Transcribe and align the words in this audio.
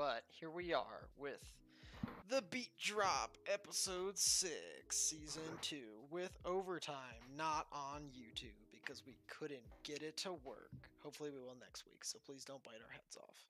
but 0.00 0.22
here 0.28 0.48
we 0.48 0.72
are 0.72 1.10
with 1.18 1.52
the 2.30 2.42
Beat 2.48 2.70
Drop 2.78 3.36
episode 3.52 4.16
6, 4.16 4.50
season 4.96 5.42
2, 5.60 5.76
with 6.10 6.38
overtime, 6.46 7.20
not 7.36 7.66
on 7.70 8.04
YouTube 8.16 8.64
because 8.72 9.02
we 9.04 9.18
couldn't 9.28 9.60
get 9.82 10.02
it 10.02 10.16
to 10.16 10.32
work. 10.32 10.88
Hopefully, 11.02 11.28
we 11.28 11.38
will 11.38 11.54
next 11.60 11.84
week, 11.84 12.02
so 12.02 12.18
please 12.24 12.46
don't 12.46 12.64
bite 12.64 12.80
our 12.82 12.90
heads 12.90 13.18
off. 13.18 13.44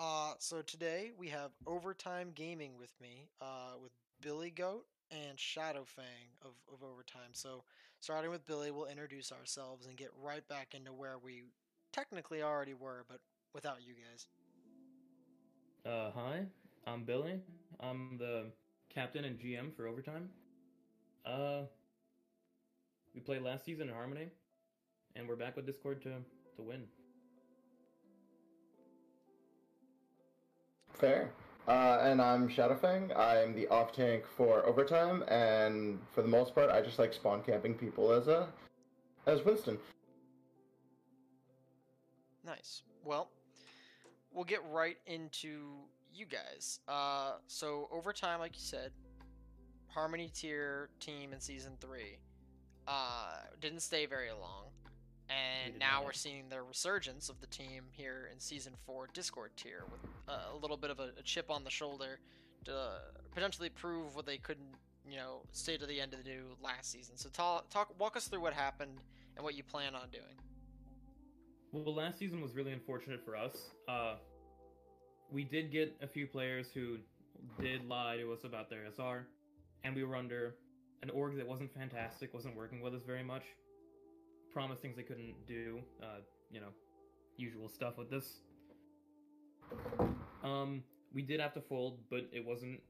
Uh, 0.00 0.34
so 0.40 0.60
today 0.60 1.12
we 1.16 1.28
have 1.28 1.52
Overtime 1.68 2.32
Gaming 2.34 2.72
with 2.76 2.92
me, 3.00 3.28
uh, 3.40 3.74
with 3.80 3.92
Billy 4.20 4.50
Goat 4.50 4.86
and 5.12 5.38
Shadowfang 5.38 6.34
of, 6.42 6.54
of 6.72 6.82
Overtime. 6.82 7.30
So, 7.30 7.62
starting 8.00 8.32
with 8.32 8.44
Billy, 8.44 8.72
we'll 8.72 8.86
introduce 8.86 9.30
ourselves 9.30 9.86
and 9.86 9.96
get 9.96 10.10
right 10.20 10.46
back 10.48 10.74
into 10.74 10.92
where 10.92 11.18
we 11.22 11.44
technically 11.92 12.42
already 12.42 12.74
were, 12.74 13.04
but 13.08 13.20
without 13.54 13.86
you 13.86 13.94
guys. 13.94 14.26
Uh, 15.86 16.10
hi, 16.16 16.40
I'm 16.84 17.04
Billy. 17.04 17.40
I'm 17.78 18.18
the 18.18 18.46
captain 18.92 19.24
and 19.24 19.38
GM 19.38 19.72
for 19.76 19.86
Overtime. 19.86 20.28
Uh, 21.24 21.60
we 23.14 23.20
played 23.20 23.42
last 23.42 23.64
season 23.64 23.88
in 23.88 23.94
Harmony, 23.94 24.26
and 25.14 25.28
we're 25.28 25.36
back 25.36 25.54
with 25.54 25.64
Discord 25.64 26.02
to 26.02 26.14
to 26.56 26.62
win. 26.62 26.82
Fair. 30.94 31.30
Uh, 31.68 31.98
and 32.02 32.20
I'm 32.20 32.48
Shadowfang. 32.48 33.16
I'm 33.16 33.54
the 33.54 33.68
off 33.68 33.92
tank 33.92 34.24
for 34.26 34.66
overtime, 34.66 35.22
and 35.28 36.00
for 36.12 36.22
the 36.22 36.28
most 36.28 36.52
part, 36.52 36.68
I 36.68 36.80
just 36.80 36.98
like 36.98 37.14
spawn 37.14 37.44
camping 37.44 37.74
people 37.74 38.10
as 38.10 38.26
a 38.26 38.48
as 39.26 39.44
Winston. 39.44 39.78
Nice. 42.44 42.82
Well, 43.04 43.28
we'll 44.36 44.44
get 44.44 44.60
right 44.70 44.98
into 45.06 45.64
you 46.14 46.26
guys. 46.26 46.78
Uh, 46.86 47.32
so 47.48 47.88
overtime, 47.90 48.38
like 48.38 48.54
you 48.54 48.62
said, 48.62 48.92
Harmony 49.88 50.30
tier 50.32 50.90
team 51.00 51.32
in 51.32 51.40
season 51.40 51.72
three. 51.80 52.18
Uh, 52.86 53.32
didn't 53.60 53.80
stay 53.80 54.04
very 54.04 54.30
long, 54.30 54.66
and 55.30 55.76
now 55.78 56.04
we're 56.04 56.12
seeing 56.12 56.44
the 56.50 56.62
resurgence 56.62 57.30
of 57.30 57.40
the 57.40 57.46
team 57.46 57.84
here 57.90 58.28
in 58.30 58.38
season 58.38 58.74
four 58.84 59.08
Discord 59.14 59.50
tier 59.56 59.84
with 59.90 60.00
uh, 60.28 60.54
a 60.54 60.56
little 60.56 60.76
bit 60.76 60.90
of 60.90 61.00
a, 61.00 61.10
a 61.18 61.22
chip 61.24 61.50
on 61.50 61.64
the 61.64 61.70
shoulder 61.70 62.20
to 62.66 63.00
potentially 63.34 63.70
prove 63.70 64.14
what 64.14 64.26
they 64.26 64.36
couldn't, 64.36 64.76
you 65.08 65.16
know, 65.16 65.40
stay 65.52 65.78
to 65.78 65.86
the 65.86 65.98
end 65.98 66.12
of 66.12 66.22
the 66.22 66.30
do 66.30 66.42
last 66.62 66.92
season. 66.92 67.16
So 67.16 67.30
talk, 67.30 67.70
talk, 67.70 67.98
walk 67.98 68.16
us 68.16 68.28
through 68.28 68.40
what 68.40 68.52
happened 68.52 68.98
and 69.34 69.42
what 69.42 69.56
you 69.56 69.64
plan 69.64 69.94
on 69.94 70.10
doing. 70.12 70.24
Well, 71.84 71.94
last 71.94 72.18
season 72.18 72.40
was 72.40 72.54
really 72.54 72.72
unfortunate 72.72 73.22
for 73.22 73.36
us. 73.36 73.66
Uh, 73.86 74.14
we 75.30 75.44
did 75.44 75.70
get 75.70 75.94
a 76.00 76.06
few 76.06 76.26
players 76.26 76.68
who 76.72 76.96
did 77.60 77.86
lie 77.86 78.16
to 78.16 78.32
us 78.32 78.44
about 78.44 78.70
their 78.70 78.86
SR, 78.86 79.26
and 79.84 79.94
we 79.94 80.02
were 80.02 80.16
under 80.16 80.54
an 81.02 81.10
org 81.10 81.36
that 81.36 81.46
wasn't 81.46 81.74
fantastic, 81.74 82.32
wasn't 82.32 82.56
working 82.56 82.80
with 82.80 82.94
us 82.94 83.02
very 83.06 83.22
much. 83.22 83.42
Promised 84.54 84.80
things 84.80 84.96
they 84.96 85.02
couldn't 85.02 85.34
do, 85.46 85.80
uh, 86.02 86.20
you 86.50 86.60
know, 86.60 86.70
usual 87.36 87.68
stuff 87.68 87.98
with 87.98 88.08
this. 88.08 88.40
Um, 90.42 90.82
we 91.12 91.20
did 91.20 91.40
have 91.40 91.52
to 91.54 91.60
fold, 91.60 91.98
but 92.08 92.26
it 92.32 92.42
wasn't 92.42 92.80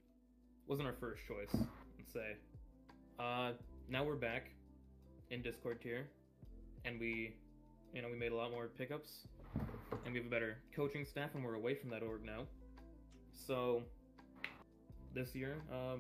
wasn't 0.69 0.87
our 0.87 0.95
first 1.01 1.23
choice. 1.27 1.61
Let's 1.99 2.13
say. 2.13 2.37
Uh, 3.19 3.53
now 3.89 4.05
we're 4.05 4.15
back 4.15 4.51
in 5.31 5.43
Discord 5.43 5.81
tier, 5.81 6.07
and 6.85 7.01
we 7.01 7.35
you 7.97 8.03
know, 8.03 8.09
we 8.09 8.17
made 8.17 8.31
a 8.31 8.37
lot 8.37 8.51
more 8.51 8.69
pickups, 8.77 9.27
and 10.05 10.13
we 10.13 10.19
have 10.19 10.27
a 10.27 10.31
better 10.31 10.59
coaching 10.75 11.07
staff, 11.07 11.31
and 11.35 11.43
we're 11.43 11.55
away 11.55 11.75
from 11.75 11.89
that 11.89 12.03
org 12.03 12.23
now. 12.23 12.43
So 13.33 13.85
this 15.15 15.35
year, 15.35 15.57
uh, 15.73 15.97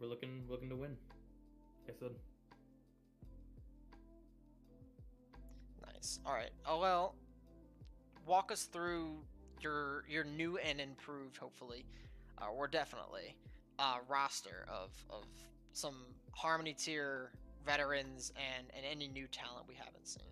we're 0.00 0.06
looking 0.08 0.44
looking 0.48 0.70
to 0.70 0.76
win. 0.76 0.96
Like 1.86 1.94
I 1.94 2.00
said. 2.00 2.10
Nice. 5.86 6.18
All 6.24 6.32
right. 6.32 6.50
Oh 6.66 6.80
well. 6.80 7.14
Walk 8.26 8.50
us 8.50 8.62
through 8.62 9.18
your 9.60 10.04
your 10.08 10.24
new 10.24 10.56
and 10.56 10.80
improved, 10.80 11.36
hopefully, 11.36 11.84
uh, 12.40 12.46
or 12.46 12.68
definitely, 12.68 13.36
uh, 13.78 13.98
roster 14.08 14.64
of 14.66 14.92
of 15.10 15.24
some 15.74 16.06
Harmony 16.32 16.72
tier 16.72 17.32
veterans 17.66 18.32
and 18.36 18.66
and 18.74 18.86
any 18.90 19.08
new 19.08 19.26
talent 19.26 19.66
we 19.68 19.74
haven't 19.74 20.08
seen. 20.08 20.24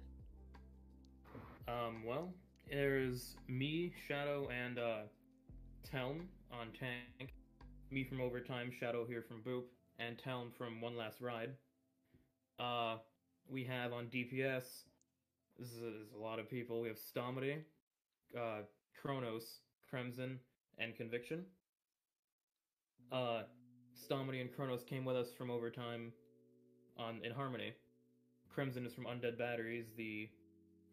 Um, 1.68 2.02
well, 2.04 2.32
there's 2.68 3.36
me, 3.48 3.92
Shadow, 4.08 4.48
and 4.48 4.78
uh, 4.78 5.02
Telm 5.90 6.22
on 6.52 6.68
tank. 6.78 7.32
Me 7.90 8.04
from 8.04 8.20
overtime, 8.20 8.72
Shadow 8.78 9.06
here 9.06 9.22
from 9.22 9.42
Boop, 9.42 9.64
and 9.98 10.16
Telm 10.18 10.52
from 10.56 10.80
One 10.80 10.96
Last 10.96 11.20
Ride. 11.20 11.50
Uh, 12.58 12.96
we 13.48 13.64
have 13.64 13.92
on 13.92 14.06
DPS. 14.06 14.84
This 15.58 15.68
is, 15.68 15.82
a 16.16 16.20
lot 16.20 16.38
of 16.38 16.48
people. 16.50 16.80
We 16.80 16.88
have 16.88 16.96
Stomedy, 16.96 17.58
uh, 18.36 18.62
Kronos, 19.00 19.60
Crimson, 19.88 20.38
and 20.78 20.96
Conviction. 20.96 21.44
Uh, 23.12 23.42
Stomedy 23.94 24.40
and 24.40 24.50
Kronos 24.50 24.82
came 24.82 25.04
with 25.04 25.16
us 25.16 25.28
from 25.36 25.50
overtime 25.50 26.12
on 26.98 27.20
in 27.22 27.30
Harmony. 27.30 27.72
Crimson 28.52 28.84
is 28.84 28.94
from 28.94 29.04
Undead 29.04 29.38
Batteries, 29.38 29.86
the 29.96 30.28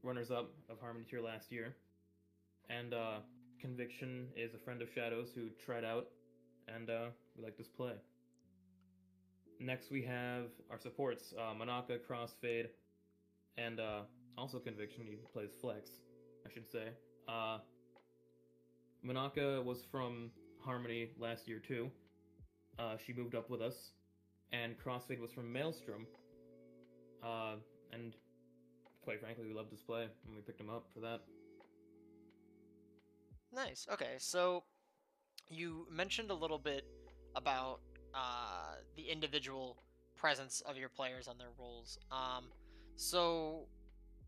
runners 0.03 0.31
up 0.31 0.51
of 0.69 0.79
Harmony 0.79 1.05
Tier 1.09 1.21
last 1.21 1.51
year. 1.51 1.75
And 2.69 2.93
uh, 2.93 3.19
Conviction 3.59 4.27
is 4.35 4.53
a 4.53 4.57
friend 4.57 4.81
of 4.81 4.89
Shadows 4.93 5.29
who 5.33 5.49
tried 5.63 5.83
out, 5.83 6.07
and 6.67 6.89
uh, 6.89 7.07
we 7.35 7.43
like 7.43 7.57
this 7.57 7.67
play. 7.67 7.93
Next, 9.59 9.91
we 9.91 10.01
have 10.03 10.45
our 10.71 10.79
supports 10.79 11.33
uh, 11.38 11.53
Manaka, 11.53 11.99
Crossfade, 11.99 12.67
and 13.57 13.79
uh, 13.79 14.01
also 14.38 14.59
Conviction. 14.59 15.03
He 15.05 15.17
plays 15.33 15.49
Flex, 15.59 15.89
I 16.45 16.53
should 16.53 16.69
say. 16.71 16.89
Uh, 17.27 17.57
Manaka 19.05 19.63
was 19.63 19.83
from 19.91 20.31
Harmony 20.61 21.09
last 21.19 21.47
year, 21.47 21.59
too. 21.59 21.89
Uh, 22.77 22.95
she 23.05 23.11
moved 23.13 23.35
up 23.35 23.49
with 23.49 23.61
us. 23.61 23.91
And 24.51 24.75
Crossfade 24.79 25.19
was 25.19 25.31
from 25.31 25.51
Maelstrom. 25.51 26.07
Uh, 27.21 27.55
and 27.91 28.15
quite 29.09 29.21
frankly, 29.21 29.47
we 29.47 29.55
loved 29.55 29.71
his 29.71 29.81
play, 29.81 30.03
and 30.03 30.35
we 30.35 30.41
picked 30.41 30.61
him 30.61 30.69
up 30.69 30.85
for 30.93 30.99
that. 30.99 31.21
Nice. 33.51 33.87
Okay, 33.91 34.13
so 34.19 34.63
you 35.49 35.87
mentioned 35.91 36.29
a 36.29 36.33
little 36.35 36.59
bit 36.59 36.85
about 37.35 37.79
uh, 38.13 38.75
the 38.95 39.01
individual 39.01 39.81
presence 40.15 40.61
of 40.61 40.77
your 40.77 40.89
players 40.89 41.27
on 41.27 41.39
their 41.39 41.47
roles. 41.57 41.97
Um, 42.11 42.51
so 42.97 43.61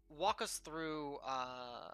walk 0.09 0.41
us 0.41 0.59
through, 0.65 1.17
uh, 1.27 1.93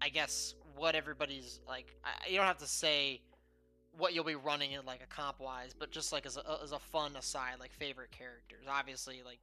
I 0.00 0.08
guess, 0.12 0.54
what 0.76 0.94
everybody's 0.94 1.58
like. 1.66 1.96
I, 2.04 2.28
you 2.28 2.36
don't 2.36 2.46
have 2.46 2.58
to 2.58 2.68
say 2.68 3.20
what 3.98 4.14
you'll 4.14 4.22
be 4.22 4.36
running 4.36 4.70
in 4.70 4.86
like 4.86 5.02
a 5.02 5.12
comp 5.12 5.40
wise, 5.40 5.74
but 5.76 5.90
just 5.90 6.12
like 6.12 6.24
as 6.24 6.36
a, 6.36 6.60
as 6.62 6.70
a 6.70 6.78
fun 6.78 7.16
aside, 7.16 7.54
like 7.58 7.72
favorite 7.72 8.12
characters. 8.12 8.64
Obviously, 8.70 9.22
like 9.24 9.40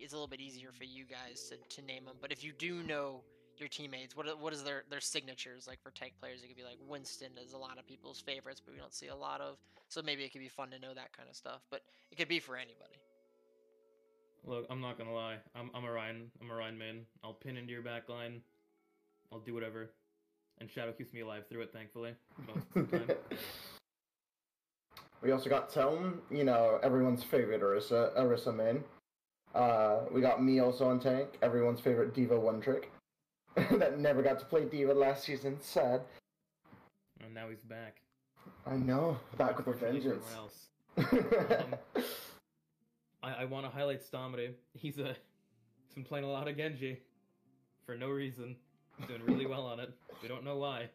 it's 0.00 0.12
a 0.12 0.16
little 0.16 0.28
bit 0.28 0.40
easier 0.40 0.70
for 0.72 0.84
you 0.84 1.04
guys 1.04 1.50
to, 1.50 1.56
to 1.76 1.86
name 1.86 2.04
them, 2.04 2.16
but 2.20 2.32
if 2.32 2.44
you 2.44 2.52
do 2.58 2.82
know 2.82 3.22
your 3.58 3.68
teammates, 3.68 4.16
what 4.16 4.26
what 4.40 4.52
is 4.52 4.62
their 4.62 4.84
their 4.90 5.00
signatures 5.00 5.66
like 5.66 5.80
for 5.82 5.90
tank 5.90 6.14
players? 6.20 6.42
It 6.42 6.48
could 6.48 6.56
be 6.56 6.62
like 6.62 6.78
Winston 6.88 7.30
is 7.44 7.52
a 7.52 7.58
lot 7.58 7.78
of 7.78 7.86
people's 7.86 8.20
favorites, 8.20 8.60
but 8.64 8.74
we 8.74 8.80
don't 8.80 8.94
see 8.94 9.08
a 9.08 9.16
lot 9.16 9.40
of. 9.40 9.56
So 9.88 10.02
maybe 10.02 10.24
it 10.24 10.32
could 10.32 10.40
be 10.40 10.48
fun 10.48 10.70
to 10.70 10.78
know 10.78 10.94
that 10.94 11.16
kind 11.16 11.28
of 11.28 11.36
stuff, 11.36 11.60
but 11.70 11.82
it 12.10 12.16
could 12.16 12.28
be 12.28 12.40
for 12.40 12.56
anybody. 12.56 13.00
Look, 14.44 14.66
I'm 14.70 14.80
not 14.80 14.98
gonna 14.98 15.14
lie. 15.14 15.36
I'm 15.54 15.70
I'm 15.74 15.84
a 15.84 15.92
Rein. 15.92 16.30
I'm 16.40 16.50
a 16.50 16.54
Rein 16.54 16.76
man. 16.76 17.02
I'll 17.22 17.34
pin 17.34 17.56
into 17.56 17.72
your 17.72 17.82
back 17.82 18.08
line. 18.08 18.40
I'll 19.32 19.40
do 19.40 19.54
whatever. 19.54 19.90
And 20.58 20.70
Shadow 20.70 20.92
keeps 20.92 21.12
me 21.12 21.20
alive 21.20 21.44
through 21.48 21.62
it, 21.62 21.72
thankfully. 21.72 22.14
Most 22.46 22.66
of 22.74 22.90
the 22.90 22.98
time. 22.98 23.16
we 25.22 25.32
also 25.32 25.48
got 25.48 25.70
Telm, 25.70 26.18
you 26.30 26.44
know, 26.44 26.78
everyone's 26.82 27.22
favorite 27.22 27.62
Orisa, 27.62 28.16
Orisa 28.18 28.54
main. 28.54 28.84
Uh, 29.54 30.00
we 30.10 30.20
got 30.20 30.42
me 30.42 30.60
also 30.60 30.88
on 30.88 30.98
tank, 30.98 31.28
everyone's 31.42 31.80
favorite 31.80 32.14
D.Va 32.14 32.38
one 32.38 32.60
trick. 32.60 32.90
that 33.72 33.98
never 33.98 34.22
got 34.22 34.38
to 34.38 34.46
play 34.46 34.64
D.Va 34.64 34.92
last 34.92 35.24
season. 35.24 35.58
Sad. 35.60 36.00
and 37.22 37.34
now 37.34 37.48
he's 37.50 37.60
back. 37.62 38.00
I 38.66 38.76
know. 38.76 39.18
Back 39.36 39.58
with 39.58 39.66
a 39.66 39.70
Unfortunately, 39.70 40.00
vengeance. 40.00 40.26
else. 40.34 40.68
Um, 43.22 43.30
I, 43.30 43.42
I 43.42 43.44
want 43.44 43.64
to 43.66 43.70
highlight 43.70 44.00
Stomedy. 44.02 44.50
He's 44.74 44.98
a 44.98 45.14
he's 45.86 45.94
been 45.94 46.02
playing 46.04 46.24
a 46.24 46.28
lot 46.30 46.48
of 46.48 46.56
Genji 46.56 46.98
for 47.86 47.96
no 47.96 48.08
reason. 48.10 48.56
He's 48.98 49.06
doing 49.06 49.22
really 49.26 49.46
well 49.46 49.64
on 49.64 49.78
it. 49.80 49.90
We 50.22 50.28
don't 50.28 50.44
know 50.44 50.56
why. 50.56 50.88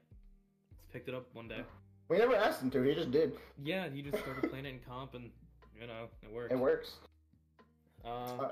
He's 0.76 0.86
picked 0.92 1.08
it 1.08 1.16
up 1.16 1.28
one 1.34 1.48
day. 1.48 1.62
we 2.10 2.18
never 2.18 2.36
asked 2.36 2.62
him 2.62 2.70
to. 2.72 2.82
He 2.82 2.94
just 2.96 3.12
did. 3.12 3.34
Yeah, 3.64 3.88
he 3.90 4.02
just 4.02 4.18
started 4.24 4.50
playing 4.50 4.66
it 4.66 4.70
in 4.70 4.80
comp, 4.88 5.14
and 5.14 5.30
you 5.80 5.88
know 5.88 6.08
it 6.22 6.32
works. 6.34 6.52
It 6.54 6.60
works. 6.60 6.92
Uh, 8.08 8.44
Uh, 8.44 8.52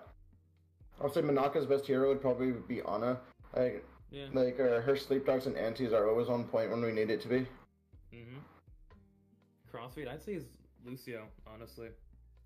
I'll 1.01 1.11
say 1.11 1.21
Manaka's 1.21 1.65
best 1.65 1.85
hero 1.85 2.09
would 2.09 2.21
probably 2.21 2.51
be 2.51 2.81
Ana. 2.81 3.19
Like, 3.55 3.85
Yeah. 4.11 4.27
Like 4.33 4.57
her, 4.57 4.81
her 4.81 4.95
sleep 4.95 5.25
dogs 5.25 5.45
and 5.45 5.57
antis 5.57 5.93
are 5.93 6.09
always 6.09 6.29
on 6.29 6.45
point 6.45 6.71
when 6.71 6.81
we 6.81 6.91
need 6.91 7.09
it 7.09 7.21
to 7.21 7.27
be. 7.27 7.47
Mm-hmm. 8.13 8.37
Crossfade, 9.73 10.07
I'd 10.07 10.23
say 10.23 10.33
is 10.33 10.45
Lucio, 10.85 11.27
honestly. 11.47 11.89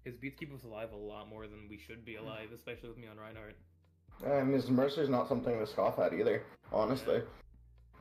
His 0.03 0.15
beats 0.15 0.37
keep 0.39 0.53
us 0.53 0.63
alive 0.63 0.91
a 0.93 0.95
lot 0.95 1.29
more 1.29 1.45
than 1.47 1.67
we 1.69 1.77
should 1.77 2.05
be 2.05 2.15
alive, 2.15 2.49
especially 2.55 2.89
with 2.89 2.97
me 2.97 3.07
on 3.07 3.17
Reinhardt. 3.17 3.55
And 4.25 4.53
his 4.53 4.69
Mercy's 4.69 5.09
not 5.09 5.27
something 5.27 5.59
to 5.59 5.67
scoff 5.67 5.99
at 5.99 6.13
either, 6.13 6.43
honestly. 6.71 7.21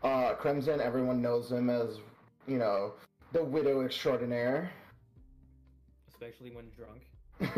Uh, 0.03 0.35
Crimson, 0.35 0.81
everyone 0.81 1.21
knows 1.21 1.51
him 1.51 1.69
as, 1.69 1.99
you 2.47 2.57
know, 2.59 2.95
the 3.33 3.43
widow 3.45 3.85
extraordinaire. 3.85 4.71
Especially 6.09 6.51
when 6.51 6.71
drunk. 6.77 7.03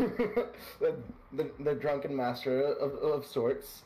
the, 0.79 0.95
the 1.33 1.49
the 1.59 1.73
drunken 1.73 2.15
master 2.15 2.61
of, 2.61 2.93
of 2.95 3.25
sorts. 3.25 3.83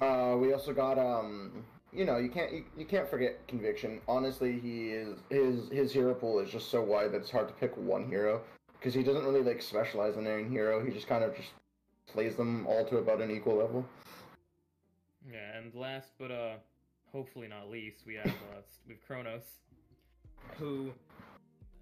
Uh, 0.00 0.36
we 0.38 0.52
also 0.52 0.72
got 0.72 0.98
um, 0.98 1.64
you 1.92 2.04
know, 2.04 2.16
you 2.16 2.28
can't 2.28 2.52
you, 2.52 2.64
you 2.76 2.84
can't 2.84 3.08
forget 3.08 3.46
conviction. 3.46 4.00
Honestly, 4.08 4.58
he 4.58 4.90
is 4.90 5.18
his 5.30 5.68
his 5.70 5.92
hero 5.92 6.14
pool 6.14 6.38
is 6.40 6.50
just 6.50 6.70
so 6.70 6.82
wide 6.82 7.12
that 7.12 7.18
it's 7.18 7.30
hard 7.30 7.48
to 7.48 7.54
pick 7.54 7.76
one 7.76 8.08
hero 8.08 8.40
because 8.78 8.94
he 8.94 9.02
doesn't 9.02 9.24
really 9.24 9.42
like 9.42 9.60
specialize 9.60 10.16
in 10.16 10.26
any 10.26 10.44
hero. 10.44 10.84
He 10.84 10.90
just 10.90 11.06
kind 11.06 11.22
of 11.22 11.36
just 11.36 11.50
plays 12.06 12.34
them 12.36 12.66
all 12.66 12.84
to 12.86 12.96
about 12.96 13.20
an 13.20 13.30
equal 13.30 13.56
level. 13.56 13.84
Yeah, 15.30 15.58
and 15.58 15.74
last 15.74 16.12
but 16.18 16.30
uh, 16.30 16.54
hopefully 17.12 17.46
not 17.46 17.70
least, 17.70 18.04
we 18.06 18.14
have 18.14 18.26
uh, 18.26 18.62
we 18.88 18.94
have 18.94 19.06
Kronos, 19.06 19.44
who 20.58 20.92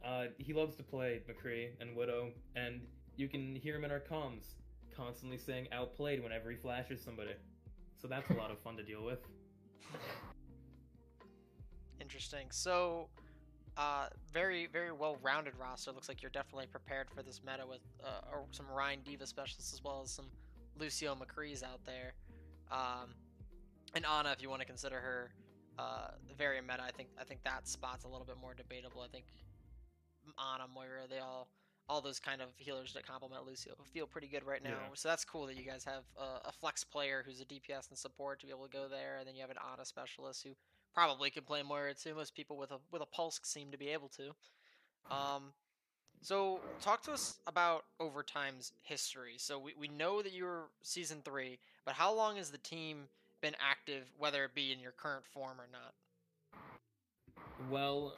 uh, 0.04 0.24
he 0.38 0.52
loves 0.52 0.76
to 0.76 0.82
play 0.82 1.20
McCree 1.28 1.68
and 1.80 1.96
Widow, 1.96 2.30
and 2.56 2.80
you 3.20 3.28
can 3.28 3.54
hear 3.54 3.76
him 3.76 3.84
in 3.84 3.90
our 3.90 4.00
comms 4.00 4.54
constantly 4.96 5.36
saying 5.36 5.68
outplayed 5.72 6.22
whenever 6.22 6.50
he 6.50 6.56
flashes 6.56 7.02
somebody. 7.02 7.32
So 8.00 8.08
that's 8.08 8.30
a 8.30 8.34
lot 8.34 8.50
of 8.50 8.58
fun 8.58 8.76
to 8.78 8.82
deal 8.82 9.04
with. 9.04 9.18
Interesting. 12.00 12.46
So, 12.50 13.08
uh, 13.76 14.08
very 14.32 14.66
very 14.66 14.90
well 14.90 15.18
rounded 15.22 15.52
roster. 15.60 15.92
Looks 15.92 16.08
like 16.08 16.22
you're 16.22 16.30
definitely 16.30 16.66
prepared 16.66 17.08
for 17.14 17.22
this 17.22 17.40
meta 17.44 17.66
with 17.66 17.80
uh, 18.02 18.36
some 18.50 18.66
Rein 18.70 19.00
D.Va 19.04 19.26
specialists 19.26 19.72
as 19.74 19.84
well 19.84 20.00
as 20.02 20.10
some 20.10 20.26
Lucio 20.78 21.14
McCrees 21.14 21.62
out 21.62 21.80
there. 21.84 22.14
Um, 22.72 23.14
and 23.94 24.06
Ana, 24.06 24.32
if 24.32 24.42
you 24.42 24.48
want 24.48 24.60
to 24.60 24.66
consider 24.66 24.96
her 24.96 25.30
uh, 25.78 26.08
very 26.38 26.60
meta, 26.62 26.82
I 26.82 26.90
think 26.90 27.10
I 27.20 27.24
think 27.24 27.42
that 27.44 27.68
spot's 27.68 28.04
a 28.04 28.08
little 28.08 28.26
bit 28.26 28.36
more 28.40 28.54
debatable. 28.54 29.02
I 29.02 29.08
think 29.08 29.26
Ana, 30.38 30.64
Moira, 30.74 31.06
they 31.08 31.18
all 31.18 31.48
all 31.90 32.00
those 32.00 32.20
kind 32.20 32.40
of 32.40 32.48
healers 32.56 32.92
that 32.92 33.04
complement 33.04 33.44
Lucio 33.44 33.74
feel 33.92 34.06
pretty 34.06 34.28
good 34.28 34.44
right 34.44 34.62
now. 34.62 34.70
Yeah. 34.70 34.94
So 34.94 35.08
that's 35.08 35.24
cool 35.24 35.46
that 35.46 35.56
you 35.56 35.64
guys 35.64 35.84
have 35.84 36.04
a, 36.16 36.48
a 36.48 36.52
flex 36.52 36.84
player 36.84 37.24
who's 37.26 37.40
a 37.40 37.44
DPS 37.44 37.88
and 37.90 37.98
support 37.98 38.38
to 38.40 38.46
be 38.46 38.52
able 38.52 38.66
to 38.66 38.72
go 38.72 38.86
there, 38.88 39.16
and 39.18 39.26
then 39.26 39.34
you 39.34 39.40
have 39.40 39.50
an 39.50 39.56
Ana 39.72 39.84
specialist 39.84 40.44
who 40.44 40.50
probably 40.94 41.30
can 41.30 41.42
play 41.42 41.62
Moira 41.64 41.94
too. 41.94 42.14
Most 42.14 42.36
people 42.36 42.56
with 42.56 42.70
a 42.70 42.78
with 42.92 43.02
a 43.02 43.06
pulse 43.06 43.40
seem 43.42 43.72
to 43.72 43.76
be 43.76 43.88
able 43.88 44.08
to. 44.10 44.30
Um, 45.12 45.52
so 46.22 46.60
talk 46.80 47.02
to 47.04 47.12
us 47.12 47.38
about 47.48 47.84
Overtime's 47.98 48.72
history. 48.82 49.34
So 49.38 49.58
we, 49.58 49.72
we 49.78 49.88
know 49.88 50.22
that 50.22 50.32
you 50.32 50.44
were 50.44 50.64
season 50.82 51.22
three, 51.24 51.58
but 51.84 51.94
how 51.94 52.14
long 52.14 52.36
has 52.36 52.50
the 52.50 52.58
team 52.58 53.08
been 53.40 53.54
active, 53.58 54.04
whether 54.16 54.44
it 54.44 54.54
be 54.54 54.70
in 54.70 54.78
your 54.78 54.92
current 54.92 55.24
form 55.26 55.56
or 55.58 55.66
not? 55.72 55.94
Well, 57.68 58.14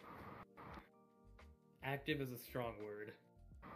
active 1.84 2.20
is 2.20 2.32
a 2.32 2.38
strong 2.38 2.74
word. 2.84 3.12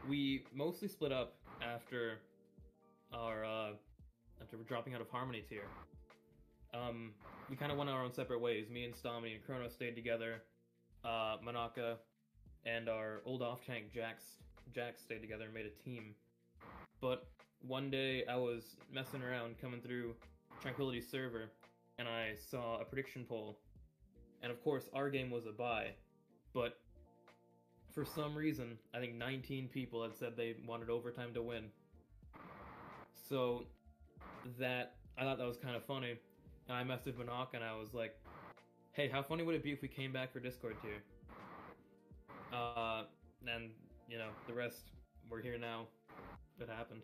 We 0.08 0.44
mostly 0.54 0.88
split 0.88 1.12
up 1.12 1.34
after 1.62 2.18
our 3.12 3.44
uh, 3.44 3.70
after 4.40 4.56
dropping 4.68 4.94
out 4.94 5.00
of 5.00 5.10
Harmony 5.10 5.42
tier. 5.48 5.64
Um, 6.74 7.12
we 7.50 7.56
kind 7.56 7.72
of 7.72 7.78
went 7.78 7.90
our 7.90 8.02
own 8.02 8.12
separate 8.12 8.40
ways. 8.40 8.68
Me 8.70 8.84
and 8.84 8.94
Stomedy 8.94 9.34
and 9.34 9.44
Chrono 9.44 9.68
stayed 9.68 9.96
together. 9.96 10.42
Uh, 11.04 11.36
Manaka 11.44 11.96
and 12.64 12.88
our 12.88 13.20
old 13.24 13.42
off 13.42 13.64
tank 13.64 13.92
Jax 13.92 14.24
Jax 14.74 15.00
stayed 15.00 15.20
together 15.20 15.44
and 15.44 15.54
made 15.54 15.66
a 15.66 15.82
team. 15.84 16.14
But 17.00 17.26
one 17.66 17.90
day 17.90 18.24
I 18.26 18.36
was 18.36 18.76
messing 18.92 19.22
around 19.22 19.58
coming 19.58 19.80
through 19.80 20.14
Tranquility 20.60 21.00
server 21.00 21.50
and 21.98 22.08
I 22.08 22.34
saw 22.50 22.80
a 22.80 22.84
prediction 22.84 23.24
poll. 23.28 23.58
And 24.42 24.52
of 24.52 24.62
course, 24.62 24.88
our 24.92 25.08
game 25.10 25.30
was 25.30 25.46
a 25.46 25.52
buy, 25.52 25.88
but 26.52 26.78
for 27.96 28.04
some 28.04 28.34
reason, 28.34 28.76
I 28.94 29.00
think 29.00 29.14
19 29.14 29.68
people 29.68 30.02
had 30.02 30.14
said 30.14 30.36
they 30.36 30.54
wanted 30.68 30.90
overtime 30.90 31.32
to 31.32 31.40
win. 31.40 31.64
So 33.30 33.64
that 34.58 34.96
I 35.16 35.22
thought 35.22 35.38
that 35.38 35.46
was 35.46 35.56
kind 35.56 35.74
of 35.74 35.82
funny. 35.82 36.18
And 36.68 36.76
I 36.76 36.84
messaged 36.84 37.14
Manak 37.14 37.54
and 37.54 37.64
I 37.64 37.74
was 37.74 37.94
like, 37.94 38.14
"Hey, 38.92 39.08
how 39.08 39.22
funny 39.22 39.44
would 39.44 39.54
it 39.54 39.62
be 39.62 39.72
if 39.72 39.80
we 39.80 39.88
came 39.88 40.12
back 40.12 40.30
for 40.30 40.40
Discord 40.40 40.76
tier?" 40.82 41.02
Uh, 42.52 43.04
and 43.46 43.70
you 44.10 44.18
know 44.18 44.28
the 44.46 44.52
rest. 44.52 44.90
We're 45.30 45.40
here 45.40 45.56
now. 45.56 45.86
It 46.60 46.68
happened. 46.68 47.00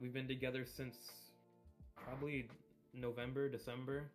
We've 0.00 0.14
been 0.14 0.28
together 0.28 0.64
since 0.64 0.94
probably 1.96 2.48
November, 2.94 3.48
December. 3.48 4.12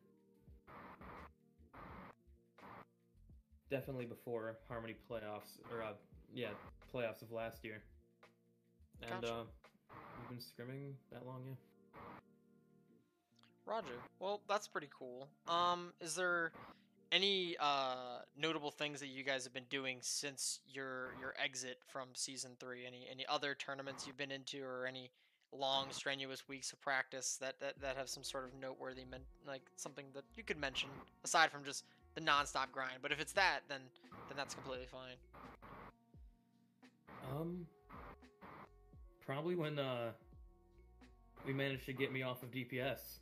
Definitely 3.69 4.05
before 4.05 4.57
Harmony 4.67 4.95
playoffs, 5.09 5.59
or 5.71 5.81
uh, 5.81 5.93
yeah, 6.33 6.49
playoffs 6.93 7.21
of 7.21 7.31
last 7.31 7.63
year. 7.63 7.81
And 9.01 9.21
Gotcha. 9.21 9.33
uh, 9.33 9.43
we've 10.19 10.29
been 10.29 10.37
scrimming 10.37 10.93
that 11.11 11.25
long, 11.25 11.41
yeah. 11.47 11.55
Roger. 13.65 13.93
Well, 14.19 14.41
that's 14.47 14.67
pretty 14.67 14.89
cool. 14.97 15.27
Um, 15.47 15.93
is 16.01 16.15
there 16.15 16.51
any 17.11 17.55
uh 17.59 18.19
notable 18.35 18.71
things 18.71 18.99
that 18.99 19.07
you 19.07 19.23
guys 19.23 19.43
have 19.43 19.53
been 19.53 19.67
doing 19.69 19.99
since 20.01 20.59
your 20.67 21.09
your 21.19 21.33
exit 21.41 21.77
from 21.87 22.09
season 22.13 22.51
three? 22.59 22.85
Any 22.85 23.07
any 23.09 23.25
other 23.27 23.55
tournaments 23.55 24.05
you've 24.05 24.17
been 24.17 24.31
into, 24.31 24.63
or 24.63 24.85
any 24.85 25.11
long 25.51 25.87
strenuous 25.91 26.47
weeks 26.47 26.73
of 26.73 26.81
practice 26.81 27.37
that 27.39 27.59
that, 27.59 27.79
that 27.79 27.95
have 27.95 28.09
some 28.09 28.23
sort 28.23 28.45
of 28.45 28.51
noteworthy 28.59 29.05
men- 29.05 29.21
like 29.47 29.61
something 29.75 30.07
that 30.13 30.23
you 30.35 30.43
could 30.43 30.59
mention 30.59 30.89
aside 31.23 31.51
from 31.51 31.63
just 31.63 31.85
the 32.15 32.21
nonstop 32.21 32.71
grind? 32.71 32.99
But 33.01 33.11
if 33.11 33.19
it's 33.19 33.33
that, 33.33 33.61
then 33.67 33.81
then 34.29 34.37
that's 34.37 34.53
completely 34.53 34.87
fine. 34.87 35.15
Um, 37.31 37.65
probably 39.25 39.55
when 39.55 39.79
uh 39.79 40.11
we 41.45 41.53
managed 41.53 41.85
to 41.85 41.93
get 41.93 42.11
me 42.11 42.23
off 42.23 42.43
of 42.43 42.51
DPS. 42.51 43.19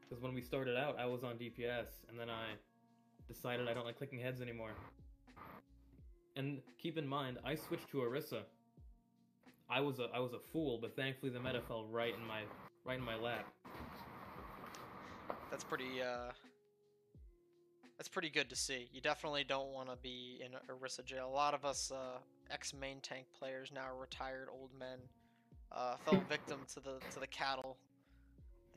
Because 0.00 0.22
when 0.22 0.34
we 0.34 0.42
started 0.42 0.76
out, 0.76 0.98
I 0.98 1.06
was 1.06 1.24
on 1.24 1.36
DPS, 1.36 1.86
and 2.10 2.18
then 2.18 2.28
I 2.28 2.52
decided 3.26 3.68
I 3.68 3.74
don't 3.74 3.86
like 3.86 3.96
clicking 3.96 4.20
heads 4.20 4.42
anymore. 4.42 4.72
And 6.36 6.60
keep 6.78 6.98
in 6.98 7.06
mind, 7.06 7.38
I 7.44 7.54
switched 7.54 7.90
to 7.92 7.98
Orisa. 7.98 8.42
I 9.70 9.80
was 9.80 10.00
a 10.00 10.08
I 10.14 10.18
was 10.18 10.34
a 10.34 10.38
fool, 10.52 10.78
but 10.80 10.94
thankfully 10.96 11.32
the 11.32 11.40
meta 11.40 11.62
fell 11.62 11.86
right 11.86 12.14
in 12.14 12.26
my 12.26 12.42
right 12.84 12.98
in 12.98 13.04
my 13.04 13.16
lap. 13.16 13.46
That's 15.50 15.64
pretty 15.64 16.02
uh 16.02 16.32
that's 17.98 18.08
pretty 18.08 18.30
good 18.30 18.48
to 18.50 18.56
see. 18.56 18.88
You 18.92 19.00
definitely 19.00 19.44
don't 19.44 19.72
want 19.72 19.88
to 19.90 19.96
be 19.96 20.40
in 20.44 20.52
Orisa 20.74 21.04
jail. 21.04 21.28
A 21.28 21.34
lot 21.34 21.54
of 21.54 21.64
us 21.64 21.90
uh, 21.92 22.18
ex 22.50 22.74
main 22.74 23.00
tank 23.00 23.26
players 23.38 23.70
now 23.74 23.86
retired 23.98 24.48
old 24.52 24.70
men 24.78 24.98
uh, 25.70 25.96
fell 26.04 26.22
victim 26.28 26.60
to 26.74 26.80
the 26.80 27.00
to 27.12 27.20
the 27.20 27.26
cattle 27.26 27.76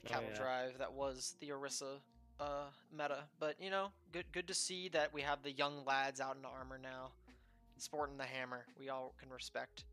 the 0.04 0.10
Oh, 0.10 0.14
cattle 0.14 0.30
yeah. 0.32 0.38
drive 0.38 0.78
that 0.78 0.94
was 0.94 1.36
the 1.40 1.50
Orisa 1.50 2.00
uh, 2.40 2.66
meta. 2.92 3.24
But 3.40 3.56
you 3.60 3.70
know, 3.70 3.88
good 4.12 4.26
good 4.32 4.48
to 4.48 4.54
see 4.54 4.90
that 4.90 5.14
we 5.14 5.22
have 5.22 5.42
the 5.44 5.52
young 5.52 5.84
lads 5.86 6.22
out 6.22 6.36
in 6.38 6.46
armor 6.46 6.78
now, 6.82 7.12
sporting 7.78 8.18
the 8.18 8.26
hammer. 8.26 8.66
We 8.80 8.90
all 8.90 9.16
can 9.20 9.30
respect. 9.32 9.86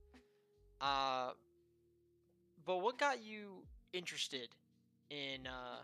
Uh, 0.80 1.30
but 2.66 2.78
what 2.78 2.98
got 2.98 3.22
you 3.22 3.62
interested 3.92 4.48
in 5.10 5.46
uh, 5.46 5.82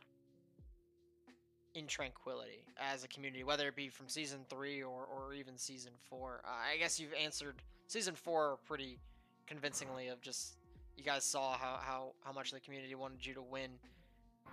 in 1.78 1.86
tranquility 1.86 2.64
as 2.78 3.04
a 3.04 3.08
community, 3.08 3.44
whether 3.44 3.68
it 3.68 3.76
be 3.76 3.88
from 3.88 4.08
season 4.08 4.40
three 4.48 4.82
or, 4.82 5.04
or 5.04 5.32
even 5.32 5.56
season 5.56 5.92
four? 6.08 6.40
Uh, 6.44 6.74
I 6.74 6.78
guess 6.78 6.98
you've 6.98 7.14
answered 7.14 7.56
season 7.86 8.14
four 8.14 8.58
pretty 8.66 8.98
convincingly. 9.46 10.08
Of 10.08 10.20
just 10.20 10.56
you 10.96 11.04
guys 11.04 11.24
saw 11.24 11.56
how 11.56 11.78
how, 11.80 12.12
how 12.24 12.32
much 12.32 12.50
the 12.50 12.60
community 12.60 12.94
wanted 12.94 13.24
you 13.24 13.34
to 13.34 13.42
win 13.42 13.70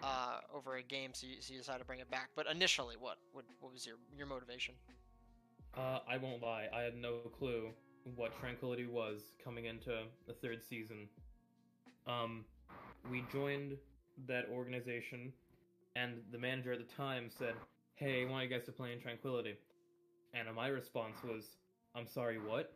uh, 0.03 0.39
over 0.53 0.75
a 0.75 0.83
game, 0.83 1.11
so 1.13 1.27
you, 1.27 1.35
so 1.39 1.53
you 1.53 1.59
decided 1.59 1.79
to 1.79 1.85
bring 1.85 1.99
it 1.99 2.09
back. 2.09 2.29
But 2.35 2.47
initially, 2.47 2.95
what 2.99 3.17
what, 3.33 3.45
what 3.59 3.73
was 3.73 3.85
your 3.85 3.97
your 4.15 4.27
motivation? 4.27 4.75
Uh, 5.77 5.99
I 6.07 6.17
won't 6.17 6.41
lie, 6.41 6.67
I 6.73 6.81
had 6.81 6.95
no 6.95 7.17
clue 7.37 7.71
what 8.15 8.39
Tranquility 8.39 8.85
was 8.85 9.33
coming 9.43 9.65
into 9.65 10.03
the 10.25 10.33
third 10.33 10.63
season. 10.63 11.09
Um, 12.07 12.45
we 13.11 13.25
joined 13.31 13.75
that 14.27 14.45
organization, 14.51 15.33
and 15.95 16.21
the 16.31 16.37
manager 16.37 16.73
at 16.73 16.79
the 16.79 16.95
time 16.95 17.29
said, 17.29 17.55
"Hey, 17.95 18.25
I 18.25 18.29
want 18.29 18.43
you 18.43 18.49
guys 18.49 18.65
to 18.65 18.71
play 18.71 18.93
in 18.93 18.99
Tranquility," 18.99 19.55
and 20.33 20.53
my 20.55 20.67
response 20.67 21.23
was, 21.23 21.57
"I'm 21.95 22.07
sorry, 22.07 22.39
what?" 22.39 22.73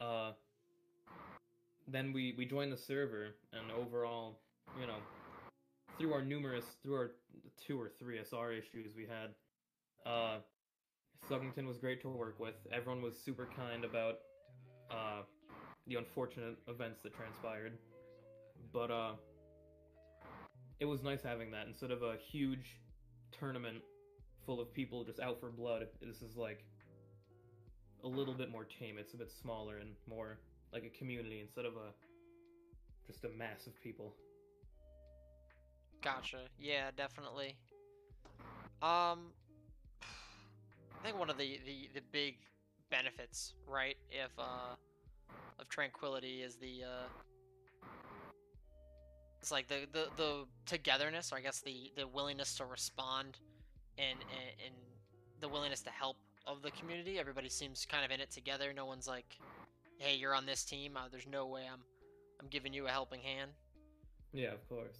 Uh, 0.00 0.32
then 1.88 2.12
we 2.12 2.34
we 2.36 2.44
joined 2.46 2.72
the 2.72 2.76
server, 2.76 3.36
and 3.52 3.70
overall, 3.72 4.38
you 4.80 4.86
know, 4.86 4.98
through 5.98 6.12
our 6.12 6.22
numerous 6.22 6.64
through 6.82 6.96
our 6.96 7.10
two 7.56 7.80
or 7.80 7.88
three 7.88 8.18
SR 8.18 8.52
issues 8.52 8.94
we 8.96 9.06
had, 9.06 9.34
uh, 10.06 10.38
Sugington 11.28 11.66
was 11.66 11.78
great 11.78 12.00
to 12.02 12.08
work 12.08 12.38
with. 12.38 12.54
Everyone 12.72 13.02
was 13.02 13.18
super 13.18 13.48
kind 13.56 13.84
about 13.84 14.20
uh, 14.90 15.22
the 15.86 15.96
unfortunate 15.96 16.56
events 16.68 17.02
that 17.02 17.14
transpired, 17.14 17.78
but 18.72 18.90
uh, 18.90 19.12
it 20.80 20.84
was 20.84 21.02
nice 21.02 21.22
having 21.22 21.50
that 21.52 21.66
instead 21.66 21.90
of 21.90 22.02
a 22.02 22.16
huge 22.30 22.78
tournament 23.32 23.78
full 24.44 24.60
of 24.60 24.72
people 24.72 25.04
just 25.04 25.20
out 25.20 25.40
for 25.40 25.50
blood. 25.50 25.86
This 26.00 26.22
is 26.22 26.36
like 26.36 26.64
a 28.02 28.08
little 28.08 28.34
bit 28.34 28.50
more 28.50 28.64
tame. 28.64 28.96
It's 28.98 29.14
a 29.14 29.16
bit 29.16 29.30
smaller 29.30 29.78
and 29.78 29.90
more 30.08 30.38
like 30.72 30.84
a 30.84 30.98
community 30.98 31.40
instead 31.40 31.64
of 31.64 31.74
a 31.74 31.92
just 33.06 33.24
a 33.24 33.28
mass 33.30 33.66
of 33.66 33.80
people. 33.82 34.14
Gotcha. 36.02 36.40
Yeah, 36.58 36.90
definitely. 36.96 37.56
Um, 38.82 39.32
I 40.02 41.06
think 41.06 41.18
one 41.18 41.30
of 41.30 41.38
the, 41.38 41.60
the, 41.64 41.88
the 41.94 42.00
big 42.12 42.36
benefits, 42.90 43.54
right, 43.66 43.96
if 44.10 44.30
uh, 44.38 44.74
of 45.58 45.68
tranquility 45.68 46.42
is 46.42 46.56
the 46.56 46.82
uh, 46.84 47.06
it's 49.44 49.52
like 49.52 49.68
the, 49.68 49.86
the 49.92 50.06
the 50.16 50.44
togetherness, 50.64 51.30
or 51.30 51.36
I 51.36 51.42
guess 51.42 51.60
the 51.60 51.92
the 51.98 52.08
willingness 52.08 52.56
to 52.56 52.64
respond, 52.64 53.36
and 53.98 54.18
and, 54.18 54.50
and 54.64 54.74
the 55.40 55.48
willingness 55.50 55.82
to 55.82 55.90
help 55.90 56.16
of 56.46 56.62
the 56.62 56.70
community. 56.70 57.18
Everybody 57.18 57.50
seems 57.50 57.84
kind 57.84 58.06
of 58.06 58.10
in 58.10 58.20
it 58.20 58.30
together. 58.30 58.72
No 58.74 58.86
one's 58.86 59.06
like, 59.06 59.36
"Hey, 59.98 60.16
you're 60.16 60.34
on 60.34 60.46
this 60.46 60.64
team. 60.64 60.96
Uh, 60.96 61.08
there's 61.10 61.26
no 61.26 61.46
way 61.46 61.60
I'm 61.70 61.80
I'm 62.40 62.48
giving 62.48 62.72
you 62.72 62.86
a 62.86 62.90
helping 62.90 63.20
hand." 63.20 63.50
Yeah, 64.32 64.52
of 64.52 64.66
course. 64.66 64.96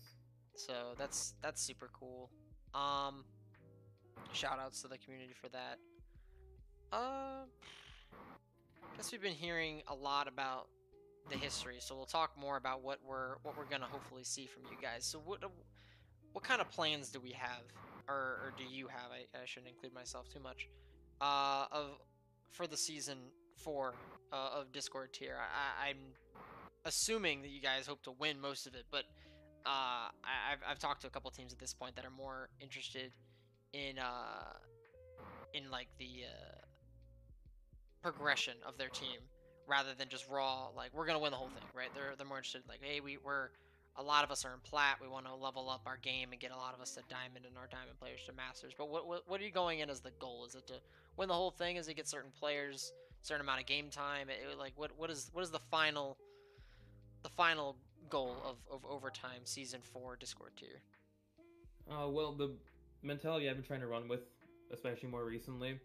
So 0.57 0.75
that's 0.99 1.33
that's 1.41 1.63
super 1.63 1.89
cool. 1.99 2.29
Um, 2.75 3.25
shout 4.35 4.59
outs 4.61 4.83
to 4.83 4.89
the 4.89 4.99
community 4.99 5.33
for 5.41 5.49
that. 5.49 5.79
Uh, 6.93 7.47
I 8.83 8.97
guess 8.99 9.11
we've 9.11 9.23
been 9.23 9.33
hearing 9.33 9.81
a 9.89 9.95
lot 9.95 10.29
about 10.29 10.69
the 11.31 11.37
history, 11.37 11.77
so 11.81 11.95
we'll 11.95 12.05
talk 12.05 12.33
more 12.39 12.57
about 12.57 12.83
what 12.83 12.99
we're 13.07 13.37
what 13.43 13.57
we're 13.57 13.65
gonna 13.65 13.87
hopefully 13.87 14.25
see 14.25 14.47
from 14.47 14.63
you 14.71 14.77
guys. 14.81 15.05
So 15.05 15.19
what 15.19 15.43
what 16.33 16.45
kind 16.45 16.61
of 16.61 16.71
plans 16.71 17.11
do 17.11 17.21
we 17.21 17.31
have, 17.31 17.63
or, 18.09 18.15
or 18.15 18.53
do 18.57 18.65
you 18.65 18.89
have? 18.89 19.11
I, 19.13 19.39
I 19.41 19.45
shouldn't 19.47 19.71
include 19.71 19.95
myself 19.95 20.29
too 20.29 20.41
much. 20.41 20.69
Uh, 21.21 21.67
of 21.71 21.99
for 22.51 22.67
the 22.67 22.77
season 22.77 23.19
four 23.57 23.95
uh, 24.33 24.61
of 24.61 24.73
Discord 24.73 25.13
tier. 25.13 25.37
I, 25.39 25.89
I'm 25.91 25.99
assuming 26.85 27.43
that 27.43 27.51
you 27.51 27.61
guys 27.61 27.87
hope 27.87 28.03
to 28.03 28.13
win 28.19 28.41
most 28.41 28.67
of 28.67 28.75
it, 28.75 28.85
but 28.91 29.05
uh, 29.65 30.11
I, 30.23 30.51
have 30.51 30.59
I've 30.69 30.79
talked 30.79 31.03
to 31.03 31.07
a 31.07 31.11
couple 31.11 31.31
teams 31.31 31.53
at 31.53 31.59
this 31.59 31.73
point 31.73 31.97
that 31.97 32.05
are 32.05 32.11
more 32.11 32.51
interested 32.61 33.13
in 33.73 33.99
uh, 33.99 34.53
in 35.55 35.71
like 35.71 35.89
the 35.99 36.25
uh, 36.29 36.61
progression 38.03 38.55
of 38.67 38.77
their 38.77 38.89
team 38.91 39.21
rather 39.67 39.91
than 39.97 40.09
just 40.09 40.29
raw 40.29 40.69
like 40.77 40.91
we're 40.95 41.07
gonna 41.07 41.19
win 41.19 41.31
the 41.31 41.37
whole 41.37 41.49
thing, 41.49 41.65
right? 41.75 41.89
They're 41.95 42.15
they're 42.17 42.27
more 42.27 42.39
interested 42.39 42.63
like 42.69 42.81
hey 42.83 43.01
we 43.01 43.19
we're 43.25 43.51
a 43.97 44.03
lot 44.03 44.25
of 44.25 44.31
us 44.31 44.45
are 44.45 44.53
in 44.53 44.61
plat. 44.61 44.97
We 45.01 45.07
want 45.07 45.27
to 45.27 45.35
level 45.35 45.71
up 45.71 45.83
our 45.87 45.97
game 45.97 46.33
and 46.33 46.41
get 46.41 46.51
a 46.51 46.57
lot 46.57 46.75
of 46.75 46.81
us 46.81 46.95
to 46.97 47.03
diamond 47.09 47.47
and 47.47 47.57
our 47.57 47.69
diamond 47.69 47.97
players 48.01 48.21
to 48.27 48.33
masters. 48.33 48.73
But 48.77 48.89
what, 48.89 49.07
what 49.07 49.23
what 49.29 49.41
are 49.41 49.45
you 49.45 49.53
going 49.53 49.81
in 49.81 49.91
as 49.91 50.01
the 50.01 50.11
goal? 50.19 50.45
Is 50.47 50.55
it 50.55 50.67
to 50.69 50.75
win 51.17 51.29
the 51.29 51.35
whole 51.35 51.53
thing? 51.53 51.77
Is 51.77 51.89
it 51.89 51.95
get 51.95 52.09
certain 52.09 52.33
players 52.39 52.93
certain 53.23 53.41
amount 53.41 53.61
of 53.61 53.67
game 53.67 53.91
time? 53.91 54.29
It, 54.29 54.59
like 54.59 54.73
what 54.77 54.91
what 54.97 55.11
is 55.11 55.31
what 55.33 55.43
is 55.43 55.51
the 55.51 55.61
final 55.71 56.17
the 57.23 57.29
final 57.31 57.77
goal 58.11 58.37
of, 58.45 58.57
of 58.71 58.85
overtime 58.85 59.41
season 59.45 59.81
four 59.83 60.17
Discord 60.17 60.53
tier? 60.57 60.83
Uh, 61.91 62.09
well, 62.09 62.33
the 62.33 62.55
mentality 63.03 63.49
I've 63.49 63.57
been 63.57 63.65
trying 63.65 63.81
to 63.81 63.87
run 63.87 64.09
with, 64.09 64.21
especially 64.73 65.09
more 65.09 65.25
recently, 65.25 65.79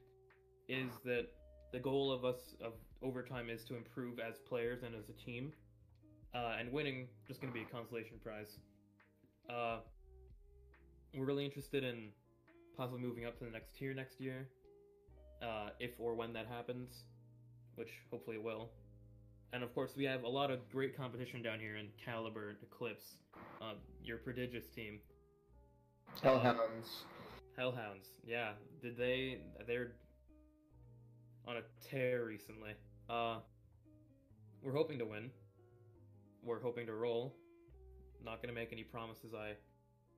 is 0.67 0.89
that 1.05 1.27
the 1.71 1.79
goal 1.79 2.11
of 2.11 2.25
us 2.25 2.55
of 2.63 2.73
overtime 3.01 3.49
is 3.49 3.63
to 3.65 3.75
improve 3.75 4.19
as 4.19 4.39
players 4.39 4.83
and 4.83 4.95
as 4.95 5.09
a 5.09 5.25
team, 5.25 5.51
uh, 6.33 6.55
and 6.59 6.71
winning 6.71 7.07
just 7.27 7.41
going 7.41 7.51
to 7.51 7.57
be 7.57 7.65
a 7.65 7.75
consolation 7.75 8.17
prize. 8.23 8.57
Uh, 9.49 9.79
we're 11.15 11.25
really 11.25 11.45
interested 11.45 11.83
in 11.83 12.09
possibly 12.77 12.99
moving 13.01 13.25
up 13.25 13.37
to 13.39 13.45
the 13.45 13.51
next 13.51 13.75
tier 13.75 13.93
next 13.93 14.19
year, 14.21 14.47
uh, 15.41 15.69
if 15.79 15.91
or 15.99 16.15
when 16.15 16.33
that 16.33 16.47
happens, 16.47 17.03
which 17.75 17.89
hopefully 18.11 18.35
it 18.37 18.43
will. 18.43 18.69
And 19.51 19.63
of 19.63 19.73
course, 19.73 19.91
we 19.97 20.03
have 20.05 20.23
a 20.23 20.29
lot 20.29 20.51
of 20.51 20.69
great 20.69 20.95
competition 20.95 21.41
down 21.41 21.59
here 21.59 21.77
in 21.77 21.87
Caliber, 22.03 22.57
Eclipse, 22.61 23.15
uh, 23.61 23.73
your 24.03 24.17
prodigious 24.17 24.67
team. 24.67 24.99
Hellhounds. 26.21 27.05
Hellhounds, 27.57 28.09
yeah. 28.25 28.51
Did 28.81 28.97
they? 28.97 29.39
They're 29.65 29.93
on 31.47 31.57
a 31.57 31.61
tear 31.81 32.25
recently. 32.25 32.71
Uh, 33.09 33.37
we're 34.61 34.73
hoping 34.73 34.99
to 34.99 35.05
win. 35.05 35.31
We're 36.43 36.61
hoping 36.61 36.85
to 36.87 36.93
roll. 36.93 37.35
Not 38.23 38.41
gonna 38.41 38.53
make 38.53 38.71
any 38.71 38.83
promises 38.83 39.33
I, 39.33 39.53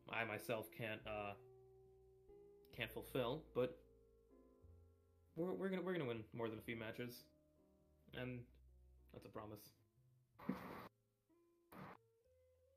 I 0.10 0.24
myself 0.26 0.70
can't 0.76 1.02
uh, 1.08 1.34
can't 2.76 2.92
fulfill, 2.92 3.44
but 3.54 3.78
we're 5.36 5.54
we're 5.54 5.70
gonna 5.70 5.82
we're 5.82 5.94
gonna 5.94 6.06
win 6.06 6.24
more 6.34 6.50
than 6.50 6.58
a 6.58 6.62
few 6.62 6.76
matches, 6.76 7.24
and 8.20 8.40
that's 9.14 9.26
a 9.26 9.30
promise. 9.30 9.70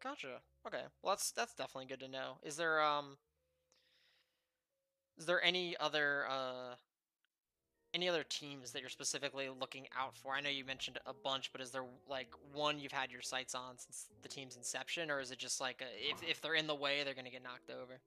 Gotcha. 0.02 0.40
Okay. 0.66 0.82
Well, 1.02 1.14
that's 1.14 1.30
that's 1.30 1.54
definitely 1.54 1.86
good 1.86 2.00
to 2.00 2.08
know. 2.08 2.36
Is 2.42 2.56
there 2.56 2.82
um 2.82 3.16
is 5.16 5.24
there 5.24 5.42
any 5.42 5.74
other 5.80 6.26
uh 6.28 6.74
any 7.94 8.08
other 8.08 8.24
teams 8.24 8.72
that 8.72 8.80
you're 8.80 8.90
specifically 8.90 9.48
looking 9.48 9.86
out 9.96 10.16
for? 10.16 10.34
I 10.34 10.40
know 10.40 10.50
you 10.50 10.64
mentioned 10.64 10.98
a 11.06 11.14
bunch, 11.14 11.52
but 11.52 11.60
is 11.60 11.70
there 11.70 11.84
like 12.10 12.28
one 12.52 12.78
you've 12.78 12.92
had 12.92 13.10
your 13.10 13.22
sights 13.22 13.54
on 13.54 13.78
since 13.78 14.08
the 14.22 14.28
team's 14.28 14.56
inception, 14.56 15.10
or 15.10 15.20
is 15.20 15.30
it 15.30 15.38
just 15.38 15.60
like 15.60 15.80
a, 15.80 16.10
if 16.10 16.22
if 16.28 16.40
they're 16.42 16.56
in 16.56 16.66
the 16.66 16.74
way, 16.74 17.02
they're 17.04 17.14
gonna 17.14 17.30
get 17.30 17.44
knocked 17.44 17.70
over? 17.70 18.00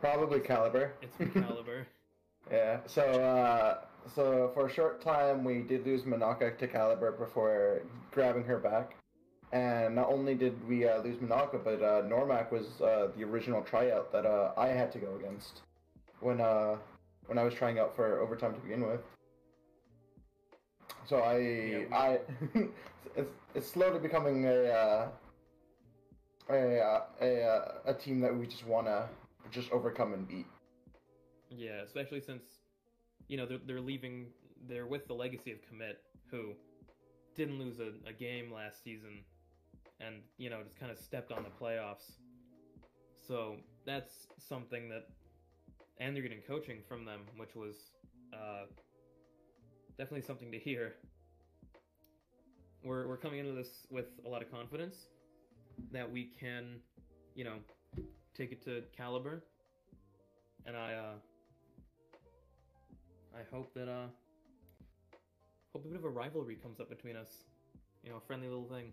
Probably 0.00 0.40
Caliber. 0.40 0.92
It's 1.00 1.32
Caliber. 1.32 1.86
yeah. 2.50 2.80
So 2.86 3.02
uh, 3.02 3.84
so 4.14 4.50
for 4.54 4.66
a 4.66 4.72
short 4.72 5.00
time, 5.00 5.44
we 5.44 5.60
did 5.60 5.86
lose 5.86 6.02
Manaka 6.02 6.58
to 6.58 6.66
Caliber 6.66 7.12
before 7.12 7.82
grabbing 8.10 8.44
her 8.44 8.58
back. 8.58 8.96
And 9.50 9.94
not 9.94 10.10
only 10.10 10.34
did 10.34 10.68
we 10.68 10.86
uh, 10.86 11.00
lose 11.00 11.16
Manaka, 11.18 11.62
but 11.64 11.82
uh, 11.82 12.02
Normac 12.06 12.52
was 12.52 12.82
uh, 12.82 13.08
the 13.16 13.24
original 13.24 13.62
tryout 13.62 14.12
that 14.12 14.26
uh, 14.26 14.52
I 14.58 14.68
had 14.68 14.92
to 14.92 14.98
go 14.98 15.16
against 15.16 15.62
when 16.20 16.40
uh, 16.40 16.76
when 17.26 17.38
I 17.38 17.44
was 17.44 17.54
trying 17.54 17.78
out 17.78 17.94
for 17.94 18.20
overtime 18.20 18.54
to 18.54 18.60
begin 18.60 18.86
with. 18.86 19.00
So 21.08 21.20
I 21.20 21.38
Yeah, 21.38 21.96
I 21.96 22.18
it's 23.16 23.30
it's 23.54 23.70
slowly 23.70 23.98
becoming 23.98 24.44
a 24.44 24.68
uh, 24.68 25.08
a 26.50 26.80
uh, 26.80 27.02
a 27.22 27.42
uh, 27.42 27.72
a 27.86 27.94
team 27.94 28.20
that 28.20 28.36
we 28.36 28.46
just 28.46 28.66
wanna 28.66 29.08
just 29.50 29.72
overcome 29.72 30.12
and 30.12 30.28
beat. 30.28 30.46
Yeah, 31.50 31.80
especially 31.82 32.20
since 32.20 32.44
you 33.26 33.38
know 33.38 33.46
they're 33.46 33.64
they're 33.66 33.80
leaving. 33.80 34.26
They're 34.68 34.86
with 34.86 35.06
the 35.06 35.14
legacy 35.14 35.50
of 35.52 35.62
Commit, 35.66 36.02
who 36.30 36.52
didn't 37.34 37.58
lose 37.58 37.78
a, 37.80 37.92
a 38.06 38.12
game 38.12 38.52
last 38.52 38.84
season, 38.84 39.24
and 40.00 40.16
you 40.36 40.50
know 40.50 40.62
just 40.62 40.78
kind 40.78 40.92
of 40.92 40.98
stepped 40.98 41.32
on 41.32 41.42
the 41.42 41.64
playoffs. 41.64 42.18
So 43.26 43.56
that's 43.86 44.26
something 44.36 44.90
that, 44.90 45.06
and 45.98 46.14
they're 46.14 46.22
getting 46.22 46.42
coaching 46.42 46.80
from 46.86 47.06
them, 47.06 47.20
which 47.36 47.54
was 47.54 47.76
uh, 48.34 48.66
definitely 49.98 50.22
something 50.22 50.50
to 50.52 50.58
hear. 50.58 50.94
We're 52.84 53.06
we're 53.08 53.16
coming 53.16 53.40
into 53.40 53.52
this 53.52 53.86
with 53.90 54.06
a 54.24 54.28
lot 54.28 54.40
of 54.40 54.50
confidence 54.50 55.08
that 55.92 56.10
we 56.10 56.30
can, 56.40 56.76
you 57.34 57.44
know, 57.44 57.56
take 58.34 58.52
it 58.52 58.64
to 58.64 58.82
caliber, 58.96 59.42
and 60.64 60.76
I 60.76 60.94
uh, 60.94 61.14
I 63.36 63.40
hope 63.54 63.74
that 63.74 63.88
uh 63.88 64.06
hope 65.72 65.84
a 65.84 65.88
bit 65.88 65.98
of 65.98 66.04
a 66.04 66.08
rivalry 66.08 66.54
comes 66.54 66.80
up 66.80 66.88
between 66.88 67.16
us. 67.16 67.44
You 68.04 68.10
know, 68.10 68.16
a 68.16 68.20
friendly 68.20 68.48
little 68.48 68.68
thing. 68.68 68.92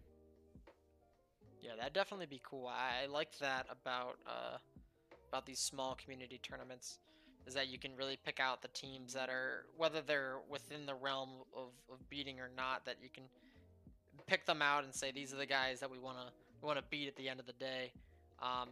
Yeah, 1.61 1.71
that'd 1.77 1.93
definitely 1.93 2.25
be 2.25 2.41
cool. 2.43 2.67
I 2.67 3.05
like 3.05 3.37
that 3.39 3.67
about 3.69 4.17
uh, 4.27 4.57
about 5.29 5.45
these 5.45 5.59
small 5.59 5.95
community 5.95 6.39
tournaments, 6.41 6.99
is 7.47 7.53
that 7.53 7.67
you 7.67 7.77
can 7.77 7.91
really 7.95 8.17
pick 8.23 8.39
out 8.39 8.61
the 8.61 8.67
teams 8.69 9.13
that 9.13 9.29
are 9.29 9.65
whether 9.77 10.01
they're 10.01 10.37
within 10.49 10.85
the 10.85 10.95
realm 10.95 11.29
of, 11.55 11.69
of 11.91 12.09
beating 12.09 12.39
or 12.39 12.49
not. 12.55 12.85
That 12.85 12.95
you 13.01 13.09
can 13.13 13.23
pick 14.27 14.45
them 14.45 14.61
out 14.61 14.83
and 14.83 14.93
say 14.93 15.11
these 15.11 15.33
are 15.33 15.37
the 15.37 15.45
guys 15.45 15.79
that 15.79 15.89
we 15.91 15.99
want 15.99 16.17
to 16.17 16.25
we 16.61 16.65
want 16.67 16.79
to 16.79 16.85
beat 16.89 17.07
at 17.07 17.15
the 17.15 17.29
end 17.29 17.39
of 17.39 17.45
the 17.45 17.53
day. 17.53 17.91
Um, 18.41 18.69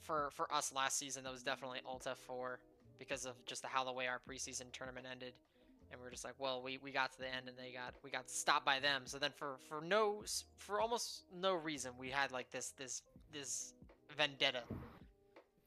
for 0.00 0.30
for 0.32 0.52
us 0.52 0.72
last 0.74 0.98
season, 0.98 1.24
that 1.24 1.32
was 1.32 1.42
definitely 1.42 1.80
Alt 1.86 2.06
F4 2.06 2.56
because 2.98 3.24
of 3.26 3.34
just 3.46 3.62
the 3.62 3.68
how 3.68 3.84
the 3.84 3.92
way 3.92 4.06
our 4.06 4.20
preseason 4.28 4.70
tournament 4.72 5.06
ended 5.10 5.32
and 5.92 6.00
we 6.00 6.06
are 6.06 6.10
just 6.10 6.24
like, 6.24 6.34
well, 6.38 6.62
we, 6.62 6.78
we 6.82 6.90
got 6.90 7.12
to 7.12 7.18
the 7.18 7.26
end 7.26 7.48
and 7.48 7.56
they 7.56 7.72
got 7.72 7.94
we 8.02 8.10
got 8.10 8.30
stopped 8.30 8.64
by 8.64 8.80
them. 8.80 9.02
So 9.04 9.18
then 9.18 9.30
for 9.36 9.56
for 9.68 9.80
no 9.82 10.22
for 10.56 10.80
almost 10.80 11.24
no 11.38 11.54
reason, 11.54 11.92
we 11.98 12.08
had 12.08 12.32
like 12.32 12.50
this 12.50 12.70
this 12.70 13.02
this 13.32 13.74
vendetta 14.16 14.62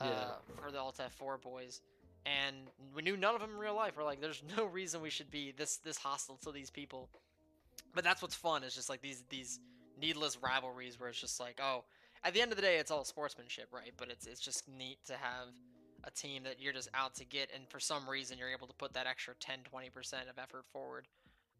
uh, 0.01 0.05
Yeah. 0.05 0.31
for 0.61 0.71
the 0.71 0.79
Alt 0.79 0.99
F4 0.99 1.41
boys, 1.41 1.81
and 2.25 2.55
we 2.95 3.01
knew 3.01 3.17
none 3.17 3.35
of 3.35 3.41
them 3.41 3.51
in 3.51 3.57
real 3.57 3.75
life. 3.75 3.93
We're 3.97 4.03
like, 4.03 4.21
there's 4.21 4.43
no 4.57 4.65
reason 4.71 5.01
we 5.01 5.09
should 5.09 5.31
be 5.31 5.53
this 5.55 5.77
this 5.77 5.97
hostile 5.97 6.37
to 6.43 6.51
these 6.51 6.69
people. 6.69 7.09
But 7.93 8.03
that's 8.03 8.21
what's 8.21 8.35
fun 8.35 8.63
It's 8.63 8.75
just 8.75 8.89
like 8.89 9.01
these 9.01 9.23
these 9.29 9.59
needless 9.99 10.37
rivalries 10.41 10.99
where 10.99 11.09
it's 11.09 11.19
just 11.19 11.39
like, 11.39 11.59
oh, 11.61 11.85
at 12.23 12.33
the 12.33 12.41
end 12.41 12.51
of 12.51 12.57
the 12.57 12.61
day, 12.61 12.77
it's 12.77 12.91
all 12.91 13.05
sportsmanship, 13.05 13.69
right? 13.71 13.93
But 13.97 14.09
it's 14.09 14.25
it's 14.25 14.41
just 14.41 14.67
neat 14.67 14.97
to 15.07 15.13
have 15.13 15.49
a 16.03 16.11
team 16.11 16.43
that 16.43 16.59
you're 16.59 16.73
just 16.73 16.89
out 16.93 17.15
to 17.15 17.25
get, 17.25 17.49
and 17.53 17.67
for 17.69 17.79
some 17.79 18.07
reason 18.07 18.37
you're 18.37 18.49
able 18.49 18.67
to 18.67 18.73
put 18.73 18.93
that 18.93 19.07
extra 19.07 19.33
10, 19.39 19.59
20 19.63 19.89
percent 19.89 20.23
of 20.29 20.37
effort 20.37 20.65
forward 20.71 21.07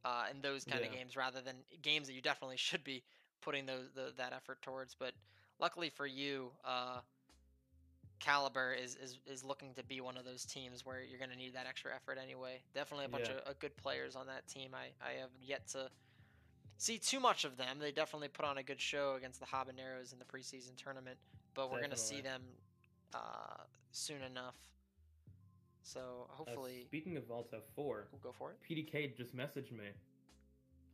uh, 0.03 0.25
in 0.31 0.41
those 0.41 0.65
kind 0.65 0.83
of 0.83 0.91
games, 0.91 1.15
rather 1.15 1.41
than 1.41 1.55
games 1.81 2.07
that 2.07 2.13
you 2.13 2.21
definitely 2.21 2.57
should 2.57 2.83
be 2.83 3.03
putting 3.41 3.65
those 3.65 3.89
the, 3.95 4.13
that 4.17 4.33
effort 4.33 4.61
towards. 4.61 4.95
But 4.95 5.13
luckily 5.59 5.89
for 5.89 6.05
you, 6.05 6.51
uh, 6.65 6.99
Caliber 8.25 8.73
is, 8.73 8.95
is 8.95 9.19
is 9.27 9.43
looking 9.43 9.73
to 9.75 9.83
be 9.83 10.01
one 10.01 10.17
of 10.17 10.25
those 10.25 10.45
teams 10.45 10.83
where 10.83 11.01
you're 11.07 11.19
going 11.19 11.29
to 11.29 11.35
need 11.37 11.53
that 11.53 11.67
extra 11.67 11.93
effort 11.93 12.17
anyway. 12.21 12.59
Definitely 12.73 13.05
a 13.05 13.09
bunch 13.09 13.27
Yeah. 13.29 13.35
of 13.35 13.47
uh, 13.49 13.53
good 13.59 13.77
players 13.77 14.15
on 14.15 14.25
that 14.27 14.47
team. 14.47 14.71
I, 14.73 14.85
I 15.05 15.19
have 15.21 15.29
yet 15.39 15.67
to 15.69 15.89
see 16.77 16.97
too 16.97 17.19
much 17.19 17.45
of 17.45 17.55
them. 17.55 17.77
They 17.79 17.91
definitely 17.91 18.29
put 18.29 18.43
on 18.45 18.57
a 18.57 18.63
good 18.63 18.81
show 18.81 19.13
against 19.15 19.39
the 19.39 19.45
Habaneros 19.45 20.11
in 20.11 20.17
the 20.17 20.25
preseason 20.25 20.75
tournament, 20.75 21.17
but 21.53 21.71
we're 21.71 21.77
going 21.79 21.91
to 21.91 21.97
see 21.97 22.21
them 22.21 22.41
uh, 23.13 23.61
soon 23.91 24.23
enough. 24.23 24.55
So 25.83 26.27
Uh, 26.31 26.33
hopefully 26.33 26.85
speaking 26.87 27.17
of 27.17 27.29
Alt 27.29 27.51
F4, 27.51 27.61
we'll 27.77 28.21
go 28.23 28.31
for 28.31 28.51
it. 28.51 28.57
PDK 28.67 29.15
just 29.15 29.35
messaged 29.37 29.71
me. 29.71 29.89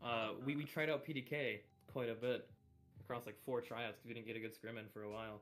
Uh, 0.04 0.32
we, 0.46 0.58
we 0.58 0.66
tried 0.66 0.90
out 0.90 1.06
PDK 1.06 1.60
quite 1.94 2.10
a 2.10 2.14
bit 2.14 2.50
across 3.00 3.26
like 3.26 3.38
four 3.46 3.62
tryouts 3.62 3.98
because 4.00 4.08
we 4.10 4.14
didn't 4.14 4.28
get 4.28 4.36
a 4.36 4.40
good 4.40 4.54
scrim 4.54 4.78
in 4.78 4.86
for 4.94 5.04
a 5.04 5.10
while. 5.10 5.42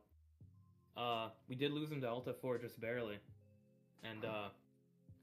Uh, 0.97 1.29
we 1.47 1.55
did 1.55 1.71
lose 1.71 1.91
him 1.91 2.01
to 2.01 2.09
Alt 2.09 2.27
F4 2.27 2.59
just 2.61 2.79
barely, 2.81 3.17
and 4.03 4.25
uh, 4.25 4.49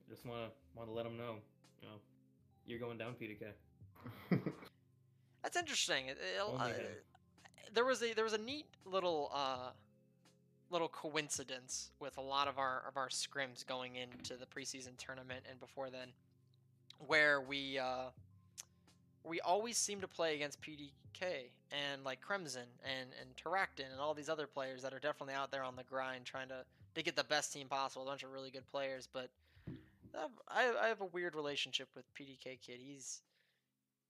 just 0.09 0.25
wanna 0.25 0.49
wanna 0.75 0.93
let 0.93 1.05
him 1.07 1.17
know, 1.17 1.37
you 1.83 1.89
know, 1.89 1.95
you're 2.67 2.79
going 2.79 2.99
down, 2.99 3.15
PDK. 3.21 3.53
That's 5.43 5.57
interesting. 5.57 6.07
It- 6.09 6.19
it- 6.19 6.41
uh, 6.41 6.69
there 7.75 7.85
was 7.85 8.03
a 8.03 8.15
there 8.15 8.25
was 8.25 8.33
a 8.33 8.39
neat 8.39 8.67
little 8.85 9.31
uh, 9.35 9.71
little 10.71 10.89
coincidence 10.89 11.91
with 12.01 12.17
a 12.17 12.21
lot 12.23 12.49
of 12.49 12.59
our 12.59 12.83
of 12.89 12.97
our 12.97 13.09
scrims 13.09 13.65
going 13.67 13.97
into 13.97 14.37
the 14.37 14.47
preseason 14.47 14.97
tournament 14.97 15.45
and 15.51 15.61
before 15.61 15.91
then, 15.91 16.09
where 17.07 17.41
we 17.41 17.79
uh, 17.79 18.07
we 19.27 19.41
always 19.41 19.77
seem 19.77 20.01
to 20.01 20.09
play 20.09 20.35
against 20.35 20.61
PDK 20.63 21.51
and 21.73 22.05
like 22.05 22.21
Crimson 22.21 22.67
and 22.85 23.11
and 23.21 23.31
Terractin 23.37 23.91
and 23.91 24.01
all 24.01 24.15
these 24.15 24.29
other 24.29 24.47
players 24.47 24.83
that 24.83 24.93
are 24.95 24.99
definitely 24.99 25.35
out 25.35 25.51
there 25.51 25.63
on 25.65 25.77
the 25.77 25.85
grind 25.85 26.25
trying 26.25 26.49
to 26.49 26.65
to 26.95 27.03
get 27.03 27.17
the 27.17 27.25
best 27.25 27.53
team 27.53 27.69
possible. 27.69 28.05
A 28.05 28.07
bunch 28.07 28.23
of 28.23 28.33
really 28.33 28.51
good 28.51 28.67
players, 28.67 29.09
but 29.13 29.29
uh, 30.15 30.29
I 30.49 30.73
I 30.83 30.89
have 30.89 31.01
a 31.01 31.07
weird 31.07 31.35
relationship 31.35 31.89
with 31.95 32.05
PDK 32.15 32.61
Kid. 32.61 32.81
He's 32.81 33.21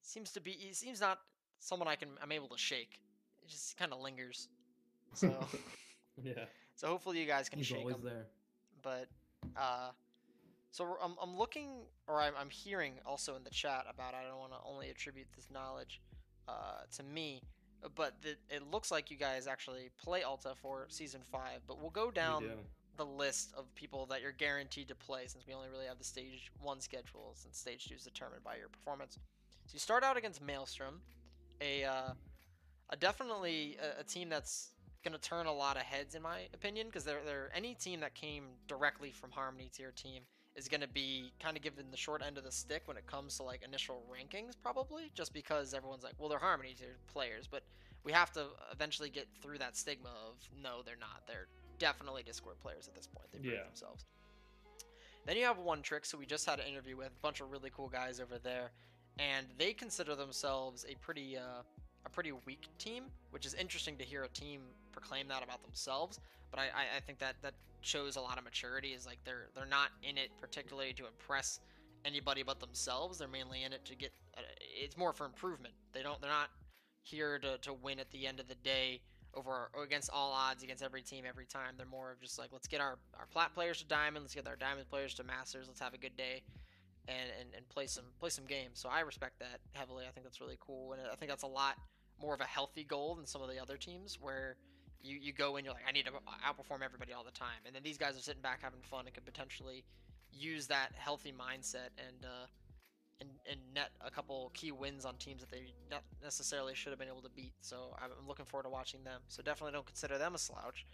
seems 0.02 0.30
to 0.32 0.40
be 0.40 0.52
he 0.52 0.73
seems 0.73 1.00
not 1.00 1.18
someone 1.58 1.88
I 1.88 1.96
can 1.96 2.11
I'm 2.23 2.32
able 2.32 2.49
to 2.49 2.58
shake. 2.58 3.00
It 3.42 3.49
just 3.49 3.76
kind 3.76 3.92
of 3.92 4.00
lingers. 4.00 4.49
So 5.14 5.28
Yeah, 6.23 6.44
so 6.76 6.88
hopefully 6.88 7.20
you 7.20 7.26
guys 7.26 7.49
can 7.49 7.58
he's 7.58 7.66
shake 7.66 7.78
always 7.80 7.96
him. 7.96 8.02
there. 8.04 8.26
But 8.82 9.08
uh, 9.56 9.90
so 10.76 10.99
I'm 11.02 11.14
I'm 11.23 11.38
looking 11.38 11.71
or 12.06 12.21
I'm 12.21 12.35
I'm 12.38 12.50
hearing 12.50 12.95
also 13.06 13.35
in 13.35 13.45
the 13.45 13.50
chat 13.50 13.87
about 13.88 14.12
I 14.12 14.28
don't 14.28 14.38
want 14.38 14.52
to 14.52 14.59
only 14.68 14.90
attribute 14.90 15.26
this 15.35 15.49
knowledge 15.50 16.02
uh, 16.49 16.83
to 16.97 17.02
me, 17.02 17.40
but 17.95 18.12
the, 18.21 18.37
it 18.54 18.62
looks 18.71 18.90
like 18.90 19.11
you 19.11 19.16
guys 19.16 19.47
actually 19.47 19.88
play 20.02 20.23
Alt 20.23 20.45
F4 20.45 20.85
season 20.88 21.23
five. 21.33 21.61
But 21.66 21.80
we'll 21.80 21.90
go 21.90 22.11
down 22.11 22.45
the 22.99 23.06
list 23.06 23.54
of 23.56 23.75
people 23.75 24.04
that 24.06 24.21
you're 24.21 24.33
guaranteed 24.33 24.88
to 24.88 24.95
play 24.95 25.23
since 25.26 25.47
we 25.47 25.54
only 25.54 25.68
really 25.71 25.87
have 25.87 25.97
the 25.97 26.04
stage 26.04 26.52
one 26.61 26.80
schedule 26.80 27.33
since 27.35 27.56
stage 27.56 27.87
two 27.87 27.95
is 27.95 28.04
determined 28.04 28.45
by 28.45 28.56
your 28.56 28.68
performance. 28.68 29.18
So 29.66 29.73
you 29.73 29.78
start 29.78 30.05
out 30.05 30.18
against 30.18 30.42
Maelstrom, 30.42 31.01
a 31.62 31.85
uh, 31.85 32.11
a 32.90 32.96
definitely 32.98 33.79
a, 33.81 34.03
a 34.03 34.05
team 34.05 34.29
that's 34.29 34.72
going 35.03 35.18
to 35.18 35.20
turn 35.27 35.46
a 35.46 35.53
lot 35.53 35.77
of 35.77 35.85
heads 35.85 36.14
in 36.14 36.20
my 36.20 36.40
opinion 36.53 36.88
because 36.88 37.05
they're, 37.05 37.22
they're 37.24 37.51
any 37.55 37.74
team 37.74 38.01
that 38.01 38.14
came 38.14 38.44
directly 38.68 39.11
from 39.11 39.31
Harmony 39.31 39.70
to 39.74 39.81
your 39.81 39.92
team 39.92 40.22
is 40.57 40.69
going 40.69 40.81
to 40.81 40.88
be 40.88 41.33
kind 41.40 41.57
of 41.57 41.62
given 41.62 41.85
the 41.90 41.97
short 41.97 42.23
end 42.27 42.38
of 42.38 42.45
the 42.45 42.53
stick 42.53 42.83
when 42.87 42.97
it 42.97 43.07
comes 43.07 43.37
to 43.37 43.42
like 43.42 43.62
initial 43.62 44.03
rankings 44.11 44.53
probably 44.62 45.11
just 45.14 45.33
because 45.33 45.75
everyone's 45.75 46.03
like 46.05 46.14
well 46.19 46.29
they're 46.29 46.38
Harmony 46.38 46.75
tier 46.79 46.97
players 47.12 47.47
but 47.47 47.62
we 48.05 48.12
have 48.12 48.33
to 48.33 48.47
eventually 48.73 49.11
get 49.11 49.27
through 49.42 49.59
that 49.59 49.77
stigma 49.77 50.11
of 50.29 50.37
no 50.62 50.83
they're 50.85 50.97
not 50.99 51.23
they're 51.27 51.47
definitely 51.79 52.23
Discord 52.23 52.59
players 52.61 52.88
at 52.88 52.95
this 52.95 53.07
point 53.07 53.31
they 53.33 53.38
prove 53.38 53.53
Yeah. 53.55 53.64
themselves 53.64 54.07
then 55.27 55.37
you 55.37 55.45
have 55.45 55.59
one 55.59 55.83
trick 55.83 56.05
so 56.05 56.16
we 56.16 56.27
just 56.27 56.47
had 56.49 56.59
an 56.61 56.66
interview 56.66 56.97
with 56.97 57.09
a 57.09 57.21
bunch 57.23 57.40
of 57.40 57.51
really 57.51 57.71
cool 57.77 57.88
guys 57.88 58.21
over 58.21 58.38
there 58.38 58.71
and 59.19 59.47
they 59.59 59.73
consider 59.73 60.14
themselves 60.14 60.85
a 60.88 60.95
pretty 60.97 61.37
uh, 61.37 61.62
a 62.05 62.09
pretty 62.09 62.33
weak 62.45 62.69
team, 62.79 63.05
which 63.31 63.45
is 63.45 63.55
interesting 63.55 63.97
to 63.97 64.05
hear 64.05 64.23
a 64.23 64.29
team 64.29 64.61
proclaim 64.92 65.27
that 65.29 65.42
about 65.42 65.62
themselves. 65.62 66.21
But 66.51 66.61
I, 66.61 66.64
I, 66.64 66.97
I 66.99 67.01
think 67.01 67.19
that 67.19 67.35
that 67.42 67.55
shows 67.87 68.16
a 68.16 68.20
lot 68.20 68.38
of 68.38 68.44
maturity. 68.44 68.88
Is 68.88 69.07
like 69.07 69.18
they're 69.25 69.49
they're 69.55 69.66
not 69.66 69.90
in 70.03 70.18
it 70.18 70.31
particularly 70.40 70.92
to 70.94 71.07
impress 71.07 71.61
anybody 72.05 72.42
but 72.42 72.61
themselves. 72.61 73.18
They're 73.18 73.29
mainly 73.29 73.64
in 73.64 73.72
it 73.72 73.85
to 73.87 73.94
get. 73.94 74.12
Uh, 74.37 74.42
it's 74.61 74.96
more 74.96 75.12
for 75.12 75.25
improvement. 75.25 75.75
They 75.92 76.03
don't. 76.03 76.20
They're 76.20 76.31
not 76.31 76.51
here 77.03 77.38
to, 77.38 77.59
to 77.59 77.72
win 77.72 78.01
at 78.01 78.11
the 78.11 78.27
end 78.27 78.40
of 78.40 78.49
the 78.49 78.57
day 78.57 79.01
over 79.35 79.70
against 79.81 80.11
all 80.12 80.33
odds 80.33 80.62
against 80.62 80.83
every 80.83 81.03
team 81.03 81.25
every 81.29 81.46
time. 81.46 81.75
They're 81.77 81.87
more 81.87 82.12
of 82.12 82.20
just 82.20 82.38
like 82.38 82.51
let's 82.53 82.66
get 82.66 82.81
our 82.81 82.99
our 83.18 83.27
plat 83.27 83.55
players 83.55 83.79
to 83.79 83.87
diamond. 83.87 84.25
Let's 84.25 84.35
get 84.35 84.46
our 84.46 84.57
diamond 84.57 84.88
players 84.88 85.14
to 85.14 85.25
masters. 85.25 85.66
Let's 85.68 85.81
have 85.81 85.94
a 85.94 85.99
good 85.99 86.16
day 86.16 86.42
and, 87.09 87.31
and, 87.40 87.49
and 87.57 87.68
play 87.68 87.87
some 87.87 88.05
play 88.18 88.31
some 88.31 88.46
games. 88.46 88.79
So 88.81 88.88
I 88.88 89.01
respect 89.01 89.38
that 89.40 89.61
heavily. 89.72 90.05
I 90.09 90.12
think 90.12 90.25
that's 90.25 90.40
really 90.40 90.59
cool, 90.61 90.92
and 90.92 91.03
I 91.11 91.14
think 91.16 91.31
that's 91.31 91.44
a 91.44 91.49
lot 91.49 91.77
more 92.20 92.35
of 92.35 92.40
a 92.40 92.44
healthy 92.44 92.85
goal 92.85 93.14
than 93.14 93.27
some 93.27 93.42
of 93.42 93.49
the 93.49 93.61
other 93.61 93.77
teams 93.77 94.18
where 94.20 94.57
you, 95.07 95.19
you 95.21 95.33
go 95.33 95.57
in 95.57 95.64
you're 95.64 95.75
like 95.75 95.85
I 95.88 95.92
need 95.92 96.07
to 96.07 96.12
outperform 96.12 96.83
everybody 96.85 97.12
all 97.12 97.25
the 97.25 97.31
time, 97.31 97.61
and 97.66 97.75
then 97.75 97.83
these 97.83 97.99
guys 97.99 98.16
are 98.16 98.21
sitting 98.21 98.42
back 98.42 98.61
having 98.62 98.81
fun 98.83 99.07
and 99.07 99.14
could 99.14 99.25
potentially 99.25 99.85
use 100.33 100.66
that 100.66 100.92
healthy 100.97 101.33
mindset 101.33 101.90
and 101.99 102.25
uh, 102.25 102.47
and 103.21 103.31
and 103.51 103.61
net 103.75 103.90
a 104.05 104.11
couple 104.11 104.51
key 104.55 104.73
wins 104.73 105.05
on 105.05 105.14
teams 105.16 105.40
that 105.40 105.51
they 105.51 105.73
not 105.90 106.03
necessarily 106.23 106.75
should 106.75 106.90
have 106.90 106.99
been 106.99 107.09
able 107.09 107.23
to 107.23 107.31
beat. 107.31 107.55
So 107.61 107.97
I'm 108.03 108.11
looking 108.27 108.45
forward 108.45 108.64
to 108.64 108.71
watching 108.71 109.05
them. 109.05 109.21
So 109.29 109.42
definitely 109.42 109.73
don't 109.73 109.87
consider 109.87 110.19
them 110.19 110.35
a 110.35 110.38
slouch. 110.38 110.85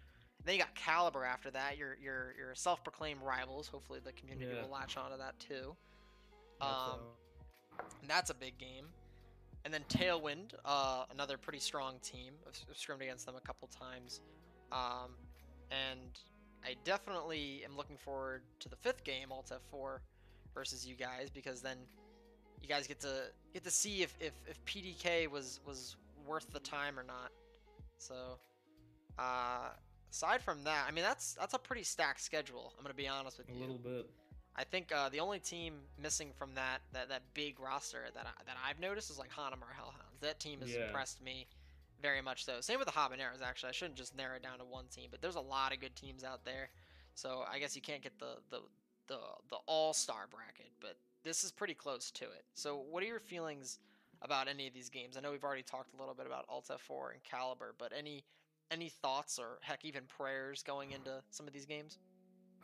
Then 0.45 0.55
you 0.55 0.61
got 0.61 0.75
Caliber 0.75 1.25
after 1.25 1.51
that. 1.53 1.77
Your 1.79 1.97
your 2.03 2.35
your 2.37 2.55
self-proclaimed 2.55 3.21
rivals. 3.23 3.69
Hopefully 3.69 4.01
the 4.05 4.13
community 4.13 4.53
Yeah. 4.55 4.63
will 4.63 4.71
latch 4.71 4.97
onto 4.97 5.17
that 5.19 5.39
too. 5.39 5.77
Um, 6.61 7.01
and 8.01 8.09
that's 8.09 8.31
a 8.31 8.35
big 8.35 8.59
game. 8.59 8.87
And 9.65 9.73
then 9.73 9.85
Tailwind, 9.89 10.55
uh, 10.65 11.05
another 11.13 11.37
pretty 11.39 11.61
strong 11.61 11.99
team. 12.03 12.33
I've, 12.47 12.77
scrimmed 12.77 13.03
against 13.03 13.27
them 13.27 13.37
a 13.37 13.41
couple 13.41 13.69
times, 13.69 14.21
um, 14.73 15.13
and 15.71 16.19
I 16.65 16.75
definitely 16.85 17.63
am 17.65 17.77
looking 17.77 17.97
forward 17.97 18.43
to 18.61 18.69
the 18.69 18.77
fifth 18.77 19.05
game, 19.05 19.31
Alt 19.31 19.53
F4, 19.73 19.99
versus 20.55 20.87
you 20.87 20.97
guys, 20.97 21.31
because 21.31 21.63
then 21.63 21.77
you 22.61 22.69
guys 22.69 22.87
get 22.87 23.01
to 23.01 23.25
get 23.53 23.65
to 23.65 23.71
see 23.71 24.03
if, 24.03 24.15
if, 24.21 24.33
if 24.49 24.65
PDK 24.65 25.29
was 25.29 25.61
was 25.67 25.97
worth 26.27 26.51
the 26.53 26.61
time 26.61 26.99
or 26.99 27.03
not. 27.03 27.31
So, 27.99 28.39
uh, 29.19 29.71
aside 30.11 30.43
from 30.43 30.65
that, 30.65 30.87
I 30.89 30.91
mean 30.91 31.05
that's 31.05 31.35
that's 31.35 31.55
a 31.55 31.59
pretty 31.59 31.83
stacked 31.83 32.21
schedule. 32.21 32.75
I'm 32.77 32.83
gonna 32.85 32.95
be 32.95 33.09
honest 33.09 33.39
with 33.39 33.49
you. 33.49 33.57
a 33.57 33.61
little 33.61 33.79
bit. 33.79 34.09
I 34.55 34.65
think 34.65 34.93
uh, 34.93 35.09
the 35.09 35.21
only 35.21 35.39
team 35.39 35.75
missing 36.01 36.31
from 36.37 36.55
that 36.55 36.81
that, 36.93 37.09
that 37.09 37.23
big 37.35 37.59
roster 37.59 38.05
that 38.15 38.27
I, 38.27 38.43
that 38.45 38.57
I've 38.69 38.79
noticed 38.81 39.11
is 39.11 39.19
like 39.19 39.31
Hanamar 39.31 39.73
Hellhounds. 39.77 40.21
That 40.21 40.41
team 40.41 40.61
has 40.61 40.71
Yeah. 40.75 40.87
impressed 40.87 41.23
me 41.23 41.47
very 42.01 42.21
much 42.21 42.45
so. 42.45 42.61
Same 42.61 42.79
with 42.79 42.87
the 42.87 42.93
Habaneros 42.93 43.43
actually. 43.43 43.71
I 43.71 43.73
shouldn't 43.73 43.97
just 43.97 44.15
narrow 44.17 44.37
it 44.37 44.43
down 44.43 44.59
to 44.59 44.65
one 44.65 44.87
team, 44.89 45.09
but 45.11 45.23
there's 45.23 45.37
a 45.37 45.41
lot 45.41 45.73
of 45.73 45.81
good 45.81 45.97
teams 45.97 46.23
out 46.25 46.45
there. 46.45 46.69
So 47.15 47.45
I 47.51 47.59
guess 47.59 47.75
you 47.77 47.83
can't 47.83 48.03
get 48.03 48.19
the 48.19 48.37
the 48.51 48.61
the, 49.09 49.19
the 49.51 49.57
all 49.67 49.93
star 49.93 50.27
bracket, 50.31 50.71
but 50.81 50.97
this 51.25 51.45
is 51.45 51.53
pretty 51.53 51.75
close 51.75 52.11
to 52.13 52.25
it. 52.25 52.45
So 52.55 52.77
what 52.91 53.03
are 53.03 53.07
your 53.07 53.21
feelings 53.21 53.79
about 54.21 54.49
any 54.49 54.67
of 54.69 54.75
these 54.75 54.89
games? 54.91 55.17
I 55.17 55.21
know 55.21 55.31
we've 55.33 55.45
already 55.45 55.63
talked 55.63 55.95
a 55.95 55.97
little 55.97 56.15
bit 56.15 56.27
about 56.27 56.45
Alt 56.49 56.69
F4 56.69 57.13
and 57.15 57.23
Caliber, 57.25 57.75
but 57.79 57.93
any 57.97 58.25
any 58.71 58.89
thoughts 58.89 59.39
or 59.39 59.59
heck 59.63 59.85
even 59.85 60.05
prayers 60.05 60.63
going 60.63 60.93
into 60.93 61.23
some 61.31 61.47
of 61.47 61.53
these 61.53 61.67
games? 61.67 61.99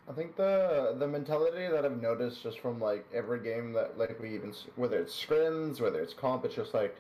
I 0.09 0.13
think 0.15 0.37
the 0.37 0.97
the 0.99 1.07
mentality 1.07 1.67
that 1.67 1.85
I've 1.85 2.01
noticed 2.01 2.43
just 2.43 2.61
from 2.61 2.81
like 2.81 3.05
every 3.13 3.41
game 3.41 3.75
that 3.75 3.99
like 3.99 4.19
we 4.19 4.35
even 4.35 4.55
whether 4.77 4.99
it's 4.99 5.15
scrims 5.15 5.81
whether 5.83 6.01
it's 6.01 6.15
comp 6.15 6.47
it's 6.47 6.55
just 6.55 6.73
like 6.73 6.97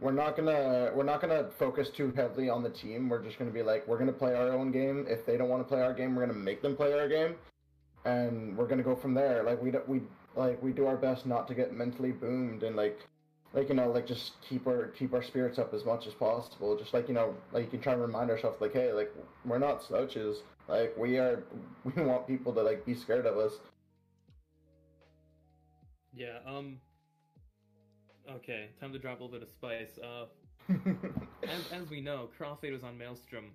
we're 0.00 0.12
not 0.12 0.36
gonna 0.36 0.90
we're 0.94 1.04
not 1.04 1.20
gonna 1.20 1.50
focus 1.58 1.90
too 1.90 2.10
heavily 2.16 2.48
on 2.48 2.62
the 2.62 2.70
team. 2.70 3.10
We're 3.10 3.22
just 3.22 3.38
gonna 3.38 3.50
be 3.50 3.62
like 3.62 3.86
we're 3.86 3.98
gonna 3.98 4.12
play 4.12 4.34
our 4.34 4.52
own 4.52 4.72
game. 4.72 5.04
If 5.06 5.26
they 5.26 5.36
don't 5.36 5.50
want 5.50 5.62
to 5.62 5.68
play 5.68 5.82
our 5.82 5.92
game 5.92 6.14
we're 6.14 6.26
gonna 6.26 6.38
make 6.38 6.62
them 6.62 6.74
play 6.74 6.98
our 6.98 7.08
game. 7.08 7.34
And 8.06 8.56
we're 8.56 8.66
gonna 8.66 8.82
go 8.82 8.96
from 8.96 9.12
there. 9.12 9.42
Like 9.42 9.60
we 9.60 9.70
don't 9.70 9.86
we 9.86 10.00
like 10.34 10.62
we 10.62 10.72
do 10.72 10.86
our 10.86 10.96
best 10.96 11.26
not 11.26 11.46
to 11.48 11.54
get 11.54 11.74
mentally 11.74 12.12
boomed 12.12 12.62
and 12.62 12.74
like 12.74 12.98
like 13.52 13.68
you 13.68 13.74
know 13.74 13.90
like 13.90 14.06
just 14.06 14.40
keep 14.40 14.66
our 14.66 14.86
keep 14.98 15.12
our 15.12 15.22
spirits 15.22 15.58
up 15.58 15.74
as 15.74 15.84
much 15.84 16.06
as 16.06 16.14
possible. 16.14 16.74
Just 16.78 16.94
like 16.94 17.06
you 17.06 17.14
know 17.14 17.34
like 17.52 17.64
you 17.64 17.70
can 17.70 17.80
try 17.82 17.92
and 17.92 18.00
remind 18.00 18.30
ourselves 18.30 18.62
like 18.62 18.72
hey 18.72 18.94
like 18.94 19.14
we're 19.44 19.58
not 19.58 19.82
slouches 19.82 20.38
Like 20.70 20.96
we 20.96 21.18
are, 21.18 21.42
we 21.84 22.02
want 22.02 22.26
people 22.26 22.52
to 22.54 22.62
like 22.62 22.86
be 22.86 22.94
scared 22.94 23.26
of 23.26 23.36
us. 23.36 23.54
Yeah. 26.14 26.38
Um. 26.46 26.78
Okay, 28.30 28.68
time 28.80 28.92
to 28.92 28.98
drop 28.98 29.18
a 29.18 29.24
little 29.24 29.38
bit 29.38 29.42
of 29.42 29.48
spice. 29.48 29.98
Uh, 29.98 30.26
as, 31.48 31.72
as 31.72 31.90
we 31.90 32.00
know, 32.00 32.28
Crossfade 32.38 32.72
was 32.72 32.84
on 32.84 32.96
Maelstrom 32.96 33.46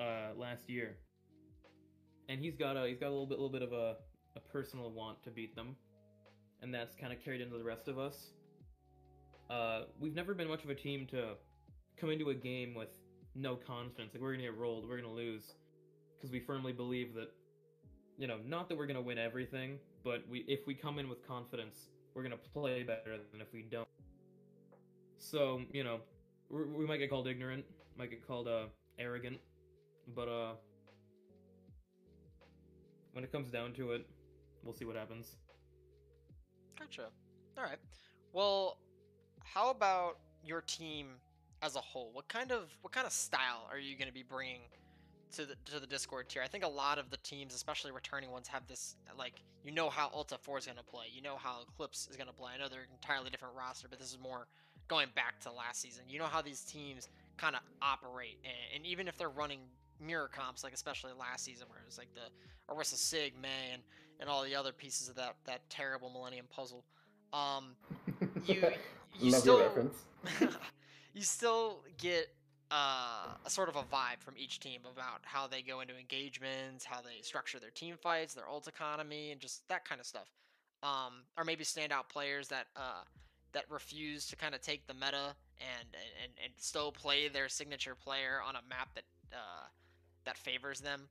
uh, 0.00 0.28
last 0.36 0.70
year, 0.70 0.96
and 2.28 2.40
he's 2.40 2.56
got 2.56 2.76
a 2.76 2.88
he's 2.88 2.98
got 2.98 3.08
a 3.08 3.10
little 3.10 3.26
bit 3.26 3.38
little 3.38 3.52
bit 3.52 3.62
of 3.62 3.72
a, 3.72 3.96
a 4.36 4.40
personal 4.40 4.90
want 4.90 5.22
to 5.24 5.30
beat 5.30 5.54
them, 5.54 5.76
and 6.62 6.72
that's 6.72 6.94
kind 6.94 7.12
of 7.12 7.22
carried 7.22 7.42
into 7.42 7.58
the 7.58 7.64
rest 7.64 7.88
of 7.88 7.98
us. 7.98 8.30
Uh, 9.50 9.82
we've 10.00 10.14
never 10.14 10.32
been 10.34 10.48
much 10.48 10.64
of 10.64 10.70
a 10.70 10.74
team 10.74 11.06
to 11.10 11.34
come 11.98 12.10
into 12.10 12.30
a 12.30 12.34
game 12.34 12.74
with 12.74 12.88
no 13.34 13.56
confidence. 13.56 14.14
Like 14.14 14.22
we're 14.22 14.32
gonna 14.32 14.44
get 14.44 14.56
rolled, 14.56 14.88
we're 14.88 14.96
gonna 14.96 15.12
lose, 15.12 15.54
because 16.16 16.30
we 16.30 16.40
firmly 16.40 16.72
believe 16.72 17.14
that, 17.14 17.30
you 18.18 18.26
know, 18.26 18.38
not 18.46 18.68
that 18.68 18.76
we're 18.78 18.86
gonna 18.86 19.00
win 19.00 19.18
everything, 19.18 19.78
but 20.04 20.22
we 20.28 20.44
if 20.48 20.66
we 20.66 20.74
come 20.74 20.98
in 20.98 21.08
with 21.08 21.26
confidence, 21.26 21.88
we're 22.14 22.22
gonna 22.22 22.36
play 22.36 22.82
better 22.82 23.18
than 23.32 23.40
if 23.40 23.52
we 23.52 23.62
don't. 23.62 23.88
So 25.18 25.62
you 25.72 25.84
know, 25.84 26.00
we 26.50 26.64
we 26.64 26.86
might 26.86 26.98
get 26.98 27.10
called 27.10 27.26
ignorant, 27.28 27.64
might 27.96 28.10
get 28.10 28.26
called 28.26 28.48
uh 28.48 28.66
arrogant, 28.98 29.38
but 30.14 30.28
uh, 30.28 30.52
when 33.12 33.24
it 33.24 33.32
comes 33.32 33.50
down 33.50 33.72
to 33.74 33.92
it, 33.92 34.06
we'll 34.62 34.74
see 34.74 34.84
what 34.84 34.96
happens. 34.96 35.36
Gotcha. 36.78 37.06
All 37.56 37.64
right. 37.64 37.78
Well, 38.32 38.78
how 39.42 39.70
about 39.70 40.18
your 40.44 40.60
team 40.60 41.08
as 41.62 41.76
a 41.76 41.80
whole? 41.80 42.12
What 42.12 42.28
kind 42.28 42.52
of 42.52 42.68
what 42.82 42.92
kind 42.92 43.06
of 43.06 43.12
style 43.12 43.66
are 43.70 43.78
you 43.78 43.96
going 43.96 44.08
to 44.08 44.14
be 44.14 44.22
bringing 44.22 44.60
to 45.32 45.46
the 45.46 45.54
to 45.72 45.80
the 45.80 45.86
Discord 45.86 46.28
tier? 46.28 46.42
I 46.42 46.48
think 46.48 46.64
a 46.64 46.68
lot 46.68 46.98
of 46.98 47.10
the 47.10 47.16
teams, 47.18 47.54
especially 47.54 47.92
returning 47.92 48.30
ones, 48.30 48.48
have 48.48 48.66
this 48.66 48.96
like 49.18 49.42
you 49.64 49.72
know 49.72 49.90
how 49.90 50.08
Alt 50.08 50.32
F4 50.44 50.58
is 50.58 50.66
going 50.66 50.78
to 50.78 50.84
play, 50.84 51.06
you 51.12 51.22
know 51.22 51.36
how 51.36 51.62
Eclipse 51.68 52.08
is 52.10 52.16
going 52.16 52.28
to 52.28 52.32
play. 52.32 52.52
I 52.54 52.58
know 52.58 52.68
they're 52.68 52.80
an 52.80 52.86
entirely 52.92 53.30
different 53.30 53.54
roster, 53.56 53.88
but 53.88 53.98
this 53.98 54.10
is 54.10 54.18
more 54.18 54.46
going 54.88 55.08
back 55.14 55.40
to 55.40 55.52
last 55.52 55.80
season. 55.80 56.04
You 56.08 56.18
know 56.18 56.26
how 56.26 56.42
these 56.42 56.62
teams 56.62 57.08
kind 57.36 57.56
of 57.56 57.62
operate, 57.82 58.38
and, 58.44 58.54
and 58.76 58.86
even 58.86 59.08
if 59.08 59.18
they're 59.18 59.28
running 59.28 59.60
mirror 60.00 60.28
comps, 60.28 60.62
like 60.62 60.72
especially 60.72 61.12
last 61.18 61.44
season, 61.44 61.66
where 61.68 61.78
it 61.78 61.86
was 61.86 61.98
like 61.98 62.08
the 62.14 62.72
Orisa 62.72 62.96
Sig, 62.96 63.34
Mei, 63.40 63.72
and, 63.72 63.82
and 64.20 64.28
all 64.28 64.44
the 64.44 64.54
other 64.54 64.72
pieces 64.72 65.08
of 65.08 65.16
that 65.16 65.36
that 65.44 65.68
terrible 65.70 66.10
Millennium 66.10 66.46
Puzzle. 66.50 66.84
Um, 67.32 67.76
you 68.46 68.62
you 69.20 69.32
Love 69.32 69.40
still 69.40 69.90
you 71.14 71.22
still 71.22 71.80
get 71.98 72.28
uh, 72.70 73.34
a 73.44 73.50
sort 73.50 73.68
of 73.68 73.76
a 73.76 73.82
vibe 73.82 74.20
from 74.20 74.34
each 74.36 74.60
team 74.60 74.80
about 74.92 75.20
how 75.22 75.46
they 75.46 75.62
go 75.62 75.80
into 75.80 75.96
engagements, 75.96 76.84
how 76.84 77.00
they 77.00 77.22
structure 77.22 77.58
their 77.58 77.70
team 77.70 77.94
fights, 78.00 78.34
their 78.34 78.48
ult 78.48 78.66
economy, 78.66 79.30
and 79.30 79.40
just 79.40 79.66
that 79.68 79.88
kind 79.88 80.00
of 80.00 80.06
stuff. 80.06 80.28
Um, 80.82 81.22
or 81.38 81.44
maybe 81.44 81.64
standout 81.64 82.08
players 82.08 82.48
that 82.48 82.66
uh, 82.76 83.02
that 83.52 83.64
refuse 83.70 84.26
to 84.28 84.36
kind 84.36 84.54
of 84.54 84.60
take 84.60 84.86
the 84.86 84.94
meta 84.94 85.34
and, 85.58 85.88
and 86.22 86.32
and 86.44 86.52
still 86.58 86.92
play 86.92 87.28
their 87.28 87.48
signature 87.48 87.94
player 87.94 88.40
on 88.46 88.56
a 88.56 88.60
map 88.68 88.88
that 88.94 89.04
uh, 89.32 89.66
that 90.24 90.36
favors 90.36 90.80
them. 90.80 91.08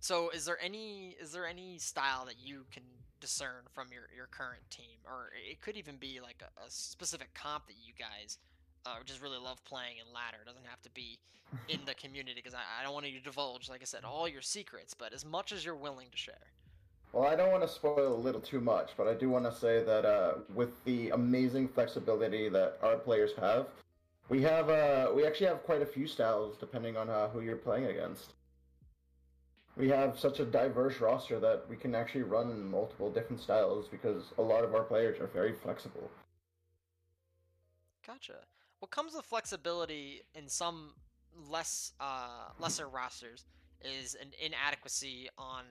So, 0.00 0.30
is 0.30 0.44
there 0.44 0.58
any 0.60 1.16
is 1.20 1.32
there 1.32 1.46
any 1.46 1.78
style 1.78 2.24
that 2.26 2.36
you 2.42 2.64
can 2.72 2.82
discern 3.20 3.62
from 3.72 3.86
your, 3.92 4.08
your 4.14 4.26
current 4.26 4.68
team, 4.68 4.98
or 5.04 5.30
it 5.48 5.60
could 5.60 5.76
even 5.76 5.96
be 5.96 6.18
like 6.20 6.42
a, 6.42 6.66
a 6.66 6.68
specific 6.68 7.32
comp 7.34 7.68
that 7.68 7.76
you 7.84 7.92
guys 7.96 8.38
uh, 8.86 8.96
just 9.04 9.22
really 9.22 9.38
love 9.38 9.64
playing 9.64 9.96
in 9.98 10.12
ladder. 10.12 10.38
It 10.42 10.46
doesn't 10.46 10.66
have 10.66 10.82
to 10.82 10.90
be 10.90 11.18
in 11.68 11.80
the 11.86 11.94
community 11.94 12.34
because 12.36 12.54
I, 12.54 12.62
I 12.80 12.84
don't 12.84 12.94
want 12.94 13.06
you 13.06 13.18
to 13.18 13.24
divulge, 13.24 13.68
like 13.68 13.82
I 13.82 13.84
said, 13.84 14.04
all 14.04 14.28
your 14.28 14.42
secrets, 14.42 14.94
but 14.94 15.12
as 15.12 15.24
much 15.24 15.52
as 15.52 15.64
you're 15.64 15.76
willing 15.76 16.08
to 16.10 16.16
share. 16.16 16.34
Well, 17.12 17.26
I 17.26 17.36
don't 17.36 17.50
want 17.50 17.62
to 17.62 17.68
spoil 17.68 18.14
a 18.14 18.16
little 18.16 18.40
too 18.40 18.60
much, 18.60 18.92
but 18.96 19.06
I 19.06 19.12
do 19.12 19.28
want 19.28 19.44
to 19.44 19.54
say 19.54 19.84
that 19.84 20.06
uh, 20.06 20.34
with 20.54 20.82
the 20.84 21.10
amazing 21.10 21.68
flexibility 21.68 22.48
that 22.48 22.78
our 22.82 22.96
players 22.96 23.32
have, 23.38 23.66
we 24.30 24.40
have 24.42 24.70
uh, 24.70 25.10
we 25.14 25.26
actually 25.26 25.48
have 25.48 25.62
quite 25.62 25.82
a 25.82 25.86
few 25.86 26.06
styles 26.06 26.56
depending 26.56 26.96
on 26.96 27.10
uh, 27.10 27.28
who 27.28 27.42
you're 27.42 27.56
playing 27.56 27.86
against. 27.86 28.32
We 29.76 29.88
have 29.88 30.18
such 30.18 30.40
a 30.40 30.44
diverse 30.44 31.00
roster 31.00 31.38
that 31.40 31.64
we 31.68 31.76
can 31.76 31.94
actually 31.94 32.22
run 32.22 32.70
multiple 32.70 33.10
different 33.10 33.42
styles 33.42 33.88
because 33.88 34.32
a 34.38 34.42
lot 34.42 34.64
of 34.64 34.74
our 34.74 34.82
players 34.82 35.18
are 35.20 35.26
very 35.26 35.52
flexible. 35.52 36.10
Gotcha. 38.06 38.40
What 38.82 38.90
comes 38.90 39.14
with 39.14 39.24
flexibility 39.24 40.22
in 40.34 40.48
some 40.48 40.94
less 41.48 41.92
uh, 42.00 42.48
lesser 42.58 42.88
rosters 42.88 43.46
is 43.80 44.16
an 44.20 44.32
inadequacy 44.44 45.28
on 45.38 45.62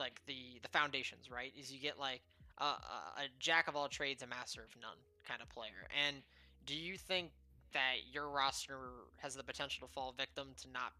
like 0.00 0.20
the 0.26 0.58
the 0.62 0.68
foundations, 0.70 1.30
right? 1.30 1.52
Is 1.56 1.72
you 1.72 1.78
get 1.78 1.96
like 2.00 2.22
a, 2.58 2.64
a, 2.64 3.28
jack 3.38 3.68
of 3.68 3.76
all 3.76 3.86
trades, 3.86 4.24
a 4.24 4.26
master 4.26 4.62
of 4.62 4.70
none 4.82 4.98
kind 5.28 5.40
of 5.40 5.48
player. 5.48 5.86
And 6.04 6.16
do 6.66 6.74
you 6.74 6.96
think 6.96 7.30
that 7.72 7.98
your 8.10 8.28
roster 8.28 8.78
has 9.18 9.36
the 9.36 9.44
potential 9.44 9.86
to 9.86 9.92
fall 9.92 10.12
victim 10.18 10.48
to 10.62 10.68
not 10.72 10.92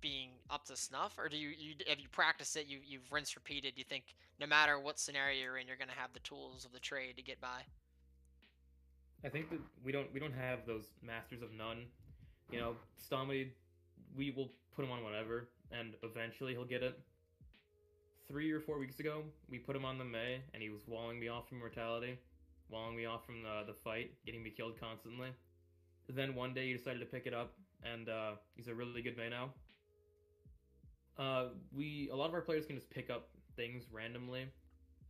being 0.00 0.30
up 0.50 0.64
to 0.64 0.76
snuff, 0.76 1.20
or 1.20 1.28
do 1.28 1.36
you, 1.36 1.50
you 1.56 1.74
have 1.86 2.00
you 2.00 2.08
practiced 2.08 2.56
it? 2.56 2.66
You 2.66 2.80
you've 2.84 3.12
rinsed 3.12 3.36
repeated. 3.36 3.74
You 3.76 3.84
think 3.84 4.06
no 4.40 4.48
matter 4.48 4.76
what 4.80 4.98
scenario 4.98 5.40
you're 5.40 5.56
in, 5.56 5.68
you're 5.68 5.76
gonna 5.76 5.92
have 5.96 6.12
the 6.14 6.20
tools 6.20 6.64
of 6.64 6.72
the 6.72 6.80
trade 6.80 7.16
to 7.16 7.22
get 7.22 7.40
by. 7.40 7.62
I 9.24 9.28
think 9.28 9.50
that 9.50 9.60
we 9.84 9.92
don't 9.92 10.12
we 10.12 10.20
don't 10.20 10.34
have 10.34 10.66
those 10.66 10.90
masters 11.02 11.42
of 11.42 11.52
none. 11.52 11.86
You 12.50 12.58
know, 12.58 12.76
Stomedy, 12.98 13.50
we 14.16 14.30
will 14.30 14.52
put 14.74 14.84
him 14.84 14.90
on 14.90 15.04
whatever, 15.04 15.48
and 15.70 15.94
eventually 16.02 16.52
he'll 16.52 16.64
get 16.64 16.82
it. 16.82 16.98
Three 18.28 18.50
or 18.50 18.60
four 18.60 18.78
weeks 18.78 18.98
ago, 18.98 19.22
we 19.48 19.58
put 19.58 19.76
him 19.76 19.84
on 19.84 19.98
the 19.98 20.04
Mei, 20.04 20.42
and 20.54 20.62
he 20.62 20.70
was 20.70 20.82
walling 20.86 21.20
me 21.20 21.28
off 21.28 21.48
from 21.48 21.58
mortality, 21.58 22.18
walling 22.68 22.96
me 22.96 23.06
off 23.06 23.24
from 23.24 23.42
the 23.42 23.64
the 23.66 23.74
fight, 23.84 24.10
getting 24.26 24.42
me 24.42 24.50
killed 24.50 24.78
constantly. 24.80 25.28
Then 26.08 26.34
one 26.34 26.52
day 26.52 26.66
he 26.66 26.72
decided 26.72 26.98
to 26.98 27.06
pick 27.06 27.26
it 27.26 27.34
up, 27.34 27.54
and 27.84 28.08
uh, 28.08 28.32
he's 28.56 28.68
a 28.68 28.74
really 28.74 29.02
good 29.02 29.16
Mei 29.16 29.28
now. 29.28 29.50
Uh, 31.16 31.50
we 31.72 32.10
a 32.12 32.16
lot 32.16 32.28
of 32.28 32.34
our 32.34 32.40
players 32.40 32.66
can 32.66 32.74
just 32.74 32.90
pick 32.90 33.08
up 33.08 33.28
things 33.54 33.84
randomly, 33.92 34.46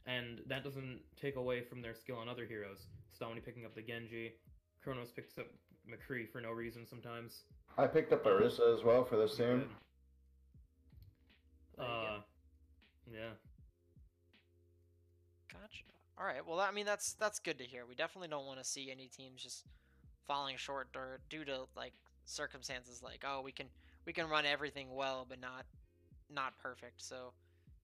and 0.06 0.40
that 0.48 0.64
doesn't 0.64 1.00
take 1.16 1.36
away 1.36 1.62
from 1.62 1.80
their 1.80 1.94
skill 1.94 2.16
on 2.16 2.28
other 2.28 2.44
heroes. 2.44 2.86
Stomedy 3.18 3.44
picking 3.44 3.64
up 3.64 3.74
the 3.74 3.82
Genji, 3.82 4.32
Kronos 4.82 5.10
picks 5.10 5.38
up 5.38 5.46
McCree 5.88 6.28
for 6.30 6.40
no 6.40 6.50
reason 6.50 6.86
sometimes. 6.86 7.42
I 7.78 7.86
picked 7.86 8.12
up 8.12 8.24
Orisa 8.24 8.76
as 8.76 8.84
well 8.84 9.04
for 9.04 9.16
this 9.16 9.36
team. 9.36 9.46
Good. 9.46 9.68
There 11.78 11.86
you 11.86 11.92
go. 11.92 12.14
Uh, 12.14 12.20
yeah. 13.12 13.30
Gotcha. 15.52 15.84
All 16.18 16.26
right. 16.26 16.46
Well, 16.46 16.60
I 16.60 16.70
mean 16.70 16.86
that's 16.86 17.14
that's 17.14 17.38
good 17.38 17.58
to 17.58 17.64
hear. 17.64 17.84
We 17.86 17.94
definitely 17.94 18.28
don't 18.28 18.46
want 18.46 18.58
to 18.58 18.64
see 18.64 18.90
any 18.90 19.08
teams 19.08 19.42
just 19.42 19.64
falling 20.26 20.56
short 20.56 20.88
or 20.94 21.20
due 21.30 21.44
to 21.44 21.64
like 21.76 21.94
circumstances 22.24 23.02
like 23.02 23.24
oh 23.26 23.42
we 23.42 23.50
can 23.50 23.66
we 24.06 24.12
can 24.12 24.28
run 24.28 24.46
everything 24.46 24.94
well 24.94 25.26
but 25.28 25.40
not 25.40 25.64
not 26.30 26.56
perfect. 26.58 27.02
So 27.02 27.32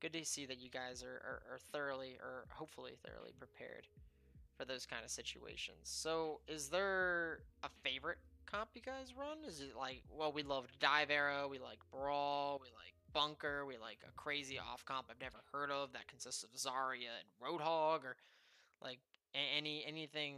good 0.01 0.13
to 0.13 0.25
see 0.25 0.47
that 0.47 0.61
you 0.61 0.71
guys 0.71 1.03
are, 1.03 1.21
are, 1.25 1.43
are 1.55 1.59
thoroughly 1.73 2.19
or 2.21 2.45
hopefully 2.51 2.93
thoroughly 3.05 3.33
prepared 3.39 3.87
for 4.59 4.65
those 4.65 4.85
kind 4.85 5.05
of 5.05 5.11
situations. 5.11 5.79
So 5.85 6.41
is 6.49 6.69
there 6.69 7.41
a 7.63 7.69
favorite 7.85 8.19
comp 8.51 8.71
you 8.75 8.83
guys 8.83 9.15
run? 9.17 9.39
Is 9.47 9.61
it 9.61 9.77
like 9.77 10.03
well 10.11 10.33
we 10.33 10.43
love 10.43 10.67
dive 10.81 11.11
arrow, 11.11 11.49
we 11.49 11.59
like 11.59 11.79
brawl, 11.93 12.61
we 12.61 12.69
like 12.69 12.95
bunker, 13.15 13.65
we 13.65 13.79
like 13.79 13.99
a 14.07 14.13
crazy 14.13 14.59
off 14.59 14.85
comp 14.85 15.07
I've 15.11 15.21
never 15.21 15.39
heard 15.53 15.71
of 15.71 15.93
that 15.93 16.09
consists 16.09 16.43
of 16.43 16.51
Zarya 16.51 17.15
and 17.21 17.29
Roadhog 17.43 18.05
or 18.05 18.17
like 18.83 18.99
any 19.35 19.85
anything 19.87 20.37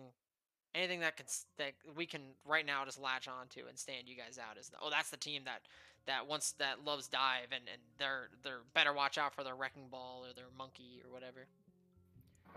anything 0.74 1.00
that 1.00 1.16
can 1.16 1.26
that 1.58 1.72
we 1.96 2.06
can 2.06 2.20
right 2.44 2.66
now 2.66 2.84
just 2.84 3.00
latch 3.00 3.26
on 3.26 3.48
to 3.48 3.66
and 3.68 3.78
stand 3.78 4.08
you 4.08 4.16
guys 4.16 4.38
out 4.38 4.58
as 4.58 4.70
oh 4.82 4.90
that's 4.90 5.10
the 5.10 5.16
team 5.16 5.42
that 5.44 5.62
that 6.06 6.26
once 6.26 6.52
that 6.58 6.84
loves 6.84 7.08
dive 7.08 7.48
and 7.52 7.64
and 7.72 7.82
they're 7.98 8.28
they're 8.42 8.62
better 8.74 8.92
watch 8.92 9.18
out 9.18 9.34
for 9.34 9.44
their 9.44 9.56
wrecking 9.56 9.88
ball 9.90 10.24
or 10.28 10.32
their 10.34 10.50
monkey 10.56 11.02
or 11.04 11.12
whatever 11.12 11.46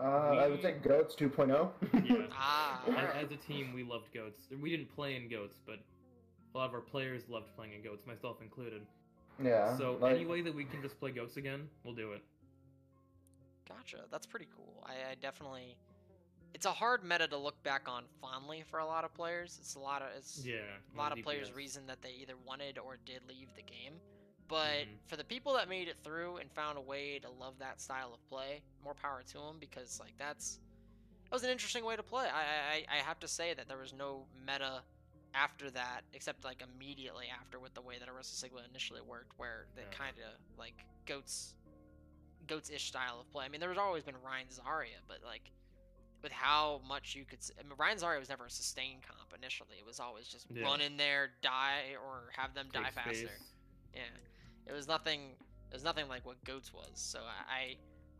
Uh, 0.00 0.04
I 0.04 0.48
would 0.48 0.60
say 0.62 0.74
Goats 0.82 1.14
oh. 1.20 1.24
2.0. 1.28 1.70
Yeah. 2.04 2.16
ah 2.32 2.82
As, 2.88 3.24
as 3.26 3.30
a 3.32 3.36
team, 3.36 3.72
we 3.74 3.82
loved 3.84 4.12
goats. 4.12 4.40
We 4.60 4.70
didn't 4.70 4.94
play 4.94 5.16
in 5.16 5.28
goats, 5.28 5.58
but 5.64 5.76
a 6.54 6.58
lot 6.58 6.68
of 6.68 6.74
our 6.74 6.80
players 6.80 7.22
loved 7.28 7.54
playing 7.56 7.72
in 7.74 7.82
goats, 7.82 8.06
myself 8.06 8.38
included. 8.42 8.82
yeah. 9.42 9.76
so 9.76 9.96
like, 10.00 10.16
any 10.16 10.26
way 10.26 10.40
that 10.42 10.54
we 10.54 10.64
can 10.64 10.82
just 10.82 10.98
play 10.98 11.10
goats 11.12 11.36
again, 11.36 11.68
we'll 11.84 11.94
do 11.94 12.12
it. 12.12 12.22
gotcha 13.68 14.04
that's 14.10 14.26
pretty 14.26 14.46
cool 14.56 14.82
I, 14.86 15.12
I 15.12 15.14
definitely 15.20 15.76
it's 16.54 16.66
a 16.66 16.70
hard 16.72 17.02
meta 17.02 17.26
to 17.28 17.36
look 17.36 17.60
back 17.62 17.88
on 17.88 18.04
fondly 18.20 18.62
for 18.70 18.78
a 18.78 18.84
lot 18.86 19.04
of 19.04 19.12
players 19.14 19.58
it's 19.60 19.74
a 19.74 19.80
lot 19.80 20.02
of 20.02 20.08
it's 20.16 20.44
Yeah. 20.44 20.56
a 20.94 20.98
lot 20.98 21.12
of 21.12 21.18
DPS. 21.18 21.22
players 21.24 21.52
reason 21.54 21.86
that 21.86 22.02
they 22.02 22.12
either 22.20 22.34
wanted 22.46 22.78
or 22.78 22.98
did 23.04 23.20
leave 23.28 23.48
the 23.56 23.62
game. 23.62 23.94
But 24.48 24.86
Mhm. 24.86 24.98
for 25.06 25.16
the 25.16 25.24
people 25.24 25.54
that 25.54 25.68
made 25.68 25.88
it 25.88 25.96
through 26.04 26.36
and 26.36 26.50
found 26.52 26.76
a 26.76 26.80
way 26.80 27.18
to 27.20 27.30
love 27.30 27.58
that 27.58 27.80
style 27.80 28.12
of 28.12 28.24
play, 28.28 28.62
more 28.82 28.94
power 28.94 29.22
to 29.22 29.38
them 29.38 29.58
because 29.58 29.98
like 30.00 30.16
that's 30.18 30.58
that 31.24 31.32
was 31.32 31.42
an 31.44 31.50
interesting 31.50 31.84
way 31.84 31.96
to 31.96 32.02
play. 32.02 32.28
I 32.28 32.84
I, 32.90 32.96
I 32.96 32.96
have 32.98 33.18
to 33.20 33.28
say 33.28 33.54
that 33.54 33.68
there 33.68 33.78
was 33.78 33.92
no 33.92 34.26
meta 34.46 34.82
after 35.32 35.70
that, 35.70 36.04
except 36.12 36.44
like 36.44 36.62
immediately 36.62 37.26
after 37.28 37.58
with 37.58 37.74
the 37.74 37.80
way 37.80 37.98
that 37.98 38.08
Orisa 38.08 38.34
Sigma 38.34 38.60
initially 38.68 39.00
worked, 39.00 39.32
where 39.38 39.66
they 39.74 39.82
Yeah. 39.82 39.90
kind 39.90 40.16
of 40.18 40.38
like 40.58 40.84
goats, 41.06 41.54
goats 42.46 42.70
ish 42.70 42.86
style 42.86 43.20
of 43.20 43.28
play. 43.32 43.44
I 43.44 43.48
mean, 43.48 43.60
there 43.60 43.70
was 43.70 43.78
always 43.78 44.04
been 44.04 44.14
Rein 44.22 44.46
Zarya, 44.48 45.00
but 45.08 45.22
like 45.24 45.50
with 46.22 46.32
how 46.32 46.80
much 46.86 47.14
you 47.14 47.24
could, 47.24 47.40
I 47.58 47.62
mean, 47.64 47.72
Rein 47.78 47.96
Zarya 47.96 48.18
was 48.20 48.28
never 48.28 48.46
a 48.46 48.50
sustained 48.50 49.02
comp 49.02 49.32
initially. 49.36 49.76
It 49.78 49.84
was 49.86 49.98
always 50.00 50.28
just 50.28 50.46
Yeah. 50.50 50.64
run 50.64 50.80
in 50.80 50.96
there, 50.96 51.32
die, 51.42 51.96
or 51.96 52.30
have 52.36 52.54
them 52.54 52.68
die 52.72 52.84
Take 52.84 52.92
faster. 52.92 53.12
space. 53.12 53.52
Yeah, 53.92 54.02
it 54.66 54.72
was 54.72 54.88
nothing. 54.88 55.20
It 55.70 55.74
was 55.74 55.84
nothing 55.84 56.08
like 56.08 56.24
what 56.24 56.42
goats 56.44 56.72
was. 56.72 56.90
So 56.94 57.18
I, 57.20 57.76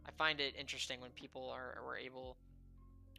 I, 0.06 0.10
find 0.18 0.40
it 0.40 0.54
interesting 0.58 1.00
when 1.00 1.10
people 1.10 1.50
are 1.50 1.78
were 1.84 1.96
able, 1.96 2.36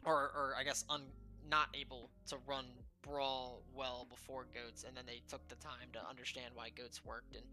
or 0.04 0.14
or 0.14 0.54
I 0.58 0.64
guess 0.64 0.84
un, 0.88 1.02
not 1.50 1.68
able 1.74 2.10
to 2.28 2.36
run 2.46 2.66
brawl 3.02 3.62
well 3.74 4.06
before 4.10 4.46
goats, 4.52 4.84
and 4.84 4.96
then 4.96 5.04
they 5.06 5.22
took 5.28 5.46
the 5.48 5.54
time 5.56 5.88
to 5.92 6.08
understand 6.08 6.52
why 6.54 6.70
goats 6.76 7.04
worked 7.04 7.34
and 7.34 7.44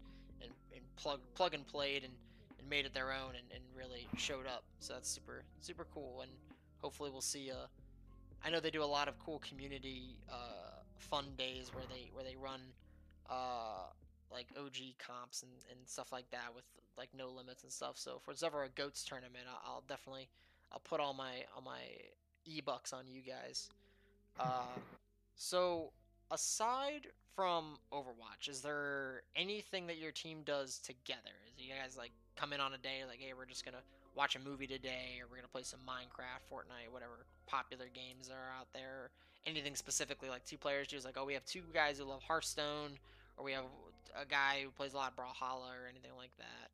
and, 0.42 0.50
and 0.72 0.82
plug 0.96 1.20
plug 1.34 1.54
and 1.54 1.66
played 1.66 2.04
and, 2.04 2.12
and 2.58 2.68
made 2.68 2.84
it 2.86 2.94
their 2.94 3.12
own 3.12 3.30
and, 3.36 3.46
and 3.52 3.62
really 3.76 4.06
showed 4.16 4.46
up. 4.46 4.64
So 4.78 4.94
that's 4.94 5.08
super 5.08 5.44
super 5.60 5.86
cool, 5.92 6.20
and 6.22 6.30
hopefully 6.80 7.10
we'll 7.10 7.20
see 7.20 7.48
a. 7.48 7.68
I 8.46 8.50
know 8.50 8.60
they 8.60 8.70
do 8.70 8.82
a 8.82 8.84
lot 8.84 9.08
of 9.08 9.18
cool 9.18 9.38
community 9.38 10.18
uh, 10.30 10.82
fun 10.98 11.24
days 11.38 11.70
where 11.72 11.84
they 11.88 12.10
where 12.12 12.24
they 12.24 12.36
run 12.36 12.60
uh, 13.30 13.86
like 14.30 14.46
OG 14.58 14.98
comps 14.98 15.42
and, 15.42 15.52
and 15.70 15.88
stuff 15.88 16.12
like 16.12 16.30
that 16.30 16.54
with 16.54 16.64
like 16.96 17.08
no 17.16 17.30
limits 17.30 17.62
and 17.62 17.72
stuff. 17.72 17.96
So 17.96 18.16
if 18.18 18.26
there's 18.26 18.42
ever 18.42 18.64
a 18.64 18.68
goats 18.68 19.04
tournament, 19.04 19.44
I'll, 19.48 19.74
I'll 19.74 19.84
definitely 19.88 20.28
I'll 20.72 20.80
put 20.80 21.00
all 21.00 21.14
my 21.14 21.44
all 21.54 21.62
my 21.62 21.80
e 22.44 22.60
bucks 22.60 22.92
on 22.92 23.04
you 23.08 23.20
guys. 23.22 23.70
Uh, 24.38 24.78
so 25.34 25.90
aside 26.30 27.06
from 27.34 27.78
Overwatch, 27.92 28.48
is 28.48 28.60
there 28.60 29.22
anything 29.36 29.86
that 29.86 29.98
your 29.98 30.12
team 30.12 30.42
does 30.44 30.78
together? 30.78 31.34
Is 31.48 31.64
you 31.64 31.72
guys 31.72 31.96
like 31.96 32.12
come 32.36 32.52
in 32.52 32.60
on 32.60 32.74
a 32.74 32.78
day 32.78 33.02
like, 33.08 33.20
hey, 33.20 33.32
we're 33.36 33.46
just 33.46 33.64
gonna 33.64 33.82
watch 34.16 34.36
a 34.36 34.40
movie 34.40 34.66
today, 34.66 35.18
or 35.20 35.26
we're 35.28 35.36
gonna 35.36 35.48
play 35.48 35.62
some 35.62 35.80
Minecraft, 35.80 36.42
Fortnite, 36.52 36.92
whatever 36.92 37.26
popular 37.46 37.86
games 37.92 38.30
are 38.30 38.52
out 38.58 38.68
there? 38.72 39.10
Anything 39.46 39.74
specifically 39.76 40.28
like 40.28 40.44
two 40.44 40.56
players 40.56 40.88
do 40.88 40.96
is 40.96 41.04
like, 41.04 41.16
oh, 41.18 41.24
we 41.24 41.34
have 41.34 41.44
two 41.44 41.62
guys 41.72 41.98
who 41.98 42.04
love 42.04 42.22
Hearthstone, 42.22 42.98
or 43.36 43.44
we 43.44 43.52
have 43.52 43.64
a 44.20 44.24
guy 44.24 44.60
who 44.64 44.70
plays 44.70 44.92
a 44.94 44.96
lot 44.96 45.12
of 45.12 45.16
Brawlhalla 45.16 45.70
or 45.70 45.88
anything 45.88 46.12
like 46.16 46.36
that. 46.38 46.70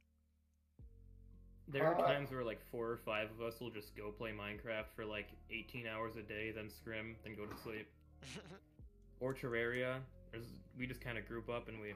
There 1.68 1.86
are 1.86 1.94
Uh, 2.00 2.06
times 2.06 2.30
where 2.30 2.44
like 2.44 2.60
four 2.70 2.90
or 2.90 2.96
five 2.96 3.30
of 3.30 3.40
us 3.40 3.60
will 3.60 3.70
just 3.70 3.96
go 3.96 4.10
play 4.10 4.32
Minecraft 4.32 4.86
for 4.96 5.04
like 5.04 5.28
18 5.50 5.86
hours 5.86 6.16
a 6.16 6.22
day, 6.22 6.50
then 6.50 6.68
scrim, 6.68 7.16
then 7.24 7.34
go 7.36 7.46
to 7.46 7.56
sleep. 7.56 7.86
Or 9.20 9.34
Terraria. 9.34 10.00
There's, 10.32 10.46
we 10.78 10.86
just 10.86 11.02
kind 11.02 11.18
of 11.18 11.28
group 11.28 11.50
up 11.50 11.68
and 11.68 11.78
we, 11.78 11.92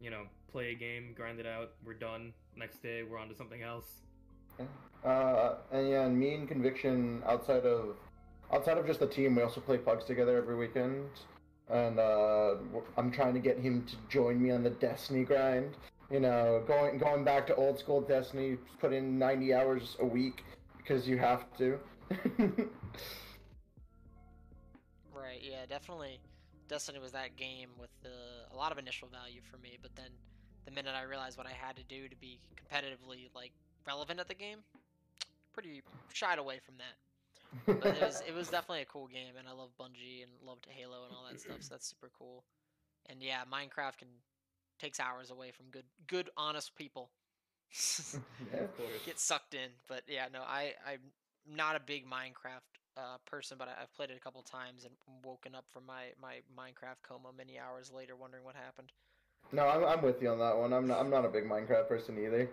you 0.00 0.10
know, 0.10 0.24
play 0.50 0.72
a 0.72 0.74
game, 0.74 1.12
grind 1.14 1.38
it 1.38 1.46
out. 1.46 1.74
We're 1.84 1.94
done. 1.94 2.32
Next 2.56 2.82
day, 2.82 3.04
we're 3.04 3.18
on 3.18 3.28
to 3.28 3.36
something 3.36 3.62
else. 3.62 4.00
Uh, 5.04 5.54
and 5.70 5.88
yeah, 5.88 6.06
and 6.06 6.18
me 6.18 6.34
and 6.34 6.48
Conviction 6.48 7.22
outside 7.24 7.64
of 7.64 7.94
outside 8.52 8.78
of 8.78 8.86
just 8.88 8.98
the 8.98 9.06
team, 9.06 9.36
we 9.36 9.42
also 9.42 9.60
play 9.60 9.78
pugs 9.78 10.04
together 10.04 10.36
every 10.38 10.56
weekend. 10.56 11.08
And 11.70 11.98
uh, 11.98 12.54
I'm 12.96 13.10
trying 13.10 13.34
to 13.34 13.40
get 13.40 13.58
him 13.58 13.84
to 13.86 13.96
join 14.08 14.42
me 14.42 14.50
on 14.50 14.62
the 14.62 14.70
Destiny 14.70 15.24
grind. 15.24 15.74
You 16.10 16.20
know, 16.20 16.62
going 16.66 16.98
going 16.98 17.24
back 17.24 17.46
to 17.48 17.54
old 17.56 17.78
school 17.78 18.00
Destiny, 18.00 18.56
put 18.80 18.92
in 18.92 19.18
90 19.18 19.52
hours 19.52 19.96
a 20.00 20.06
week 20.06 20.44
because 20.78 21.06
you 21.06 21.18
have 21.18 21.44
to. 21.58 21.78
Right. 25.38 25.42
Yeah. 25.42 25.66
Definitely. 25.68 26.20
Destiny 26.68 26.98
was 26.98 27.12
that 27.12 27.36
game 27.36 27.70
with 27.78 27.90
the, 28.02 28.12
a 28.52 28.56
lot 28.56 28.72
of 28.72 28.78
initial 28.78 29.08
value 29.08 29.40
for 29.50 29.56
me, 29.58 29.78
but 29.80 29.94
then 29.96 30.10
the 30.64 30.70
minute 30.70 30.94
I 30.94 31.02
realized 31.02 31.38
what 31.38 31.46
I 31.46 31.52
had 31.52 31.76
to 31.76 31.82
do 31.84 32.08
to 32.08 32.16
be 32.16 32.38
competitively 32.56 33.28
like 33.34 33.52
relevant 33.86 34.20
at 34.20 34.28
the 34.28 34.34
game, 34.34 34.58
pretty 35.54 35.82
shied 36.12 36.38
away 36.38 36.60
from 36.64 36.76
that. 36.76 37.07
But 37.66 37.84
it 37.84 38.00
was 38.00 38.22
it 38.28 38.34
was 38.34 38.48
definitely 38.48 38.82
a 38.82 38.86
cool 38.86 39.06
game, 39.06 39.36
and 39.38 39.48
I 39.48 39.52
love 39.52 39.70
Bungie 39.80 40.22
and 40.22 40.32
loved 40.44 40.66
Halo 40.68 41.04
and 41.06 41.14
all 41.14 41.26
that 41.30 41.40
stuff. 41.40 41.56
So 41.60 41.74
that's 41.74 41.88
super 41.88 42.10
cool. 42.16 42.44
And 43.06 43.22
yeah, 43.22 43.40
Minecraft 43.50 43.98
can 43.98 44.08
takes 44.78 45.00
hours 45.00 45.30
away 45.30 45.50
from 45.50 45.66
good 45.70 45.86
good 46.06 46.30
honest 46.36 46.74
people. 46.76 47.10
yeah. 48.52 48.60
Of 48.60 48.76
course. 48.76 48.90
Get 49.04 49.18
sucked 49.18 49.54
in, 49.54 49.70
but 49.88 50.02
yeah, 50.06 50.26
no, 50.32 50.40
I 50.40 50.74
I'm 50.86 51.00
not 51.50 51.76
a 51.76 51.80
big 51.80 52.06
Minecraft 52.06 52.78
uh, 52.96 53.16
person, 53.26 53.56
but 53.58 53.68
I, 53.68 53.82
I've 53.82 53.92
played 53.94 54.10
it 54.10 54.16
a 54.16 54.20
couple 54.20 54.42
times 54.42 54.84
and 54.84 54.94
woken 55.24 55.54
up 55.54 55.64
from 55.70 55.86
my 55.86 56.12
my 56.20 56.40
Minecraft 56.56 57.02
coma 57.02 57.30
many 57.36 57.58
hours 57.58 57.90
later, 57.94 58.16
wondering 58.16 58.44
what 58.44 58.54
happened. 58.54 58.92
No, 59.52 59.66
I'm, 59.66 59.84
I'm 59.84 60.02
with 60.02 60.20
you 60.20 60.28
on 60.30 60.38
that 60.40 60.56
one. 60.56 60.72
I'm 60.74 60.86
not, 60.86 61.00
I'm 61.00 61.08
not 61.08 61.24
a 61.24 61.28
big 61.28 61.44
Minecraft 61.44 61.88
person 61.88 62.18
either. 62.18 62.50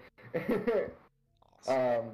Awesome. 1.67 2.07
um, 2.07 2.11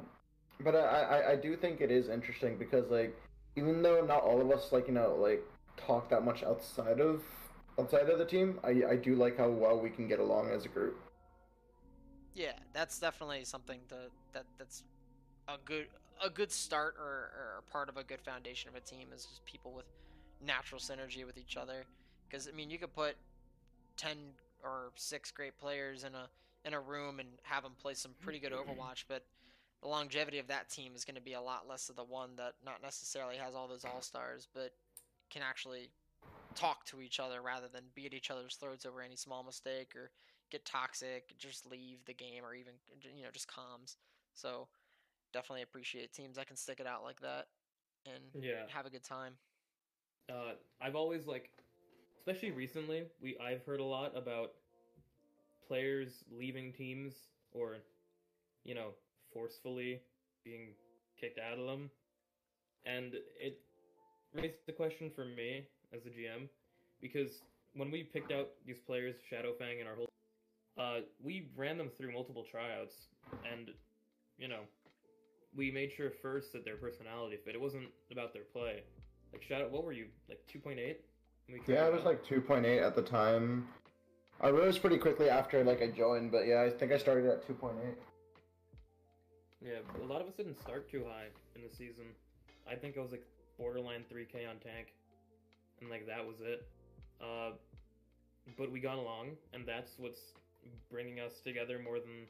but 0.63 0.75
I, 0.75 0.79
I, 0.79 1.31
I 1.31 1.35
do 1.35 1.55
think 1.55 1.81
it 1.81 1.91
is 1.91 2.09
interesting 2.09 2.57
because 2.57 2.89
like 2.89 3.15
even 3.55 3.81
though 3.81 4.03
not 4.05 4.21
all 4.21 4.41
of 4.41 4.51
us 4.51 4.71
like 4.71 4.87
you 4.87 4.93
know 4.93 5.15
like 5.19 5.43
talk 5.77 6.09
that 6.09 6.23
much 6.23 6.43
outside 6.43 6.99
of 6.99 7.23
outside 7.79 8.09
of 8.09 8.19
the 8.19 8.25
team, 8.25 8.59
I, 8.63 8.83
I 8.89 8.95
do 8.95 9.15
like 9.15 9.37
how 9.37 9.49
well 9.49 9.79
we 9.79 9.89
can 9.89 10.07
get 10.07 10.19
along 10.19 10.49
as 10.49 10.65
a 10.65 10.69
group. 10.69 10.99
Yeah, 12.33 12.53
that's 12.73 12.99
definitely 12.99 13.43
something 13.43 13.79
to, 13.89 13.95
that 14.33 14.45
that's 14.57 14.83
a 15.47 15.55
good 15.63 15.87
a 16.23 16.29
good 16.29 16.51
start 16.51 16.95
or, 16.99 17.31
or 17.33 17.63
part 17.71 17.89
of 17.89 17.97
a 17.97 18.03
good 18.03 18.21
foundation 18.21 18.69
of 18.69 18.75
a 18.75 18.79
team 18.79 19.07
is 19.13 19.25
just 19.25 19.43
people 19.45 19.73
with 19.73 19.85
natural 20.45 20.79
synergy 20.79 21.25
with 21.25 21.37
each 21.37 21.57
other. 21.57 21.85
Because 22.29 22.47
I 22.47 22.51
mean, 22.51 22.69
you 22.69 22.77
could 22.77 22.93
put 22.93 23.15
ten 23.97 24.17
or 24.63 24.91
six 24.95 25.31
great 25.31 25.57
players 25.57 26.03
in 26.03 26.13
a 26.15 26.29
in 26.63 26.73
a 26.73 26.79
room 26.79 27.19
and 27.19 27.29
have 27.43 27.63
them 27.63 27.73
play 27.81 27.93
some 27.93 28.11
pretty 28.21 28.39
good 28.39 28.51
Overwatch, 28.53 29.05
but 29.07 29.25
the 29.81 29.87
longevity 29.87 30.39
of 30.39 30.47
that 30.47 30.69
team 30.69 30.93
is 30.95 31.05
going 31.05 31.15
to 31.15 31.21
be 31.21 31.33
a 31.33 31.41
lot 31.41 31.67
less 31.67 31.89
of 31.89 31.95
the 31.95 32.03
one 32.03 32.35
that 32.37 32.53
not 32.63 32.81
necessarily 32.81 33.37
has 33.37 33.55
all 33.55 33.67
those 33.67 33.85
all 33.85 34.01
stars, 34.01 34.47
but 34.53 34.71
can 35.29 35.41
actually 35.41 35.89
talk 36.55 36.85
to 36.85 37.01
each 37.01 37.19
other 37.19 37.41
rather 37.41 37.67
than 37.67 37.83
be 37.95 38.05
at 38.05 38.13
each 38.13 38.29
other's 38.29 38.55
throats 38.55 38.85
over 38.85 39.01
any 39.01 39.15
small 39.15 39.43
mistake 39.43 39.95
or 39.95 40.11
get 40.51 40.65
toxic, 40.65 41.33
just 41.37 41.65
leave 41.69 42.05
the 42.05 42.13
game, 42.13 42.43
or 42.43 42.53
even 42.53 42.73
you 43.15 43.23
know 43.23 43.29
just 43.31 43.47
comms. 43.47 43.95
So 44.33 44.67
definitely 45.33 45.63
appreciate 45.63 46.13
teams 46.13 46.35
that 46.35 46.47
can 46.47 46.57
stick 46.57 46.79
it 46.79 46.87
out 46.87 47.03
like 47.03 47.21
that 47.21 47.47
and 48.05 48.23
Yeah. 48.41 48.63
have 48.67 48.85
a 48.85 48.89
good 48.89 49.03
time. 49.03 49.33
Uh, 50.29 50.53
I've 50.81 50.95
always 50.95 51.27
like, 51.27 51.49
especially 52.19 52.51
recently, 52.51 53.03
we 53.21 53.37
I've 53.39 53.65
heard 53.65 53.79
a 53.79 53.85
lot 53.85 54.15
about 54.15 54.51
players 55.67 56.23
leaving 56.31 56.73
teams 56.73 57.13
or, 57.53 57.77
you 58.63 58.75
know, 58.75 58.93
forcefully 59.33 60.01
being 60.43 60.69
kicked 61.19 61.39
out 61.39 61.59
of 61.59 61.65
them, 61.65 61.89
and 62.85 63.13
it 63.39 63.59
raised 64.33 64.65
the 64.65 64.73
question 64.73 65.11
for 65.15 65.25
me 65.25 65.65
as 65.93 66.05
a 66.05 66.09
GM 66.09 66.47
because 67.01 67.41
when 67.75 67.91
we 67.91 68.03
picked 68.03 68.31
out 68.31 68.49
these 68.65 68.79
players, 68.85 69.15
Shadowfang 69.31 69.79
and 69.79 69.87
our 69.87 69.95
whole, 69.95 70.09
uh, 70.77 71.01
we 71.23 71.49
ran 71.55 71.77
them 71.77 71.89
through 71.97 72.11
multiple 72.13 72.45
tryouts, 72.49 72.95
and 73.51 73.69
you 74.37 74.47
know, 74.47 74.61
we 75.55 75.69
made 75.71 75.91
sure 75.95 76.11
first 76.21 76.53
that 76.53 76.65
their 76.65 76.77
personality 76.77 77.37
fit. 77.43 77.55
It 77.55 77.61
wasn't 77.61 77.87
about 78.11 78.33
their 78.33 78.43
play. 78.43 78.83
Like 79.31 79.43
Shadow, 79.43 79.69
what 79.69 79.83
were 79.83 79.93
you 79.93 80.07
like 80.27 80.39
two 80.51 80.59
point 80.59 80.79
eight? 80.79 81.01
Yeah, 81.67 81.87
it 81.87 81.93
was 81.93 82.03
like 82.03 82.25
2.8 82.25 82.81
at 82.81 82.95
the 82.95 83.01
time. 83.01 83.67
I 84.39 84.49
rose 84.49 84.77
pretty 84.77 84.97
quickly 84.97 85.29
after 85.29 85.63
like 85.63 85.81
I 85.81 85.87
joined, 85.87 86.31
but 86.31 86.47
yeah, 86.47 86.61
I 86.61 86.69
think 86.69 86.91
I 86.91 86.97
started 86.97 87.25
at 87.25 87.47
2.8. 87.47 87.73
Yeah, 89.63 89.79
a 90.03 90.05
lot 90.05 90.21
of 90.21 90.27
us 90.27 90.33
didn't 90.35 90.59
start 90.59 90.89
too 90.89 91.03
high 91.07 91.27
in 91.55 91.61
the 91.61 91.69
season. 91.69 92.05
I 92.69 92.75
think 92.75 92.97
I 92.97 93.01
was 93.01 93.11
like 93.11 93.25
borderline 93.59 94.03
3k 94.11 94.49
on 94.49 94.57
tank, 94.57 94.93
and 95.79 95.89
like 95.89 96.07
that 96.07 96.25
was 96.25 96.37
it. 96.41 96.67
Uh, 97.21 97.51
but 98.57 98.71
we 98.71 98.79
got 98.79 98.97
along, 98.97 99.31
and 99.53 99.63
that's 99.65 99.91
what's 99.99 100.19
bringing 100.89 101.19
us 101.19 101.33
together 101.43 101.79
more 101.83 101.99
than 101.99 102.25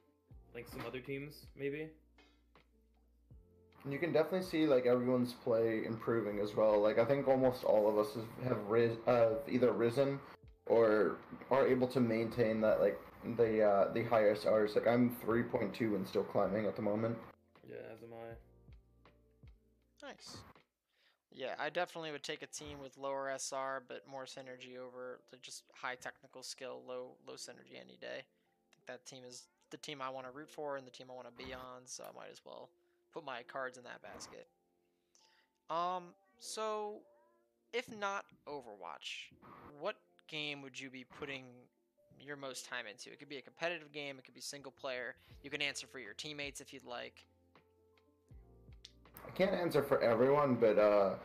like 0.54 0.68
some 0.68 0.82
other 0.86 1.00
teams, 1.00 1.46
maybe. 1.58 1.88
You 3.90 3.98
can 3.98 4.12
definitely 4.12 4.44
see 4.46 4.68
like 4.68 4.86
everyone's 4.86 5.34
play 5.34 5.86
improving 5.86 6.40
as 6.40 6.56
well. 6.56 6.80
Like 6.82 7.00
I 7.00 7.06
think 7.06 7.28
almost 7.28 7.64
all 7.64 7.88
of 7.88 7.98
us 7.98 8.10
have, 8.44 8.60
ris- 8.68 8.98
uh, 9.08 9.36
either 9.50 9.72
risen 9.72 10.20
or 10.68 11.16
are 11.50 11.66
able 11.66 11.88
to 11.88 12.00
maintain 12.00 12.62
that 12.62 12.82
like 12.82 13.00
the 13.38 13.64
uh, 13.64 13.94
the 13.94 14.04
highest 14.04 14.46
R's. 14.46 14.76
Like 14.76 14.88
I'm 14.88 15.16
3.2 15.26 15.96
and 15.96 16.08
still 16.08 16.24
climbing 16.24 16.66
at 16.66 16.76
the 16.76 16.82
moment. 16.82 17.18
Yeah, 17.70 17.78
as 17.94 18.02
am 18.04 18.10
I. 18.14 20.08
Nice. 20.08 20.38
Yeah, 21.34 21.56
I 21.60 21.70
definitely 21.70 22.12
would 22.12 22.24
take 22.24 22.42
a 22.42 22.48
team 22.48 22.80
with 22.82 22.98
lower 22.98 23.32
SR 23.38 23.84
but 23.88 24.02
more 24.10 24.26
synergy 24.26 24.78
over 24.78 25.20
the 25.32 25.38
just 25.38 25.64
high 25.74 25.96
technical 25.96 26.44
skill, 26.44 26.82
low 26.88 27.12
low 27.28 27.36
synergy 27.36 27.80
any 27.80 27.98
day. 28.02 28.20
I 28.20 28.68
think 28.70 28.86
that 28.88 29.06
team 29.06 29.24
is 29.28 29.48
the 29.70 29.78
team 29.78 30.02
I 30.02 30.10
want 30.10 30.28
to 30.28 30.32
root 30.32 30.50
for 30.50 30.78
and 30.78 30.86
the 30.86 30.92
team 30.92 31.08
I 31.10 31.14
want 31.14 31.28
to 31.28 31.44
be 31.44 31.54
on, 31.54 31.82
so 31.86 32.04
I 32.04 32.16
might 32.18 32.32
as 32.32 32.42
well 32.46 32.70
put 33.14 33.26
my 33.26 33.44
cards 33.44 33.78
in 33.78 33.84
that 33.84 34.02
basket. 34.02 34.48
Um, 35.70 36.14
so 36.40 37.00
if 37.72 37.88
not 37.98 38.26
Overwatch, 38.48 39.32
what 39.80 39.96
game 40.28 40.62
would 40.62 40.80
you 40.80 40.90
be 40.90 41.06
putting 41.20 41.46
your 42.24 42.38
most 42.38 42.66
time 42.66 42.86
into? 42.90 43.12
It 43.12 43.20
could 43.20 43.30
be 43.30 43.38
a 43.38 43.42
competitive 43.42 43.92
game, 43.92 44.18
it 44.18 44.26
could 44.26 44.34
be 44.34 44.42
single 44.42 44.72
player. 44.72 45.16
You 45.44 45.50
can 45.50 45.62
answer 45.62 45.88
for 45.88 46.00
your 46.00 46.14
teammates 46.14 46.62
if 46.62 46.74
you'd 46.74 46.86
like. 46.86 47.26
I 49.26 49.32
can't 49.32 49.54
answer 49.54 49.82
for 49.82 50.02
everyone, 50.02 50.56
but 50.56 50.78
uh, 50.78 51.16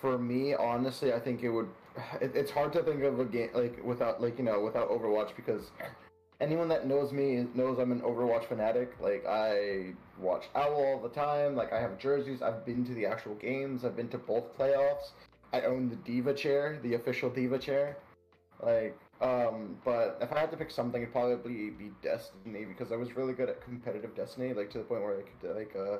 for 0.00 0.18
me, 0.18 0.54
honestly, 0.54 1.12
I 1.12 1.20
think 1.20 1.42
it 1.42 1.50
would. 1.50 1.68
It, 2.20 2.32
it's 2.34 2.50
hard 2.50 2.72
to 2.74 2.82
think 2.82 3.02
of 3.02 3.18
a 3.18 3.24
game 3.24 3.50
like 3.54 3.82
without 3.82 4.22
like 4.22 4.38
you 4.38 4.44
know 4.44 4.60
without 4.60 4.88
Overwatch 4.88 5.34
because 5.34 5.72
anyone 6.40 6.68
that 6.68 6.86
knows 6.86 7.12
me 7.12 7.46
knows 7.54 7.78
I'm 7.78 7.90
an 7.90 8.00
Overwatch 8.00 8.44
fanatic. 8.44 8.94
Like 9.00 9.24
I 9.26 9.94
watch 10.18 10.44
Owl 10.54 10.74
all 10.74 11.00
the 11.00 11.08
time. 11.08 11.56
Like 11.56 11.72
I 11.72 11.80
have 11.80 11.98
jerseys. 11.98 12.42
I've 12.42 12.64
been 12.64 12.84
to 12.84 12.94
the 12.94 13.06
actual 13.06 13.34
games. 13.34 13.84
I've 13.84 13.96
been 13.96 14.08
to 14.10 14.18
both 14.18 14.56
playoffs. 14.56 15.10
I 15.52 15.62
own 15.62 15.88
the 15.88 15.96
D.Va 15.96 16.34
chair, 16.34 16.78
the 16.82 16.94
official 16.94 17.30
D.Va 17.30 17.58
chair. 17.58 17.96
Like, 18.62 18.98
um, 19.20 19.76
but 19.84 20.18
if 20.20 20.32
I 20.32 20.38
had 20.38 20.50
to 20.52 20.56
pick 20.56 20.70
something, 20.70 21.02
it'd 21.02 21.12
probably 21.12 21.70
be 21.70 21.90
Destiny 22.02 22.64
because 22.64 22.92
I 22.92 22.96
was 22.96 23.16
really 23.16 23.32
good 23.32 23.48
at 23.48 23.62
competitive 23.62 24.14
Destiny, 24.14 24.54
like 24.54 24.70
to 24.70 24.78
the 24.78 24.84
point 24.84 25.02
where 25.02 25.18
I 25.18 25.22
could 25.22 25.56
like 25.56 25.74
uh, 25.76 25.98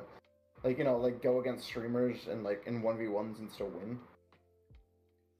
like 0.62 0.78
you 0.78 0.85
know, 0.85 0.96
like 0.96 1.22
go 1.22 1.40
against 1.40 1.66
streamers 1.66 2.28
and 2.31 2.44
like 2.44 2.62
in 2.66 2.83
one 2.83 2.96
v 2.96 3.09
ones 3.09 3.40
and 3.40 3.50
still 3.50 3.68
win. 3.70 3.98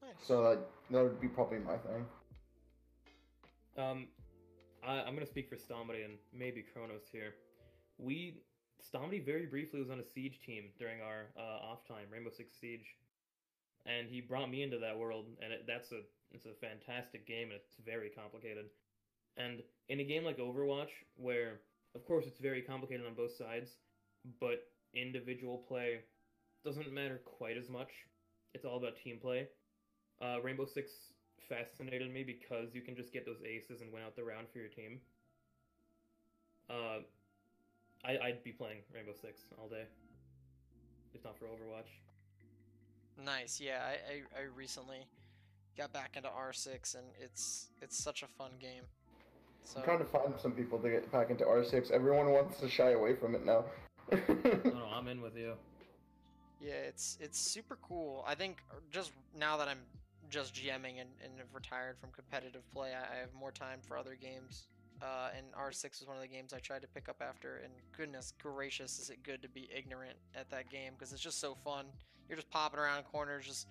Nice. 0.01 0.11
So 0.21 0.41
like, 0.41 0.59
that 0.91 1.03
would 1.03 1.21
be 1.21 1.27
probably 1.27 1.59
my 1.59 1.77
thing. 1.77 2.05
Um, 3.77 4.07
I, 4.85 5.01
I'm 5.01 5.13
gonna 5.13 5.25
speak 5.25 5.49
for 5.49 5.55
Stomedy 5.55 6.03
and 6.03 6.15
maybe 6.33 6.63
Kronos 6.73 7.03
here. 7.11 7.35
We 7.97 8.41
Stomedy 8.93 9.25
very 9.25 9.45
briefly 9.45 9.79
was 9.79 9.89
on 9.89 9.99
a 9.99 10.05
siege 10.05 10.39
team 10.45 10.65
during 10.77 11.01
our 11.01 11.27
uh, 11.37 11.71
off 11.71 11.87
time, 11.87 12.07
Rainbow 12.11 12.31
Six 12.35 12.57
Siege, 12.59 12.95
and 13.85 14.09
he 14.09 14.19
brought 14.19 14.49
me 14.49 14.63
into 14.63 14.79
that 14.79 14.97
world, 14.97 15.27
and 15.41 15.53
it, 15.53 15.65
that's 15.65 15.91
a 15.93 16.01
it's 16.31 16.45
a 16.45 16.53
fantastic 16.53 17.27
game, 17.27 17.51
and 17.51 17.59
it's 17.59 17.75
very 17.85 18.09
complicated. 18.09 18.65
And 19.37 19.61
in 19.87 19.99
a 19.99 20.03
game 20.03 20.23
like 20.23 20.37
Overwatch, 20.37 20.91
where 21.15 21.61
of 21.95 22.05
course 22.05 22.25
it's 22.27 22.39
very 22.39 22.61
complicated 22.61 23.05
on 23.05 23.13
both 23.13 23.35
sides, 23.35 23.77
but 24.39 24.67
individual 24.93 25.57
play 25.67 25.99
doesn't 26.63 26.91
matter 26.91 27.21
quite 27.25 27.57
as 27.57 27.69
much. 27.69 27.89
It's 28.53 28.65
all 28.65 28.77
about 28.77 28.97
team 28.97 29.17
play. 29.21 29.47
Uh, 30.21 30.41
Rainbow 30.43 30.65
Six 30.65 30.91
fascinated 31.47 32.13
me 32.13 32.23
because 32.23 32.73
you 32.73 32.81
can 32.81 32.95
just 32.95 33.13
get 33.13 33.25
those 33.25 33.41
aces 33.45 33.81
and 33.81 33.91
win 33.93 34.03
out 34.03 34.15
the 34.15 34.23
round 34.23 34.47
for 34.51 34.59
your 34.59 34.67
team. 34.67 34.99
Uh, 36.69 36.99
I, 38.05 38.17
I'd 38.27 38.43
be 38.43 38.51
playing 38.51 38.79
Rainbow 38.93 39.13
Six 39.19 39.41
all 39.59 39.67
day, 39.67 39.83
if 41.13 41.23
not 41.23 41.37
for 41.37 41.45
Overwatch. 41.45 41.89
Nice. 43.23 43.59
Yeah, 43.59 43.81
I, 43.85 44.39
I, 44.39 44.41
I 44.41 44.43
recently 44.55 45.05
got 45.79 45.93
back 45.93 46.17
into 46.17 46.27
R6 46.27 46.95
and 46.95 47.05
it's 47.19 47.69
it's 47.81 47.97
such 47.97 48.21
a 48.21 48.27
fun 48.27 48.51
game. 48.59 48.83
So 49.63 49.79
I'm 49.79 49.85
trying 49.85 49.99
to 49.99 50.05
find 50.05 50.33
some 50.37 50.51
people 50.51 50.77
to 50.79 50.89
get 50.89 51.09
back 51.11 51.29
into 51.29 51.45
R6. 51.45 51.91
Everyone 51.91 52.31
wants 52.31 52.59
to 52.59 52.69
shy 52.69 52.91
away 52.91 53.15
from 53.15 53.33
it 53.33 53.45
now. 53.45 53.63
No, 54.11 54.71
no, 54.71 54.87
I'm 54.93 55.07
in 55.07 55.21
with 55.21 55.37
you. 55.37 55.53
yeah, 56.59 56.73
it's 56.73 57.17
it's 57.21 57.39
super 57.39 57.77
cool. 57.81 58.25
I 58.27 58.35
think 58.35 58.57
just 58.91 59.11
now 59.37 59.55
that 59.57 59.67
I'm 59.67 59.77
just 60.29 60.53
GMing 60.55 60.99
and, 60.99 61.09
and 61.23 61.37
have 61.37 61.53
retired 61.53 61.95
from 61.99 62.09
competitive 62.11 62.63
play, 62.73 62.89
I, 62.93 63.15
I 63.15 63.19
have 63.19 63.33
more 63.39 63.51
time 63.51 63.79
for 63.87 63.97
other 63.97 64.17
games. 64.19 64.65
Uh, 65.01 65.29
and 65.37 65.45
R6 65.53 65.99
was 65.99 66.07
one 66.07 66.17
of 66.17 66.21
the 66.23 66.27
games 66.27 66.53
I 66.53 66.59
tried 66.59 66.81
to 66.81 66.87
pick 66.87 67.07
up 67.07 67.21
after, 67.21 67.57
and 67.63 67.71
goodness 67.95 68.33
gracious, 68.41 68.99
is 68.99 69.09
it 69.09 69.23
good 69.23 69.41
to 69.43 69.47
be 69.47 69.69
ignorant 69.73 70.17
at 70.35 70.49
that 70.49 70.69
game 70.69 70.93
because 70.97 71.13
it's 71.13 71.21
just 71.21 71.39
so 71.39 71.55
fun. 71.63 71.85
You're 72.27 72.35
just 72.35 72.49
popping 72.49 72.79
around 72.79 73.03
corners, 73.03 73.45
just 73.45 73.67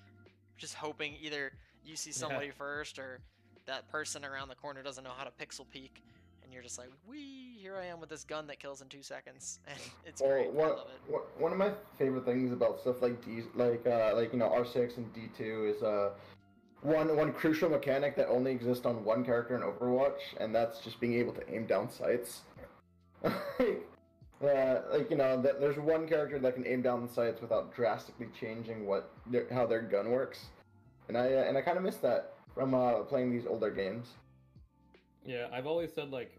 just 0.57 0.75
hoping 0.75 1.15
either 1.21 1.53
you 1.85 1.97
see 1.97 2.13
somebody 2.13 2.51
first 2.51 2.99
or 2.99 3.21
that 3.67 3.89
person 3.91 4.25
around 4.25 4.49
the 4.49 4.55
corner 4.55 4.83
doesn't 4.83 5.05
know 5.05 5.13
how 5.17 5.25
to 5.25 5.31
pixel 5.31 5.69
peek, 5.71 6.03
and 6.43 6.53
you're 6.53 6.63
just 6.63 6.79
like, 6.79 6.89
"Wee! 7.07 7.57
Here 7.61 7.77
I 7.77 7.87
am 7.87 8.01
with 8.01 8.09
this 8.09 8.25
gun 8.25 8.47
that 8.47 8.59
kills 8.61 8.81
in 8.81 8.89
two 8.89 9.03
seconds," 9.03 9.61
and 9.69 9.79
it's 10.07 10.21
Well, 10.23 10.31
great. 10.31 10.49
I 10.49 10.69
love 10.69 10.87
it. 11.09 11.41
one 11.41 11.53
of 11.53 11.59
my 11.59 11.73
favorite 11.99 12.25
things 12.25 12.53
about 12.53 12.81
stuff 12.81 13.03
like 13.03 13.25
D, 13.25 13.43
like 13.55 13.87
uh, 13.87 14.13
like 14.15 14.33
you 14.33 14.39
know 14.39 14.49
R6 14.49 14.97
and 14.97 15.13
D2 15.15 15.77
is 15.77 15.83
uh, 15.83 16.11
one 16.83 17.15
one 17.17 17.33
crucial 17.33 17.69
mechanic 17.69 18.17
that 18.17 18.29
only 18.29 18.53
exists 18.53 18.87
on 18.87 19.05
one 19.05 19.25
character 19.25 19.57
in 19.57 19.63
Overwatch, 19.63 20.21
and 20.41 20.55
that's 20.55 20.79
just 20.81 21.01
being 21.01 21.15
able 21.15 21.33
to 21.35 21.55
aim 21.55 21.67
down 21.67 21.91
sights. 21.91 22.43
uh, 23.25 23.29
like 24.41 25.11
you 25.11 25.17
know, 25.17 25.41
that 25.43 25.61
there's 25.61 25.77
one 25.79 26.07
character 26.09 26.39
that 26.39 26.55
can 26.55 26.67
aim 26.67 26.81
down 26.83 27.07
the 27.07 27.13
sights 27.13 27.41
without 27.43 27.75
drastically 27.75 28.29
changing 28.41 28.87
what 28.87 29.11
their, 29.27 29.47
how 29.53 29.67
their 29.67 29.83
gun 29.83 30.11
works, 30.11 30.47
and 31.09 31.17
I 31.17 31.33
uh, 31.35 31.45
and 31.45 31.57
I 31.57 31.63
kind 31.63 31.77
of 31.77 31.85
miss 31.85 31.97
that 31.97 32.35
from 32.55 32.75
uh, 32.75 33.01
playing 33.01 33.31
these 33.31 33.47
older 33.47 33.71
games. 33.71 34.09
Yeah, 35.25 35.47
I've 35.53 35.67
always 35.67 35.93
said 35.93 36.11
like, 36.11 36.33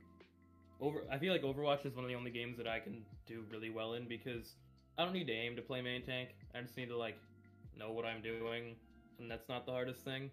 over. 0.81 1.03
I 1.11 1.17
feel 1.17 1.33
like 1.33 1.43
Overwatch 1.43 1.85
is 1.85 1.95
one 1.95 2.05
of 2.05 2.09
the 2.09 2.15
only 2.15 2.31
games 2.31 2.57
that 2.57 2.67
I 2.67 2.79
can 2.79 3.03
do 3.27 3.43
really 3.51 3.69
well 3.69 3.93
in 3.93 4.07
because 4.07 4.53
I 4.97 5.03
don't 5.03 5.13
need 5.13 5.27
to 5.27 5.33
aim 5.33 5.55
to 5.55 5.61
play 5.61 5.81
main 5.81 6.03
tank. 6.03 6.29
I 6.55 6.61
just 6.61 6.77
need 6.77 6.89
to 6.89 6.97
like 6.97 7.17
know 7.77 7.91
what 7.91 8.05
I'm 8.05 8.21
doing, 8.21 8.75
and 9.19 9.29
that's 9.29 9.49
not 9.49 9.65
the 9.65 9.71
hardest 9.71 10.03
thing. 10.03 10.31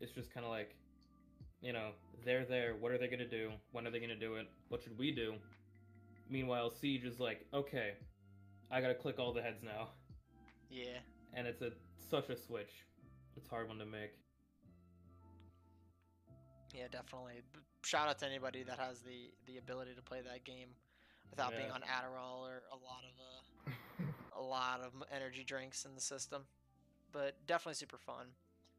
It's 0.00 0.12
just 0.12 0.32
kind 0.32 0.46
of 0.46 0.50
like, 0.50 0.74
you 1.60 1.72
know, 1.72 1.90
they're 2.24 2.44
there. 2.44 2.74
What 2.78 2.92
are 2.92 2.98
they 2.98 3.08
gonna 3.08 3.28
do? 3.28 3.50
When 3.72 3.86
are 3.86 3.90
they 3.90 4.00
gonna 4.00 4.16
do 4.16 4.36
it? 4.36 4.48
What 4.68 4.82
should 4.82 4.98
we 4.98 5.10
do? 5.12 5.34
Meanwhile, 6.28 6.70
Siege 6.70 7.04
is 7.04 7.18
like, 7.20 7.44
okay, 7.52 7.94
I 8.70 8.80
gotta 8.80 8.94
click 8.94 9.18
all 9.18 9.32
the 9.32 9.42
heads 9.42 9.62
now, 9.62 9.88
Yeah. 10.70 10.98
and 11.34 11.46
it's 11.46 11.60
a 11.60 11.72
such 11.96 12.30
a 12.30 12.36
switch. 12.36 12.70
It's 13.40 13.50
a 13.50 13.54
hard 13.54 13.68
one 13.68 13.78
to 13.78 13.86
make. 13.86 14.12
Yeah, 16.74 16.86
definitely. 16.90 17.42
Shout 17.84 18.08
out 18.08 18.18
to 18.20 18.26
anybody 18.26 18.62
that 18.64 18.78
has 18.78 19.00
the 19.00 19.32
the 19.46 19.58
ability 19.58 19.94
to 19.94 20.02
play 20.02 20.20
that 20.20 20.44
game 20.44 20.68
without 21.30 21.50
being 21.56 21.68
Yeah. 21.68 21.74
on 21.74 21.82
Adderall 21.82 22.40
or 22.48 22.62
a 22.70 22.76
lot 22.76 23.02
of 23.04 23.18
uh, 23.20 24.40
a 24.40 24.42
lot 24.42 24.80
of 24.80 24.92
energy 25.10 25.44
drinks 25.44 25.84
in 25.84 25.94
the 25.94 26.00
system. 26.00 26.46
But 27.12 27.46
definitely 27.46 27.74
super 27.74 27.98
fun. 27.98 28.26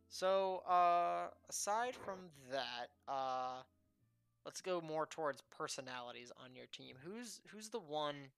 So, 0.08 0.58
uh, 0.67 1.30
aside 1.50 1.95
from 1.95 2.30
that, 2.52 2.91
uh, 3.08 3.63
let's 4.45 4.62
go 4.62 4.82
more 4.82 5.06
towards 5.06 5.41
personalities 5.50 6.32
on 6.38 6.56
your 6.56 6.67
team. 6.67 6.95
Who's 7.04 7.41
who's 7.47 7.69
the 7.69 7.80
one 7.80 8.32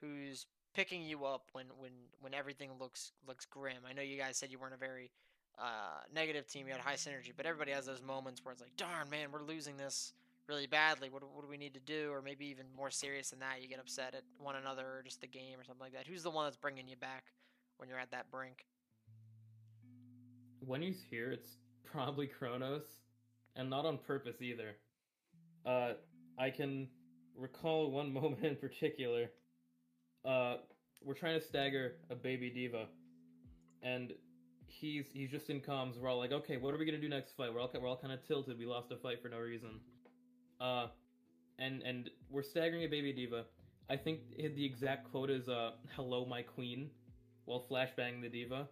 who's 0.00 0.46
picking 0.74 1.02
you 1.02 1.24
up 1.24 1.48
when 1.52 1.66
when 1.78 1.92
when 2.20 2.34
everything 2.34 2.70
looks 2.78 3.12
looks 3.26 3.44
grim? 3.44 3.84
I 3.88 3.92
know 3.92 4.02
you 4.02 4.16
guys 4.18 4.36
said 4.36 4.50
you 4.50 4.58
weren't 4.58 4.74
a 4.74 4.78
very 4.78 5.10
uh, 5.58 6.00
negative 6.14 6.46
team, 6.46 6.66
you 6.66 6.72
had 6.72 6.80
high 6.80 6.94
synergy, 6.94 7.32
but 7.36 7.46
everybody 7.46 7.72
has 7.72 7.86
those 7.86 8.02
moments 8.02 8.44
where 8.44 8.52
it's 8.52 8.60
like, 8.60 8.76
darn, 8.76 9.08
man, 9.10 9.28
we're 9.32 9.42
losing 9.42 9.76
this 9.76 10.12
really 10.48 10.66
badly. 10.66 11.08
What, 11.10 11.22
what 11.22 11.42
do 11.42 11.48
we 11.48 11.56
need 11.56 11.74
to 11.74 11.80
do? 11.80 12.10
Or 12.12 12.20
maybe 12.20 12.46
even 12.46 12.66
more 12.76 12.90
serious 12.90 13.30
than 13.30 13.40
that, 13.40 13.62
you 13.62 13.68
get 13.68 13.78
upset 13.78 14.14
at 14.14 14.22
one 14.38 14.56
another 14.56 14.82
or 14.82 15.02
just 15.02 15.20
the 15.20 15.26
game 15.26 15.58
or 15.58 15.64
something 15.64 15.82
like 15.82 15.92
that. 15.92 16.06
Who's 16.06 16.22
the 16.22 16.30
one 16.30 16.46
that's 16.46 16.56
bringing 16.56 16.88
you 16.88 16.96
back 16.96 17.24
when 17.78 17.88
you're 17.88 17.98
at 17.98 18.10
that 18.10 18.30
brink? 18.30 18.66
when 20.66 20.82
he's 20.82 21.02
here, 21.10 21.30
it's 21.32 21.56
probably 21.84 22.26
Kronos, 22.26 22.82
and 23.56 23.68
not 23.70 23.86
on 23.86 23.98
purpose 23.98 24.40
either. 24.40 24.76
Uh, 25.64 25.92
I 26.38 26.50
can 26.50 26.88
recall 27.36 27.90
one 27.90 28.12
moment 28.12 28.44
in 28.44 28.56
particular. 28.56 29.30
Uh, 30.24 30.56
we're 31.02 31.14
trying 31.14 31.38
to 31.38 31.44
stagger 31.44 31.96
a 32.10 32.14
baby 32.14 32.50
D.Va, 32.50 32.86
and 33.82 34.12
he's 34.80 35.06
he's 35.12 35.30
just 35.30 35.50
in 35.50 35.60
comms. 35.60 35.98
We're 35.98 36.08
all 36.08 36.18
like, 36.18 36.32
okay, 36.32 36.56
what 36.56 36.74
are 36.74 36.78
we 36.78 36.84
gonna 36.84 36.98
do 36.98 37.08
next 37.08 37.36
fight? 37.36 37.52
We're 37.52 37.60
all 37.60 37.70
we're 37.80 37.88
all 37.88 37.96
kind 37.96 38.12
of 38.12 38.26
tilted. 38.26 38.58
We 38.58 38.66
lost 38.66 38.90
a 38.92 38.96
fight 38.96 39.22
for 39.22 39.28
no 39.28 39.38
reason. 39.38 39.80
Uh, 40.60 40.88
and 41.58 41.82
and 41.82 42.10
we're 42.30 42.42
staggering 42.42 42.84
a 42.84 42.88
baby 42.88 43.12
D.Va. 43.12 43.44
I 43.88 43.96
think 43.96 44.20
the 44.36 44.64
exact 44.64 45.10
quote 45.10 45.30
is 45.30 45.48
uh, 45.48 45.72
"Hello, 45.96 46.24
my 46.26 46.42
queen," 46.42 46.90
while 47.44 47.66
flashbanging 47.70 48.22
the 48.22 48.28
D.Va. 48.28 48.68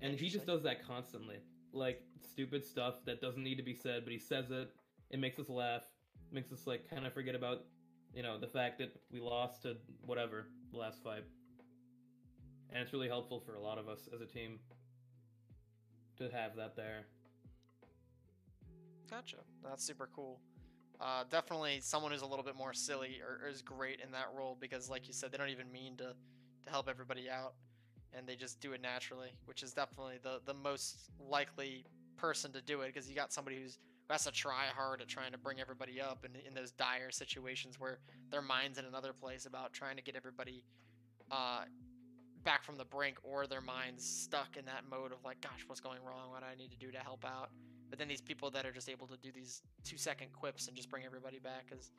And 0.00 0.18
he 0.18 0.28
just 0.28 0.46
does 0.46 0.62
that 0.62 0.86
constantly. 0.86 1.36
Like 1.72 2.02
stupid 2.20 2.64
stuff 2.64 2.96
that 3.06 3.20
doesn't 3.20 3.42
need 3.42 3.56
to 3.56 3.62
be 3.62 3.74
said, 3.74 4.04
but 4.04 4.12
he 4.12 4.18
says 4.18 4.50
it. 4.50 4.70
It 5.10 5.18
makes 5.18 5.38
us 5.38 5.48
laugh. 5.48 5.82
Makes 6.32 6.52
us 6.52 6.66
like 6.66 6.88
kind 6.90 7.06
of 7.06 7.12
forget 7.12 7.34
about, 7.34 7.64
you 8.14 8.22
know, 8.22 8.38
the 8.38 8.46
fact 8.46 8.78
that 8.78 8.92
we 9.10 9.20
lost 9.20 9.62
to 9.62 9.76
whatever 10.04 10.48
the 10.70 10.76
last 10.76 11.02
fight. 11.02 11.24
And 12.72 12.82
it's 12.82 12.92
really 12.92 13.08
helpful 13.08 13.40
for 13.40 13.54
a 13.54 13.60
lot 13.60 13.78
of 13.78 13.88
us 13.88 14.08
as 14.14 14.20
a 14.20 14.26
team 14.26 14.58
to 16.18 16.28
have 16.30 16.56
that 16.56 16.76
there. 16.76 17.06
Gotcha. 19.10 19.36
That's 19.62 19.84
super 19.84 20.08
cool. 20.14 20.40
Uh, 21.00 21.24
definitely 21.30 21.78
someone 21.80 22.10
who's 22.10 22.22
a 22.22 22.26
little 22.26 22.44
bit 22.44 22.56
more 22.56 22.72
silly 22.72 23.20
or, 23.20 23.48
is 23.48 23.62
great 23.62 24.00
in 24.00 24.10
that 24.12 24.26
role 24.34 24.56
because, 24.58 24.88
like 24.88 25.06
you 25.06 25.12
said, 25.12 25.30
they 25.30 25.38
don't 25.38 25.50
even 25.50 25.70
mean 25.70 25.96
to, 25.96 26.14
to 26.64 26.70
help 26.70 26.88
everybody 26.88 27.28
out, 27.28 27.54
and 28.14 28.26
they 28.26 28.34
just 28.34 28.60
do 28.60 28.72
it 28.72 28.80
naturally, 28.80 29.28
which 29.44 29.62
is 29.62 29.72
definitely 29.72 30.18
the 30.22 30.40
the 30.46 30.54
most 30.54 31.10
likely 31.20 31.84
person 32.16 32.50
to 32.52 32.62
do 32.62 32.80
it 32.80 32.94
because 32.94 33.08
you 33.08 33.14
got 33.14 33.32
somebody 33.32 33.60
who's 33.60 33.78
who 34.08 34.12
has 34.12 34.24
to 34.24 34.32
try 34.32 34.64
hard 34.74 35.02
at 35.02 35.08
trying 35.08 35.32
to 35.32 35.38
bring 35.38 35.60
everybody 35.60 36.00
up 36.00 36.24
in, 36.24 36.30
in 36.46 36.54
those 36.54 36.70
dire 36.72 37.10
situations 37.10 37.78
where 37.78 37.98
their 38.30 38.42
mind's 38.42 38.78
in 38.78 38.86
another 38.86 39.12
place 39.12 39.44
about 39.44 39.72
trying 39.74 39.96
to 39.96 40.02
get 40.02 40.16
everybody 40.16 40.64
uh, 41.30 41.64
back 42.46 42.62
from 42.64 42.76
the 42.76 42.84
brink 42.84 43.18
or 43.24 43.46
their 43.46 43.60
minds 43.60 44.04
stuck 44.06 44.56
in 44.56 44.64
that 44.66 44.84
mode 44.88 45.12
of 45.12 45.18
like, 45.24 45.40
gosh, 45.42 45.64
what's 45.66 45.80
going 45.80 45.98
wrong? 46.06 46.30
What 46.30 46.40
do 46.40 46.46
I 46.46 46.54
need 46.54 46.70
to 46.70 46.78
do 46.78 46.90
to 46.92 46.98
help 46.98 47.24
out? 47.26 47.50
But 47.90 47.98
then 47.98 48.08
these 48.08 48.20
people 48.22 48.50
that 48.52 48.64
are 48.64 48.72
just 48.72 48.88
able 48.88 49.08
to 49.08 49.16
do 49.18 49.30
these 49.32 49.62
two 49.84 49.98
second 49.98 50.28
quips 50.32 50.68
and 50.68 50.76
just 50.76 50.88
bring 50.88 51.04
everybody 51.04 51.40
back 51.40 51.66
is 51.76 51.90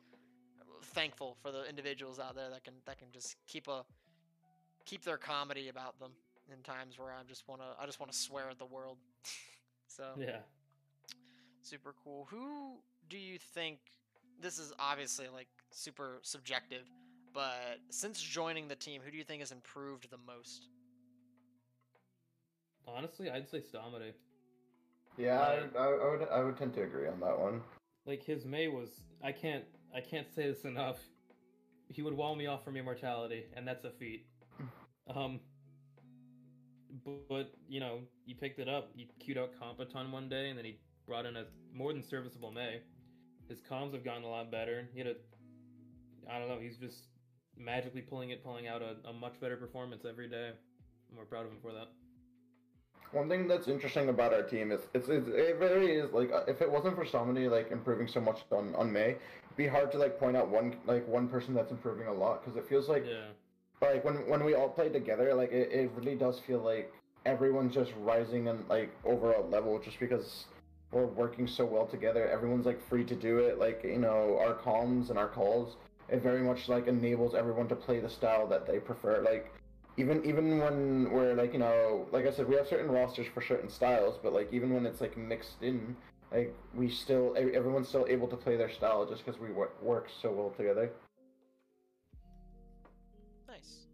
uh, 0.60 0.64
thankful 0.82 1.36
for 1.42 1.52
the 1.52 1.68
individuals 1.68 2.18
out 2.18 2.34
there 2.34 2.48
that 2.50 2.64
can 2.64 2.74
that 2.86 2.98
can 2.98 3.08
just 3.12 3.36
keep 3.46 3.68
a 3.68 3.84
keep 4.86 5.04
their 5.04 5.18
comedy 5.18 5.68
about 5.68 5.98
them 6.00 6.12
in 6.50 6.62
times 6.62 6.98
where 6.98 7.10
I 7.10 7.22
just 7.28 7.46
want 7.46 7.60
to 7.60 7.66
I 7.80 7.86
just 7.86 8.00
want 8.00 8.10
to 8.10 8.18
swear 8.18 8.48
at 8.50 8.58
the 8.58 8.66
world. 8.66 8.96
so 9.86 10.04
Yeah. 10.18 10.38
super 11.62 11.94
cool. 12.02 12.26
Who 12.30 12.78
do 13.10 13.18
you 13.18 13.38
think 13.38 13.78
this 14.40 14.58
is 14.58 14.72
obviously 14.78 15.26
like 15.32 15.48
super 15.70 16.20
subjective, 16.22 16.86
but 17.38 17.78
since 17.90 18.20
joining 18.20 18.66
the 18.66 18.74
team, 18.74 19.00
who 19.00 19.12
do 19.12 19.16
you 19.16 19.22
think 19.22 19.42
has 19.42 19.52
improved 19.52 20.10
the 20.10 20.16
most? 20.26 20.66
Honestly, 22.84 23.30
I'd 23.30 23.48
say 23.48 23.60
Stomedy. 23.60 24.10
Yeah, 25.16 25.38
I, 25.38 25.78
I, 25.78 25.84
I 25.84 26.10
would 26.10 26.28
I 26.32 26.42
would 26.42 26.56
tend 26.56 26.74
to 26.74 26.82
agree 26.82 27.06
on 27.06 27.20
that 27.20 27.38
one. 27.38 27.60
Like 28.06 28.24
his 28.24 28.44
Mei 28.44 28.66
was 28.66 28.88
I 29.22 29.30
can't 29.30 29.62
I 29.94 30.00
can't 30.00 30.26
say 30.34 30.48
this 30.48 30.64
enough. 30.64 30.98
He 31.86 32.02
would 32.02 32.14
wall 32.14 32.34
me 32.34 32.48
off 32.48 32.64
from 32.64 32.76
immortality, 32.76 33.44
and 33.54 33.66
that's 33.66 33.84
a 33.84 33.90
feat. 33.90 34.26
Um 35.14 35.38
bu- 37.04 37.20
but 37.28 37.52
you 37.68 37.78
know, 37.78 38.00
he 38.26 38.34
picked 38.34 38.58
it 38.58 38.68
up. 38.68 38.90
He 38.96 39.08
queued 39.20 39.38
out 39.38 39.50
Competon 39.62 40.10
one 40.10 40.28
day 40.28 40.48
and 40.48 40.58
then 40.58 40.64
he 40.64 40.80
brought 41.06 41.24
in 41.24 41.36
a 41.36 41.44
more 41.72 41.92
than 41.92 42.02
serviceable 42.02 42.50
Mei. 42.50 42.80
His 43.48 43.60
comms 43.60 43.94
have 43.94 44.04
gotten 44.04 44.24
a 44.24 44.28
lot 44.28 44.50
better. 44.50 44.88
He 44.92 44.98
had 44.98 45.06
a 45.06 45.14
I 46.30 46.40
don't 46.40 46.48
know, 46.48 46.58
he's 46.60 46.76
just 46.76 47.04
magically 47.58 48.02
pulling 48.02 48.30
it, 48.30 48.42
pulling 48.44 48.66
out 48.68 48.82
a, 48.82 48.96
a 49.08 49.12
much 49.12 49.40
better 49.40 49.56
performance 49.56 50.04
every 50.08 50.28
day. 50.28 50.50
I'm 51.10 51.14
more 51.16 51.24
proud 51.24 51.46
of 51.46 51.52
him 51.52 51.58
for 51.60 51.72
that. 51.72 51.88
One 53.12 53.28
thing 53.28 53.48
that's 53.48 53.68
interesting 53.68 54.10
about 54.10 54.34
our 54.34 54.42
team 54.42 54.70
is 54.70 54.80
it's, 54.92 55.08
it's 55.08 55.28
it 55.28 55.56
really 55.58 55.92
is 55.92 56.12
like 56.12 56.30
uh, 56.30 56.42
if 56.46 56.60
it 56.60 56.70
wasn't 56.70 56.94
for 56.94 57.06
somebody 57.06 57.48
like 57.48 57.70
improving 57.70 58.06
so 58.06 58.20
much 58.20 58.40
on 58.52 58.74
on 58.74 58.92
Mei, 58.92 59.10
it'd 59.10 59.56
be 59.56 59.66
hard 59.66 59.90
to 59.92 59.98
like 59.98 60.18
point 60.20 60.36
out 60.36 60.48
one 60.48 60.76
like 60.86 61.08
one 61.08 61.26
person 61.26 61.54
that's 61.54 61.70
improving 61.70 62.06
a 62.06 62.12
lot 62.12 62.44
because 62.44 62.58
it 62.58 62.68
feels 62.68 62.86
like 62.88 63.04
Yeah. 63.06 63.28
like 63.80 64.04
when 64.04 64.28
when 64.28 64.44
we 64.44 64.54
all 64.54 64.68
play 64.68 64.90
together, 64.90 65.32
like 65.32 65.52
it, 65.52 65.72
it 65.72 65.90
really 65.96 66.16
does 66.16 66.38
feel 66.38 66.58
like 66.58 66.92
everyone's 67.24 67.72
just 67.72 67.92
rising 68.00 68.46
in 68.46 68.66
like 68.68 68.90
overall 69.06 69.48
level 69.48 69.78
just 69.78 69.98
because 69.98 70.44
we're 70.92 71.06
working 71.06 71.46
so 71.46 71.64
well 71.64 71.86
together. 71.86 72.28
Everyone's 72.28 72.66
like 72.66 72.80
free 72.90 73.04
to 73.04 73.14
do 73.14 73.38
it. 73.38 73.58
Like 73.58 73.82
you 73.84 73.98
know 73.98 74.38
our 74.38 74.52
comms 74.54 75.08
and 75.08 75.18
our 75.18 75.28
calls, 75.28 75.76
it 76.08 76.22
very 76.22 76.42
much 76.42 76.68
like 76.68 76.86
enables 76.86 77.34
everyone 77.34 77.68
to 77.68 77.76
play 77.76 78.00
the 78.00 78.08
style 78.08 78.46
that 78.48 78.66
they 78.66 78.78
prefer. 78.78 79.22
Like 79.22 79.52
even 79.96 80.24
even 80.24 80.58
when 80.58 81.10
we're 81.10 81.34
like 81.34 81.52
you 81.52 81.58
know 81.58 82.06
like 82.12 82.26
I 82.26 82.30
said, 82.30 82.48
we 82.48 82.56
have 82.56 82.66
certain 82.66 82.90
rosters 82.90 83.26
for 83.32 83.42
certain 83.42 83.68
styles, 83.68 84.18
but 84.22 84.32
like 84.32 84.52
even 84.52 84.72
when 84.72 84.86
it's 84.86 85.00
like 85.00 85.16
mixed 85.16 85.62
in. 85.62 85.96
Like 86.30 86.54
we 86.74 86.90
still, 86.90 87.34
everyone's 87.38 87.88
still 87.88 88.06
able 88.06 88.28
to 88.28 88.36
play 88.36 88.56
their 88.56 88.70
style 88.70 89.06
just 89.06 89.24
because 89.24 89.40
we 89.40 89.50
work, 89.50 89.82
work 89.82 90.08
so 90.20 90.30
well 90.30 90.50
together. 90.50 90.90
Nice. 93.48 93.86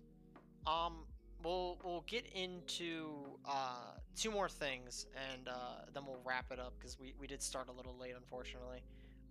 Um, 0.67 1.05
we'll 1.45 1.79
we'll 1.85 2.05
get 2.09 2.27
into 2.35 3.39
uh, 3.45 3.93
two 4.17 4.33
more 4.33 4.49
things, 4.49 5.07
and 5.33 5.49
uh, 5.49 5.85
then 5.93 6.05
we'll 6.07 6.21
wrap 6.25 6.51
it 6.51 6.59
up 6.59 6.75
because 6.79 6.99
we, 6.99 7.15
we 7.21 7.29
did 7.29 7.41
start 7.41 7.69
a 7.69 7.73
little 7.73 7.97
late, 7.97 8.15
unfortunately. 8.17 8.83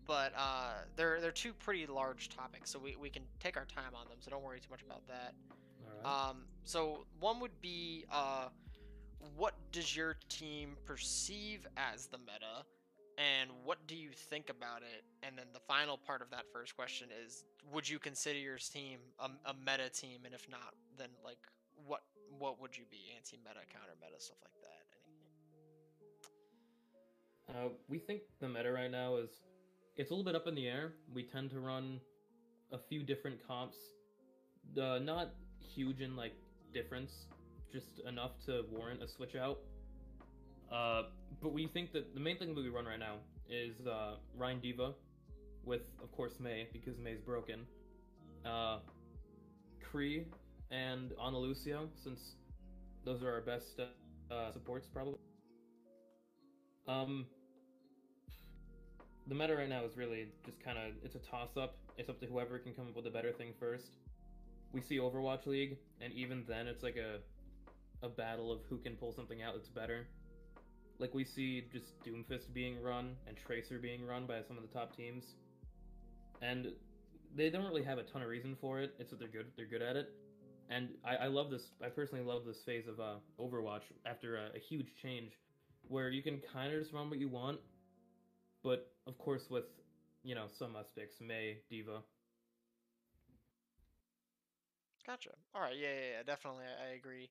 But 0.06 0.34
uh, 0.38 0.74
they're 0.96 1.20
they're 1.22 1.32
two 1.32 1.54
pretty 1.54 1.86
large 1.88 2.30
topics, 2.30 2.70
so 2.72 2.80
we, 2.80 2.96
we 2.96 3.10
can 3.10 3.24
take 3.40 3.58
our 3.58 3.66
time 3.66 3.94
on 3.96 4.08
them. 4.10 4.18
So 4.20 4.32
don't 4.32 4.44
worry 4.44 4.60
too 4.60 4.70
much 4.70 4.82
about 4.82 5.08
that. 5.08 5.34
Alright. 6.06 6.30
Um, 6.30 6.38
so 6.66 7.06
one 7.20 7.40
would 7.40 7.62
be 7.62 8.06
uh, 8.12 8.50
what 9.38 9.54
does 9.72 9.96
your 9.96 10.18
team 10.28 10.76
perceive 10.86 11.66
as 11.78 12.08
the 12.08 12.18
meta, 12.18 12.66
and 13.18 13.50
what 13.64 13.78
do 13.88 13.96
you 13.96 14.10
think 14.12 14.50
about 14.50 14.82
it? 14.82 15.06
And 15.26 15.38
then 15.38 15.46
the 15.54 15.62
final 15.62 15.98
part 15.98 16.22
of 16.22 16.30
that 16.32 16.46
first 16.52 16.76
question 16.76 17.08
is, 17.26 17.46
would 17.72 17.88
you 17.88 17.98
consider 18.00 18.40
your 18.40 18.58
team 18.58 19.00
a, 19.20 19.30
a 19.50 19.54
meta 19.54 19.90
team? 19.90 20.22
And 20.26 20.34
if 20.34 20.50
not, 20.50 20.74
then 20.98 21.10
like 21.24 21.38
what 21.88 22.04
what 22.38 22.60
would 22.62 22.78
you 22.78 22.84
be? 22.92 23.14
Anti 23.16 23.38
meta, 23.38 23.62
counter 23.72 23.96
meta, 24.02 24.20
stuff 24.20 24.38
like 24.44 24.62
that. 24.64 24.84
Any- 24.98 25.04
Uh, 27.50 27.70
we 27.90 28.00
think 28.00 28.22
the 28.40 28.48
meta 28.48 28.72
right 28.72 28.90
now 28.92 29.18
is 29.18 29.30
it's 29.96 30.10
a 30.10 30.14
little 30.14 30.26
bit 30.26 30.36
up 30.36 30.48
in 30.48 30.56
the 30.56 30.68
air. 30.68 30.94
We 31.14 31.24
tend 31.24 31.52
to 31.52 31.60
run 31.60 32.00
a 32.72 32.78
few 32.90 33.04
different 33.04 33.46
comps, 33.48 33.78
uh, 34.82 35.00
not 35.00 35.34
huge 35.60 36.02
in 36.02 36.16
like 36.16 36.34
difference, 36.74 37.12
just 37.72 38.00
enough 38.08 38.32
to 38.46 38.64
warrant 38.72 39.04
a 39.04 39.08
switch 39.08 39.36
out. 39.36 39.60
Uh, 40.72 41.04
but 41.42 41.54
we 41.54 41.68
think 41.68 41.94
that 41.94 42.14
the 42.16 42.20
main 42.20 42.38
thing 42.38 42.56
that 42.56 42.62
we 42.62 42.70
run 42.70 42.86
right 42.86 43.00
now 43.00 43.18
is 43.50 43.86
uh, 43.86 44.16
Rein 44.36 44.60
D.Va, 44.60 44.94
with 45.64 45.82
of 46.02 46.12
course 46.12 46.34
Mei 46.40 46.68
because 46.74 46.98
Mei's 46.98 47.20
broken. 47.20 47.62
Uh, 48.44 48.80
Kree 49.84 50.26
and 50.72 51.12
Ana 51.20 51.38
Lucio, 51.38 51.90
since 52.04 52.20
those 53.06 53.22
are 53.22 53.32
our 53.32 53.42
best 53.42 53.80
uh, 53.80 54.52
supports 54.52 54.88
probably. 54.92 55.20
Um, 56.88 57.28
the 59.28 59.36
meta 59.36 59.56
right 59.56 59.70
now 59.70 59.84
is 59.86 59.96
really 59.96 60.28
just 60.46 60.60
kind 60.64 60.78
of 60.78 60.94
it's 61.04 61.16
a 61.16 61.20
toss 61.20 61.56
up. 61.58 61.76
It's 61.98 62.10
up 62.10 62.20
to 62.20 62.26
whoever 62.26 62.60
can 62.60 62.74
come 62.74 62.88
up 62.88 62.96
with 62.96 63.08
a 63.08 63.12
better 63.12 63.32
thing 63.32 63.54
first. 63.60 63.98
We 64.74 64.82
see 64.82 64.98
Overwatch 64.98 65.46
League, 65.46 65.78
and 66.02 66.12
even 66.14 66.44
then, 66.48 66.68
it's 66.68 66.84
like 66.84 66.98
a 66.98 67.20
a 68.06 68.10
battle 68.10 68.52
of 68.52 68.60
who 68.70 68.78
can 68.78 68.96
pull 68.96 69.14
something 69.14 69.42
out 69.42 69.54
that's 69.56 69.70
better. 69.70 70.08
Like 71.00 71.14
we 71.14 71.24
see 71.24 71.64
just 71.72 72.04
Doomfist 72.04 72.54
being 72.54 72.82
run 72.82 73.16
and 73.28 73.38
Tracer 73.38 73.80
being 73.80 74.06
run 74.06 74.26
by 74.26 74.42
some 74.48 74.58
of 74.58 74.64
the 74.64 74.70
top 74.70 74.96
teams, 74.96 75.24
and 76.42 76.68
they 77.36 77.50
don't 77.50 77.66
really 77.66 77.84
have 77.84 77.98
a 77.98 78.04
ton 78.04 78.22
of 78.22 78.28
reason 78.28 78.58
for 78.60 78.80
it. 78.80 78.94
It's 79.00 79.12
that 79.12 79.20
they're 79.20 79.30
good. 79.30 79.48
They're 79.56 79.66
good 79.66 79.82
at 79.82 79.96
it, 79.96 80.10
and 80.70 80.90
I, 81.06 81.16
I 81.16 81.28
love 81.28 81.50
this. 81.50 81.70
I 81.84 81.88
personally 81.88 82.26
love 82.26 82.46
this 82.46 82.62
phase 82.66 82.88
of 82.88 83.00
uh, 83.00 83.16
Overwatch 83.40 83.84
after 84.06 84.36
a, 84.36 84.50
a 84.56 84.60
huge 84.60 84.96
change, 85.02 85.32
where 85.88 86.10
you 86.10 86.22
can 86.22 86.42
kind 86.52 86.74
of 86.74 86.82
just 86.82 86.94
run 86.94 87.10
what 87.10 87.20
you 87.20 87.30
want, 87.30 87.60
but 88.64 88.92
of 89.08 89.18
course 89.18 89.50
with 89.50 89.66
you 90.24 90.36
know 90.36 90.46
some 90.48 90.76
aspects, 90.76 91.18
Mei, 91.22 91.60
D.Va. 91.70 92.04
Gotcha. 95.06 95.32
All 95.54 95.62
right. 95.62 95.76
Yeah, 95.78 95.88
yeah, 95.90 96.10
yeah 96.18 96.24
definitely. 96.24 96.64
I, 96.66 96.92
I 96.92 96.96
agree. 96.96 97.30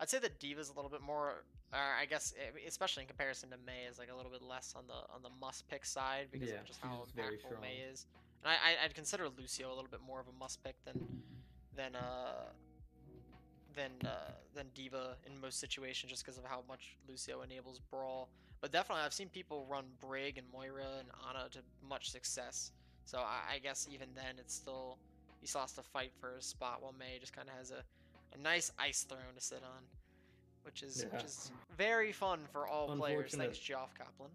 I'd 0.00 0.08
say 0.10 0.18
that 0.18 0.40
D.Va's 0.40 0.68
a 0.68 0.74
little 0.74 0.90
bit 0.90 1.00
more. 1.02 1.44
Uh, 1.72 1.76
I 2.00 2.04
guess, 2.06 2.34
eh, 2.38 2.58
especially 2.68 3.02
in 3.02 3.08
comparison 3.08 3.50
to 3.50 3.56
Mei, 3.56 3.86
is 3.90 3.98
like 3.98 4.10
a 4.12 4.16
little 4.16 4.30
bit 4.30 4.42
less 4.42 4.74
on 4.76 4.86
the 4.86 4.94
on 5.14 5.22
the 5.22 5.30
must 5.40 5.68
pick 5.68 5.84
side 5.84 6.28
because 6.30 6.50
Yeah, 6.50 6.56
of 6.60 6.64
just 6.66 6.80
how 6.80 7.06
very 7.16 7.36
impactful 7.36 7.60
Mei 7.60 7.78
is. 7.90 8.06
And 8.42 8.50
I, 8.52 8.54
I 8.54 8.84
I'd 8.84 8.94
consider 8.94 9.28
Lucio 9.28 9.68
a 9.68 9.74
little 9.74 9.90
bit 9.90 10.00
more 10.06 10.20
of 10.20 10.28
a 10.28 10.32
must 10.32 10.62
pick 10.62 10.76
than 10.84 10.96
than 11.76 11.96
uh 11.96 12.52
than 13.74 13.90
uh 14.04 14.32
than 14.54 14.66
D.Va 14.74 15.16
in 15.26 15.40
most 15.40 15.58
situations, 15.58 16.10
just 16.10 16.24
because 16.24 16.38
of 16.38 16.44
how 16.44 16.62
much 16.68 16.96
Lucio 17.08 17.42
enables 17.42 17.80
brawl. 17.90 18.30
But 18.64 18.72
definitely, 18.72 19.04
I've 19.04 19.12
seen 19.12 19.28
people 19.28 19.66
run 19.68 19.84
Brig 20.00 20.38
and 20.38 20.46
Moira 20.50 20.86
and 20.98 21.08
Ana 21.28 21.50
to 21.50 21.58
much 21.86 22.10
success. 22.10 22.72
So 23.04 23.18
I, 23.18 23.56
I 23.56 23.58
guess 23.58 23.86
even 23.92 24.08
then, 24.14 24.36
it's 24.38 24.54
still 24.54 24.96
he 25.42 25.46
still 25.46 25.60
has 25.60 25.72
to 25.72 25.82
fight 25.82 26.12
for 26.18 26.36
his 26.36 26.46
spot, 26.46 26.78
while 26.80 26.94
Mei 26.98 27.18
just 27.20 27.34
kind 27.34 27.46
of 27.50 27.56
has 27.58 27.72
a, 27.72 27.82
a 28.34 28.42
nice 28.42 28.72
ice 28.78 29.02
throne 29.02 29.34
to 29.36 29.40
sit 29.42 29.62
on, 29.62 29.82
which 30.62 30.82
is 30.82 31.04
which 31.12 31.24
is 31.24 31.52
very 31.76 32.10
fun 32.10 32.38
for 32.52 32.66
all 32.66 32.96
players. 32.96 33.34
Thanks, 33.34 33.58
Jeff 33.58 33.92
Kaplan. 33.98 34.30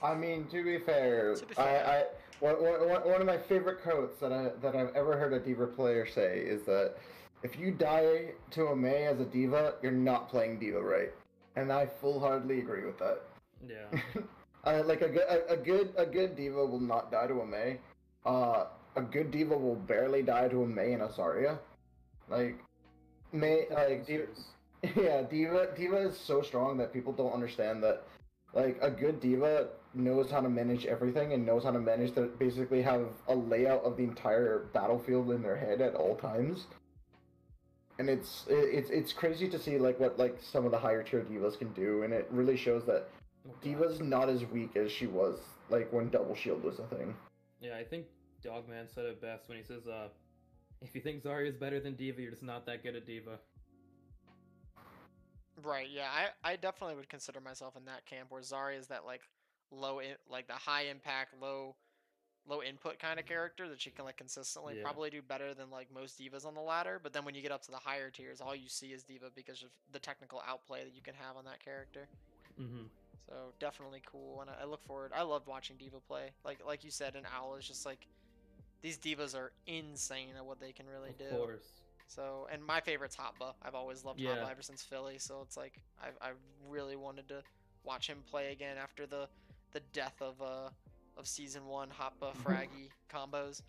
I 0.00 0.14
mean, 0.14 0.46
to 0.52 0.62
be 0.62 0.78
fair, 0.78 1.34
To 1.36 1.44
be 1.44 1.54
fair. 1.54 1.84
I, 1.84 1.92
I 1.92 2.04
one, 2.38 2.62
one, 2.62 2.88
one- 2.88 3.10
one 3.10 3.20
of 3.20 3.26
my 3.26 3.38
favorite 3.38 3.82
quotes 3.82 4.20
that 4.20 4.32
I 4.32 4.50
that 4.62 4.76
I've 4.76 4.94
ever 4.94 5.18
heard 5.18 5.32
a 5.32 5.40
D.Va 5.40 5.66
player 5.66 6.06
say 6.06 6.38
is 6.38 6.62
that 6.66 6.94
if 7.42 7.58
you 7.58 7.72
die 7.72 8.26
to 8.52 8.66
a 8.68 8.76
Mei 8.76 9.06
as 9.06 9.18
a 9.18 9.24
D.Va, 9.24 9.74
you're 9.82 9.90
not 9.90 10.28
playing 10.28 10.60
D.Va 10.60 10.80
right, 10.80 11.10
and 11.56 11.72
I 11.72 11.86
full-heartedly 11.86 12.58
agree 12.60 12.84
with 12.84 12.98
that. 12.98 13.20
Yeah, 13.68 14.00
uh, 14.64 14.82
like 14.84 15.02
a 15.02 15.08
good 15.08 15.22
a, 15.28 15.52
a 15.52 15.56
good 15.56 15.92
a 15.96 16.06
good 16.06 16.36
D.Va 16.36 16.64
will 16.66 16.80
not 16.80 17.10
die 17.10 17.26
to 17.26 17.40
a 17.40 17.46
Mei. 17.46 17.78
Uh, 18.26 18.66
a 18.96 19.02
good 19.02 19.30
D.Va 19.30 19.56
will 19.56 19.76
barely 19.76 20.22
die 20.22 20.48
to 20.48 20.62
a 20.62 20.66
Mei 20.66 20.92
and 20.92 21.02
a 21.02 21.08
Zarya. 21.08 21.58
Like 22.28 22.58
Mei, 23.32 23.66
like 23.70 24.06
D.Va, 24.06 24.26
yeah, 25.00 25.22
D.Va 25.22 25.68
D.Va 25.76 26.08
is 26.08 26.18
so 26.18 26.42
strong 26.42 26.76
that 26.78 26.92
people 26.92 27.12
don't 27.12 27.32
understand 27.32 27.82
that. 27.82 28.02
Like 28.52 28.78
a 28.82 28.90
good 28.90 29.20
D.Va 29.20 29.68
knows 29.94 30.30
how 30.30 30.40
to 30.40 30.48
manage 30.48 30.86
everything 30.86 31.32
and 31.32 31.44
knows 31.44 31.64
how 31.64 31.70
to 31.72 31.80
manage 31.80 32.14
to 32.14 32.22
basically 32.38 32.82
have 32.82 33.06
a 33.28 33.34
layout 33.34 33.82
of 33.84 33.96
the 33.96 34.04
entire 34.04 34.66
battlefield 34.72 35.30
in 35.30 35.42
their 35.42 35.56
head 35.56 35.80
at 35.80 35.94
all 35.94 36.16
times. 36.16 36.66
And 37.98 38.10
it's 38.10 38.44
it's 38.48 38.90
it's 38.90 39.12
crazy 39.12 39.48
to 39.48 39.58
see 39.58 39.78
like 39.78 40.00
what 40.00 40.18
like 40.18 40.38
some 40.42 40.64
of 40.64 40.72
the 40.72 40.78
higher 40.78 41.02
tier 41.02 41.22
D.Vas 41.22 41.56
can 41.56 41.72
do, 41.74 42.02
and 42.02 42.12
it 42.12 42.26
really 42.30 42.56
shows 42.56 42.84
that 42.86 43.08
Oh, 43.46 43.52
D.Va's 43.62 44.00
not 44.00 44.28
as 44.28 44.44
weak 44.46 44.76
as 44.76 44.90
she 44.90 45.06
was 45.06 45.38
like 45.68 45.92
when 45.92 46.08
Double 46.08 46.34
Shield 46.34 46.62
was 46.62 46.78
a 46.78 46.86
thing. 46.86 47.14
Yeah, 47.60 47.76
I 47.76 47.84
think 47.84 48.06
Dogman 48.42 48.88
said 48.88 49.04
it 49.04 49.20
best 49.20 49.48
when 49.48 49.58
he 49.58 49.64
says, 49.64 49.86
"Uh, 49.86 50.08
if 50.80 50.94
you 50.94 51.00
think 51.00 51.22
Zarya 51.22 51.48
is 51.48 51.56
better 51.56 51.80
than 51.80 51.94
D.Va, 51.94 52.20
you're 52.20 52.30
just 52.30 52.42
not 52.42 52.66
that 52.66 52.82
good 52.82 52.96
at 52.96 53.06
D.Va." 53.06 53.38
Right. 55.62 55.88
Yeah. 55.90 56.08
I 56.10 56.52
I 56.52 56.56
definitely 56.56 56.96
would 56.96 57.08
consider 57.08 57.40
myself 57.40 57.76
in 57.76 57.84
that 57.84 58.06
camp 58.06 58.30
where 58.30 58.42
Zarya 58.42 58.78
is 58.78 58.86
that 58.88 59.04
like 59.04 59.22
low 59.70 59.98
in, 59.98 60.14
like 60.28 60.46
the 60.46 60.54
high 60.54 60.84
impact, 60.84 61.34
low 61.40 61.76
low 62.46 62.62
input 62.62 62.98
kind 62.98 63.18
of 63.18 63.26
character 63.26 63.68
that 63.68 63.80
she 63.80 63.90
can 63.90 64.04
like 64.04 64.16
consistently 64.16 64.76
Yeah. 64.76 64.82
probably 64.82 65.10
do 65.10 65.22
better 65.22 65.54
than 65.54 65.70
like 65.70 65.88
most 65.92 66.18
D.Vas 66.18 66.44
on 66.44 66.54
the 66.54 66.60
ladder. 66.60 67.00
But 67.02 67.12
then 67.12 67.24
when 67.24 67.34
you 67.34 67.42
get 67.42 67.52
up 67.52 67.62
to 67.62 67.70
the 67.70 67.78
higher 67.78 68.10
tiers, 68.10 68.40
all 68.40 68.54
you 68.54 68.68
see 68.68 68.88
is 68.88 69.02
D.Va 69.02 69.26
because 69.34 69.62
of 69.62 69.70
the 69.92 69.98
technical 69.98 70.42
outplay 70.46 70.84
that 70.84 70.94
you 70.94 71.02
can 71.02 71.14
have 71.14 71.36
on 71.36 71.44
that 71.46 71.64
character. 71.64 72.06
Mm-hmm. 72.60 72.84
So 73.28 73.34
definitely 73.58 74.02
cool, 74.04 74.42
and 74.42 74.50
I, 74.50 74.62
I 74.62 74.64
look 74.66 74.82
forward. 74.84 75.12
I 75.14 75.22
loved 75.22 75.46
watching 75.46 75.76
D.Va 75.76 75.98
play. 76.06 76.30
Like 76.44 76.58
like 76.66 76.84
you 76.84 76.90
said, 76.90 77.14
an 77.16 77.24
owl 77.34 77.54
is 77.56 77.66
just 77.66 77.86
like 77.86 78.06
these 78.82 78.98
D.Vas 78.98 79.34
are 79.34 79.52
insane 79.66 80.34
at 80.36 80.44
what 80.44 80.60
they 80.60 80.72
can 80.72 80.86
really 80.86 81.14
do. 81.18 81.24
Of 81.24 81.30
do. 81.30 81.36
course. 81.38 81.66
So, 82.06 82.46
and 82.52 82.62
my 82.62 82.80
favorite's 82.82 83.16
Hotba. 83.16 83.54
I've 83.62 83.74
always 83.74 84.04
loved 84.04 84.20
Yeah. 84.20 84.36
Hotba 84.36 84.50
ever 84.50 84.62
since 84.62 84.82
Philly. 84.82 85.16
So 85.18 85.40
it's 85.42 85.56
like 85.56 85.80
I 86.02 86.08
I 86.28 86.30
really 86.68 86.96
wanted 86.96 87.28
to 87.28 87.42
watch 87.82 88.06
him 88.06 88.18
play 88.30 88.52
again 88.52 88.76
after 88.76 89.06
the 89.06 89.26
the 89.72 89.80
death 89.94 90.20
of 90.20 90.40
uh 90.42 90.68
of 91.16 91.26
season 91.26 91.66
one 91.66 91.88
Hotba 91.88 92.32
Fragi 92.44 92.90
combos. 93.12 93.62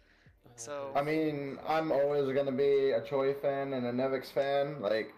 So- 0.56 0.91
I 0.96 1.02
mean, 1.02 1.58
I'm 1.68 1.91
always 1.91 2.34
gonna 2.36 2.52
be 2.52 2.91
a 2.91 3.02
Choi 3.02 3.34
fan 3.34 3.74
and 3.74 3.86
a 3.86 3.91
Nevix 3.91 4.32
fan, 4.32 4.82
like, 4.82 5.14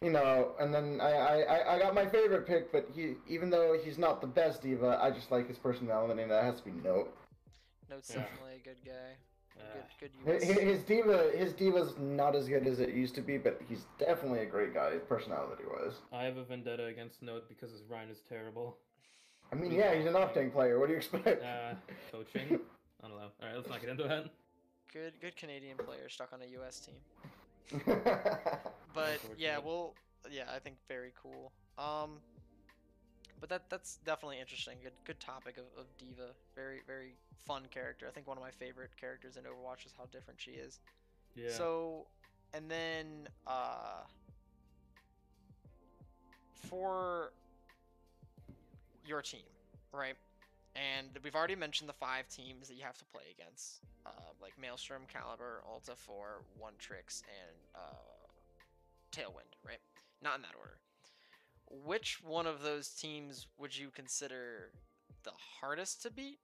you 0.00 0.10
know. 0.10 0.52
And 0.60 0.72
then 0.72 1.00
I, 1.00 1.10
I, 1.12 1.36
I- 1.40 1.74
I 1.74 1.78
got 1.78 1.94
my 1.94 2.06
favorite 2.06 2.46
pick, 2.46 2.70
but 2.72 2.88
he, 2.94 3.14
even 3.28 3.50
though 3.50 3.76
he's 3.82 3.98
not 3.98 4.20
the 4.20 4.26
best 4.26 4.62
D.Va, 4.62 4.98
I 5.02 5.10
just 5.10 5.30
like 5.30 5.48
his 5.48 5.58
personality, 5.58 6.22
and 6.22 6.30
that 6.30 6.44
has 6.44 6.60
to 6.60 6.64
be 6.64 6.70
Note. 6.70 7.14
Note's 7.90 8.10
Yeah. 8.10 8.22
definitely 8.22 8.54
a 8.56 8.64
good 8.64 8.78
guy. 8.84 9.16
Good 9.98 10.12
good 10.24 10.40
His, 10.40 10.58
his 10.58 10.82
D.Va, 10.84 11.32
his 11.36 11.52
D.Va's 11.52 11.94
not 11.98 12.36
as 12.36 12.48
good 12.48 12.66
as 12.66 12.78
it 12.78 12.90
used 12.90 13.16
to 13.16 13.20
be, 13.20 13.38
but 13.38 13.60
he's 13.68 13.86
definitely 13.98 14.38
a 14.40 14.46
great 14.46 14.72
guy, 14.72 14.92
his 14.92 15.02
personality-wise. 15.02 15.94
I 16.12 16.22
have 16.24 16.36
a 16.36 16.44
vendetta 16.44 16.84
against 16.84 17.22
Note 17.22 17.48
because 17.48 17.72
his 17.72 17.82
rhyme 17.88 18.08
is 18.08 18.20
terrible. 18.28 18.76
I 19.50 19.54
mean, 19.54 19.72
yeah, 19.72 19.94
he's 19.94 20.06
an 20.06 20.14
Octane 20.14 20.52
player. 20.52 20.78
What 20.78 20.86
do 20.86 20.92
you 20.92 20.98
expect? 20.98 21.42
Uh, 21.42 21.74
coaching. 22.12 22.60
I 23.02 23.08
don't 23.08 23.16
know. 23.16 23.30
All 23.40 23.46
right, 23.46 23.56
let's 23.56 23.68
not 23.68 23.80
get 23.80 23.90
into 23.90 24.04
that. 24.04 24.26
Good 24.92 25.14
good 25.20 25.36
Canadian 25.36 25.76
player 25.76 26.08
stuck 26.08 26.32
on 26.32 26.40
a 26.42 26.60
US 26.60 26.80
team. 26.80 27.84
But 28.94 29.20
yeah, 29.36 29.58
well, 29.58 29.94
yeah, 30.28 30.44
I 30.52 30.58
think 30.58 30.76
very 30.88 31.12
cool. 31.22 31.52
Um, 31.78 32.18
but 33.38 33.48
that 33.48 33.70
that's 33.70 33.98
definitely 34.04 34.40
interesting. 34.40 34.78
Good 34.82 34.94
good 35.04 35.20
topic 35.20 35.56
of, 35.56 35.64
of 35.78 35.86
D.Va. 35.98 36.30
Very 36.56 36.80
very 36.86 37.14
fun 37.46 37.62
character. 37.70 38.06
I 38.08 38.10
think 38.10 38.26
one 38.26 38.36
of 38.36 38.42
my 38.42 38.50
favorite 38.50 38.90
characters 39.00 39.36
in 39.36 39.44
Overwatch 39.44 39.86
is 39.86 39.94
how 39.96 40.06
different 40.10 40.40
she 40.40 40.52
is. 40.52 40.80
Yeah. 41.36 41.50
So, 41.50 42.06
and 42.52 42.68
then 42.68 43.28
uh, 43.46 44.02
for 46.68 47.32
your 49.08 49.22
team, 49.22 49.48
right? 49.92 50.14
And 50.76 51.08
we've 51.24 51.34
already 51.34 51.56
mentioned 51.56 51.88
the 51.88 51.94
five 51.94 52.28
teams 52.28 52.68
that 52.68 52.74
you 52.74 52.84
have 52.84 52.98
to 52.98 53.04
play 53.06 53.24
against, 53.36 53.80
uh, 54.06 54.10
like 54.40 54.52
Maelstrom, 54.60 55.02
Caliber, 55.12 55.62
Alt 55.68 55.88
F4, 55.88 56.44
One 56.58 56.74
Tricks, 56.78 57.22
and 57.26 57.56
uh, 57.74 57.96
Tailwind, 59.10 59.56
right? 59.66 59.80
Not 60.22 60.36
in 60.36 60.42
that 60.42 60.54
order. 60.58 60.78
Which 61.84 62.20
one 62.22 62.46
of 62.46 62.62
those 62.62 62.90
teams 62.90 63.46
would 63.58 63.76
you 63.76 63.90
consider 63.90 64.70
the 65.24 65.32
hardest 65.60 66.02
to 66.02 66.10
beat, 66.10 66.38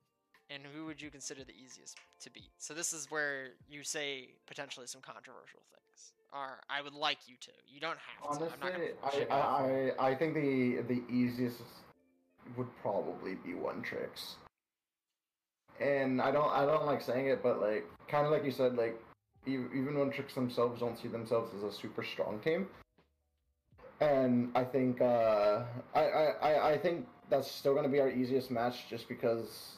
and 0.51 0.63
who 0.75 0.87
would 0.87 1.01
you 1.01 1.11
consider 1.11 1.45
the 1.45 1.55
easiest 1.55 1.99
to 2.21 2.31
beat? 2.31 2.51
So 2.59 2.75
this 2.75 2.93
is 2.93 3.11
where 3.11 3.51
you 3.69 3.85
say 3.85 4.31
potentially 4.47 4.87
some 4.87 5.01
controversial 5.01 5.61
things. 5.71 6.13
Or 6.33 6.61
I 6.69 6.83
would 6.83 6.95
like 6.95 7.19
you 7.29 7.37
to. 7.43 7.51
You 7.67 7.81
don't 7.81 7.97
have 8.21 8.39
to. 8.39 8.45
I'm 8.45 8.61
not 8.61 8.73
Honestly, 8.75 8.93
gonna. 9.21 9.31
I, 9.31 9.37
I, 9.37 10.07
I, 10.09 10.11
I 10.11 10.15
think 10.17 10.35
the 10.35 10.83
the 10.83 11.03
easiest 11.09 11.63
would 12.57 12.69
probably 12.83 13.35
be 13.35 13.55
one 13.55 13.83
tricks. 13.83 14.37
And 15.81 16.21
I 16.21 16.31
don't 16.31 16.51
I 16.51 16.65
don't 16.65 16.87
like 16.87 17.03
saying 17.03 17.27
it, 17.27 17.43
but 17.43 17.61
like 17.61 17.85
kind 18.09 18.27
of 18.27 18.33
like 18.33 18.45
you 18.45 18.53
said, 18.53 18.77
like 18.77 19.01
even 19.47 19.99
one 19.99 20.11
tricks 20.11 20.35
themselves 20.35 20.81
don't 20.81 20.99
see 20.99 21.09
themselves 21.09 21.53
as 21.57 21.63
a 21.63 21.73
super 21.73 22.03
strong 22.05 22.39
team. 22.41 22.69
And 24.01 24.51
I 24.55 24.65
think 24.65 25.01
uh, 25.01 25.63
I, 25.95 26.01
I, 26.01 26.73
I- 26.73 26.79
think 26.79 27.07
that's 27.31 27.51
still 27.51 27.75
gonna 27.75 27.89
be 27.89 28.01
our 28.01 28.11
easiest 28.11 28.51
match, 28.51 28.89
just 28.91 29.09
because 29.09 29.77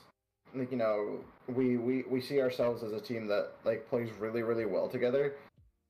like 0.54 0.70
you 0.70 0.76
know 0.78 1.20
we, 1.48 1.76
we 1.76 2.02
we 2.10 2.20
see 2.20 2.40
ourselves 2.40 2.82
as 2.82 2.92
a 2.92 3.00
team 3.00 3.26
that 3.28 3.52
like 3.64 3.88
plays 3.88 4.10
really 4.18 4.42
really 4.42 4.64
well 4.66 4.88
together. 4.88 5.34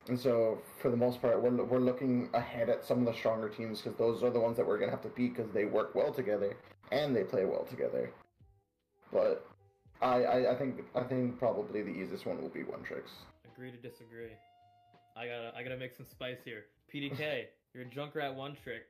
And 0.08 0.18
so, 0.18 0.58
for 0.80 0.90
the 0.90 0.96
most 0.96 1.20
part, 1.20 1.42
we're, 1.42 1.64
we're 1.64 1.80
looking 1.80 2.28
ahead 2.32 2.68
at 2.68 2.84
some 2.84 3.00
of 3.00 3.06
the 3.06 3.12
stronger 3.12 3.48
teams 3.48 3.80
because 3.80 3.98
those 3.98 4.22
are 4.22 4.30
the 4.30 4.38
ones 4.38 4.56
that 4.56 4.66
we're 4.66 4.78
going 4.78 4.90
to 4.90 4.96
have 4.96 5.02
to 5.02 5.08
beat 5.10 5.36
because 5.36 5.50
they 5.52 5.64
work 5.64 5.94
well 5.94 6.12
together 6.12 6.56
and 6.92 7.14
they 7.14 7.24
play 7.24 7.44
well 7.44 7.64
together. 7.64 8.10
But 9.12 9.46
I, 10.00 10.22
I, 10.24 10.52
I 10.52 10.54
think 10.54 10.84
I 10.94 11.02
think 11.02 11.38
probably 11.38 11.82
the 11.82 11.90
easiest 11.90 12.26
one 12.26 12.40
will 12.40 12.48
be 12.48 12.62
One 12.62 12.82
Tricks. 12.82 13.12
Agree 13.54 13.70
to 13.70 13.76
disagree. 13.76 14.32
I 15.16 15.26
gotta 15.26 15.52
I 15.56 15.62
gotta 15.62 15.76
make 15.76 15.94
some 15.94 16.06
spice 16.06 16.38
here. 16.44 16.66
PDK, 16.92 17.44
you're 17.74 17.84
a 17.84 17.86
Junkrat 17.86 18.34
one 18.34 18.56
trick. 18.62 18.86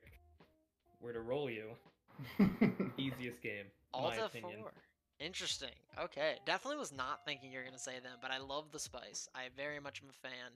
Where 1.00 1.12
to 1.12 1.20
roll 1.20 1.48
you? 1.48 1.70
Easiest 2.98 3.42
game. 3.42 3.66
in 3.94 4.02
my 4.02 4.16
opinion. 4.16 4.60
4. 4.60 4.72
Interesting. 5.20 5.70
Okay. 6.02 6.36
Definitely 6.46 6.78
was 6.78 6.92
not 6.92 7.24
thinking 7.24 7.52
you 7.52 7.58
were 7.58 7.64
going 7.64 7.76
to 7.76 7.80
say 7.80 8.00
them, 8.02 8.18
but 8.20 8.30
I 8.30 8.38
love 8.38 8.72
the 8.72 8.78
spice. 8.78 9.28
I 9.34 9.48
very 9.56 9.78
much 9.78 10.02
am 10.02 10.08
a 10.08 10.28
fan 10.28 10.52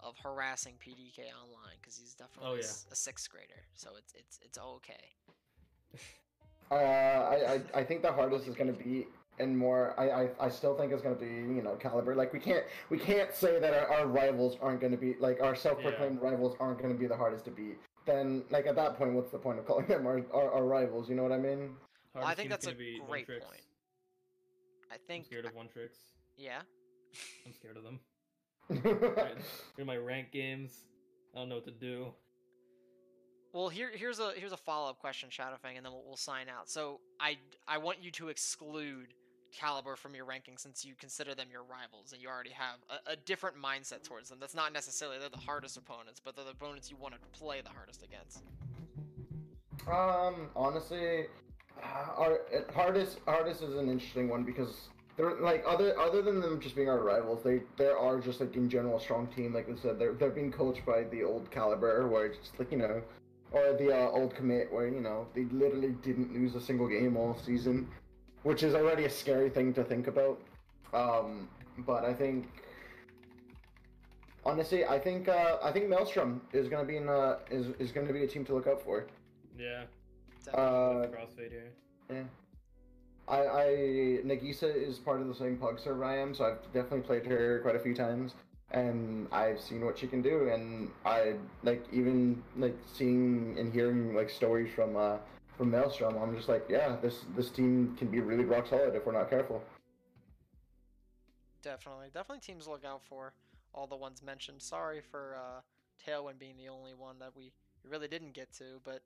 of 0.00 0.16
harassing 0.18 0.74
PDK 0.84 1.20
online 1.42 1.76
because 1.80 1.96
he's 1.96 2.14
definitely 2.14 2.50
Oh, 2.50 2.54
a 2.54 2.58
yeah. 2.58 2.62
s- 2.64 2.86
a 2.90 2.96
sixth 2.96 3.30
grader. 3.30 3.62
So 3.74 3.90
it's 3.98 4.12
it's 4.14 4.38
it's 4.42 4.58
okay. 4.58 5.14
uh, 6.70 6.74
I, 6.74 7.54
I 7.54 7.80
I 7.80 7.84
think 7.84 8.02
the 8.02 8.12
hardest 8.12 8.46
is 8.48 8.54
going 8.54 8.74
to 8.74 8.84
be 8.84 9.06
and 9.38 9.56
more. 9.56 9.94
I, 9.98 10.10
I, 10.10 10.28
I 10.46 10.48
still 10.48 10.76
think 10.76 10.92
it's 10.92 11.02
going 11.02 11.14
to 11.16 11.20
be 11.20 11.26
you 11.30 11.62
know 11.62 11.74
caliber. 11.76 12.14
Like 12.14 12.32
we 12.32 12.38
can't 12.38 12.64
we 12.90 12.98
can't 12.98 13.34
say 13.34 13.58
that 13.60 13.74
our, 13.74 13.92
our 13.92 14.06
rivals 14.06 14.56
aren't 14.60 14.80
going 14.80 14.92
to 14.92 14.98
be 14.98 15.14
like 15.20 15.40
our 15.40 15.54
self-proclaimed 15.54 16.20
rivals 16.22 16.56
aren't 16.60 16.78
going 16.80 16.92
to 16.92 16.98
be 16.98 17.06
the 17.06 17.16
hardest 17.16 17.44
to 17.46 17.50
beat. 17.50 17.76
Then 18.06 18.44
like 18.50 18.66
at 18.66 18.76
that 18.76 18.96
point, 18.96 19.14
what's 19.14 19.30
the 19.32 19.38
point 19.38 19.58
of 19.58 19.66
calling 19.66 19.86
them 19.86 20.06
our, 20.06 20.22
our, 20.32 20.52
our 20.52 20.64
rivals? 20.64 21.08
You 21.08 21.14
know 21.16 21.22
what 21.22 21.32
I 21.32 21.38
mean? 21.38 21.70
Well, 22.14 22.24
I 22.24 22.34
think 22.34 22.50
that's 22.50 22.66
a 22.66 22.72
be 22.72 23.00
great 23.08 23.26
point. 23.26 23.42
I 24.90 24.96
think 24.96 25.00
I'm 25.00 25.06
think. 25.08 25.26
scared 25.26 25.44
of 25.46 25.54
one 25.54 25.68
tricks. 25.68 25.98
Yeah. 26.36 26.60
I'm 27.46 27.52
scared 27.54 27.76
of 27.76 27.82
them. 27.82 27.98
Right. 28.68 29.36
In 29.78 29.86
my 29.86 29.96
rank 29.96 30.32
games, 30.32 30.84
I 31.34 31.38
don't 31.38 31.48
know 31.48 31.56
what 31.56 31.64
to 31.66 31.70
do. 31.70 32.12
Well, 33.52 33.68
here 33.68 33.90
here's 33.94 34.18
a 34.18 34.32
here's 34.36 34.52
a 34.52 34.56
follow 34.56 34.90
up 34.90 34.98
question, 34.98 35.28
Shadowfang, 35.30 35.76
and 35.76 35.86
then 35.86 35.92
we'll, 35.92 36.02
we'll 36.04 36.16
sign 36.16 36.48
out. 36.48 36.68
So 36.68 37.00
I 37.20 37.38
I 37.68 37.78
want 37.78 38.02
you 38.02 38.10
to 38.12 38.28
exclude 38.28 39.14
Caliber 39.52 39.94
from 39.94 40.14
your 40.14 40.24
ranking 40.24 40.58
since 40.58 40.84
you 40.84 40.94
consider 40.98 41.34
them 41.34 41.46
your 41.52 41.62
rivals 41.62 42.12
and 42.12 42.20
you 42.20 42.28
already 42.28 42.50
have 42.50 42.78
a, 42.90 43.12
a 43.12 43.16
different 43.16 43.56
mindset 43.56 44.02
towards 44.02 44.28
them. 44.28 44.38
That's 44.40 44.54
not 44.54 44.72
necessarily 44.72 45.18
they're 45.18 45.28
the 45.28 45.36
hardest 45.36 45.76
opponents, 45.76 46.20
but 46.22 46.34
they're 46.34 46.44
the 46.44 46.50
opponents 46.50 46.90
you 46.90 46.96
want 46.96 47.14
to 47.14 47.20
play 47.38 47.60
the 47.60 47.70
hardest 47.70 48.02
against. 48.02 48.42
Um, 49.86 50.48
honestly, 50.56 51.26
uh, 51.80 51.86
our 52.16 52.32
uh, 52.32 52.72
hardest 52.72 53.20
hardest 53.24 53.62
is 53.62 53.76
an 53.76 53.88
interesting 53.88 54.28
one 54.28 54.42
because 54.42 54.88
they're 55.16 55.36
like 55.40 55.64
other 55.66 55.98
other 55.98 56.22
than 56.22 56.40
them 56.40 56.60
just 56.60 56.74
being 56.74 56.88
our 56.88 57.00
rivals, 57.00 57.42
they 57.42 57.60
there 57.76 57.96
are 57.96 58.20
just 58.20 58.40
like 58.40 58.56
in 58.56 58.68
general 58.68 58.96
a 58.96 59.00
strong 59.00 59.26
team. 59.28 59.54
Like 59.54 59.68
I 59.70 59.80
said, 59.80 59.98
they're 59.98 60.14
they're 60.14 60.30
being 60.30 60.50
coached 60.50 60.84
by 60.84 61.04
the 61.04 61.22
old 61.22 61.50
caliber, 61.50 62.06
where 62.08 62.26
it's 62.26 62.38
just 62.38 62.58
like 62.58 62.72
you 62.72 62.78
know, 62.78 63.02
or 63.52 63.76
the 63.78 63.94
uh, 63.94 64.10
old 64.10 64.34
commit, 64.34 64.72
where 64.72 64.88
you 64.88 65.00
know 65.00 65.26
they 65.34 65.44
literally 65.44 65.94
didn't 66.02 66.34
lose 66.34 66.54
a 66.54 66.60
single 66.60 66.88
game 66.88 67.16
all 67.16 67.38
season, 67.44 67.88
which 68.42 68.62
is 68.62 68.74
already 68.74 69.04
a 69.04 69.10
scary 69.10 69.50
thing 69.50 69.72
to 69.74 69.84
think 69.84 70.08
about. 70.08 70.40
Um, 70.92 71.48
but 71.78 72.04
I 72.04 72.12
think. 72.12 72.46
Honestly, 74.46 74.84
I 74.84 74.98
think 74.98 75.26
uh, 75.26 75.56
I 75.62 75.72
think 75.72 75.88
Maelstrom 75.88 76.42
is 76.52 76.68
gonna 76.68 76.84
be 76.84 76.98
in 76.98 77.08
uh, 77.08 77.38
is 77.50 77.68
is 77.78 77.92
gonna 77.92 78.12
be 78.12 78.24
a 78.24 78.26
team 78.26 78.44
to 78.46 78.54
look 78.54 78.66
out 78.66 78.82
for. 78.82 79.06
Yeah. 79.58 79.84
Uh, 80.52 81.06
Crossfade 81.06 81.50
here. 81.50 81.72
Yeah. 82.10 82.24
I, 83.26 83.38
I 83.38 83.66
Nagisa 84.24 84.74
is 84.74 84.98
part 84.98 85.20
of 85.20 85.28
the 85.28 85.34
same 85.34 85.56
pug 85.56 85.80
server 85.80 86.04
I 86.04 86.18
am, 86.18 86.34
so 86.34 86.44
I've 86.44 86.62
definitely 86.72 87.00
played 87.00 87.26
her 87.26 87.60
quite 87.60 87.76
a 87.76 87.78
few 87.78 87.94
times, 87.94 88.34
and 88.70 89.28
I've 89.32 89.60
seen 89.60 89.84
what 89.84 89.98
she 89.98 90.06
can 90.06 90.20
do, 90.20 90.48
and 90.48 90.90
I 91.04 91.34
like 91.62 91.84
even 91.92 92.42
like 92.56 92.76
seeing 92.92 93.56
and 93.58 93.72
hearing 93.72 94.14
like 94.14 94.28
stories 94.28 94.72
from 94.74 94.96
uh 94.96 95.16
from 95.56 95.70
Maelstrom. 95.70 96.16
I'm 96.18 96.36
just 96.36 96.48
like, 96.48 96.66
yeah, 96.68 96.96
this 97.00 97.24
this 97.36 97.50
team 97.50 97.96
can 97.98 98.08
be 98.08 98.20
really 98.20 98.44
rock 98.44 98.66
solid 98.66 98.94
if 98.94 99.06
we're 99.06 99.12
not 99.12 99.30
careful. 99.30 99.62
Definitely, 101.62 102.08
definitely 102.12 102.40
teams 102.40 102.66
look 102.66 102.84
out 102.84 103.02
for. 103.02 103.32
All 103.72 103.86
the 103.86 103.96
ones 103.96 104.22
mentioned. 104.22 104.62
Sorry 104.62 105.00
for 105.00 105.36
uh, 105.36 105.60
Tailwind 106.06 106.38
being 106.38 106.56
the 106.56 106.68
only 106.68 106.94
one 106.94 107.18
that 107.20 107.34
we 107.34 107.52
really 107.88 108.06
didn't 108.06 108.32
get 108.34 108.52
to, 108.54 108.80
but 108.84 109.02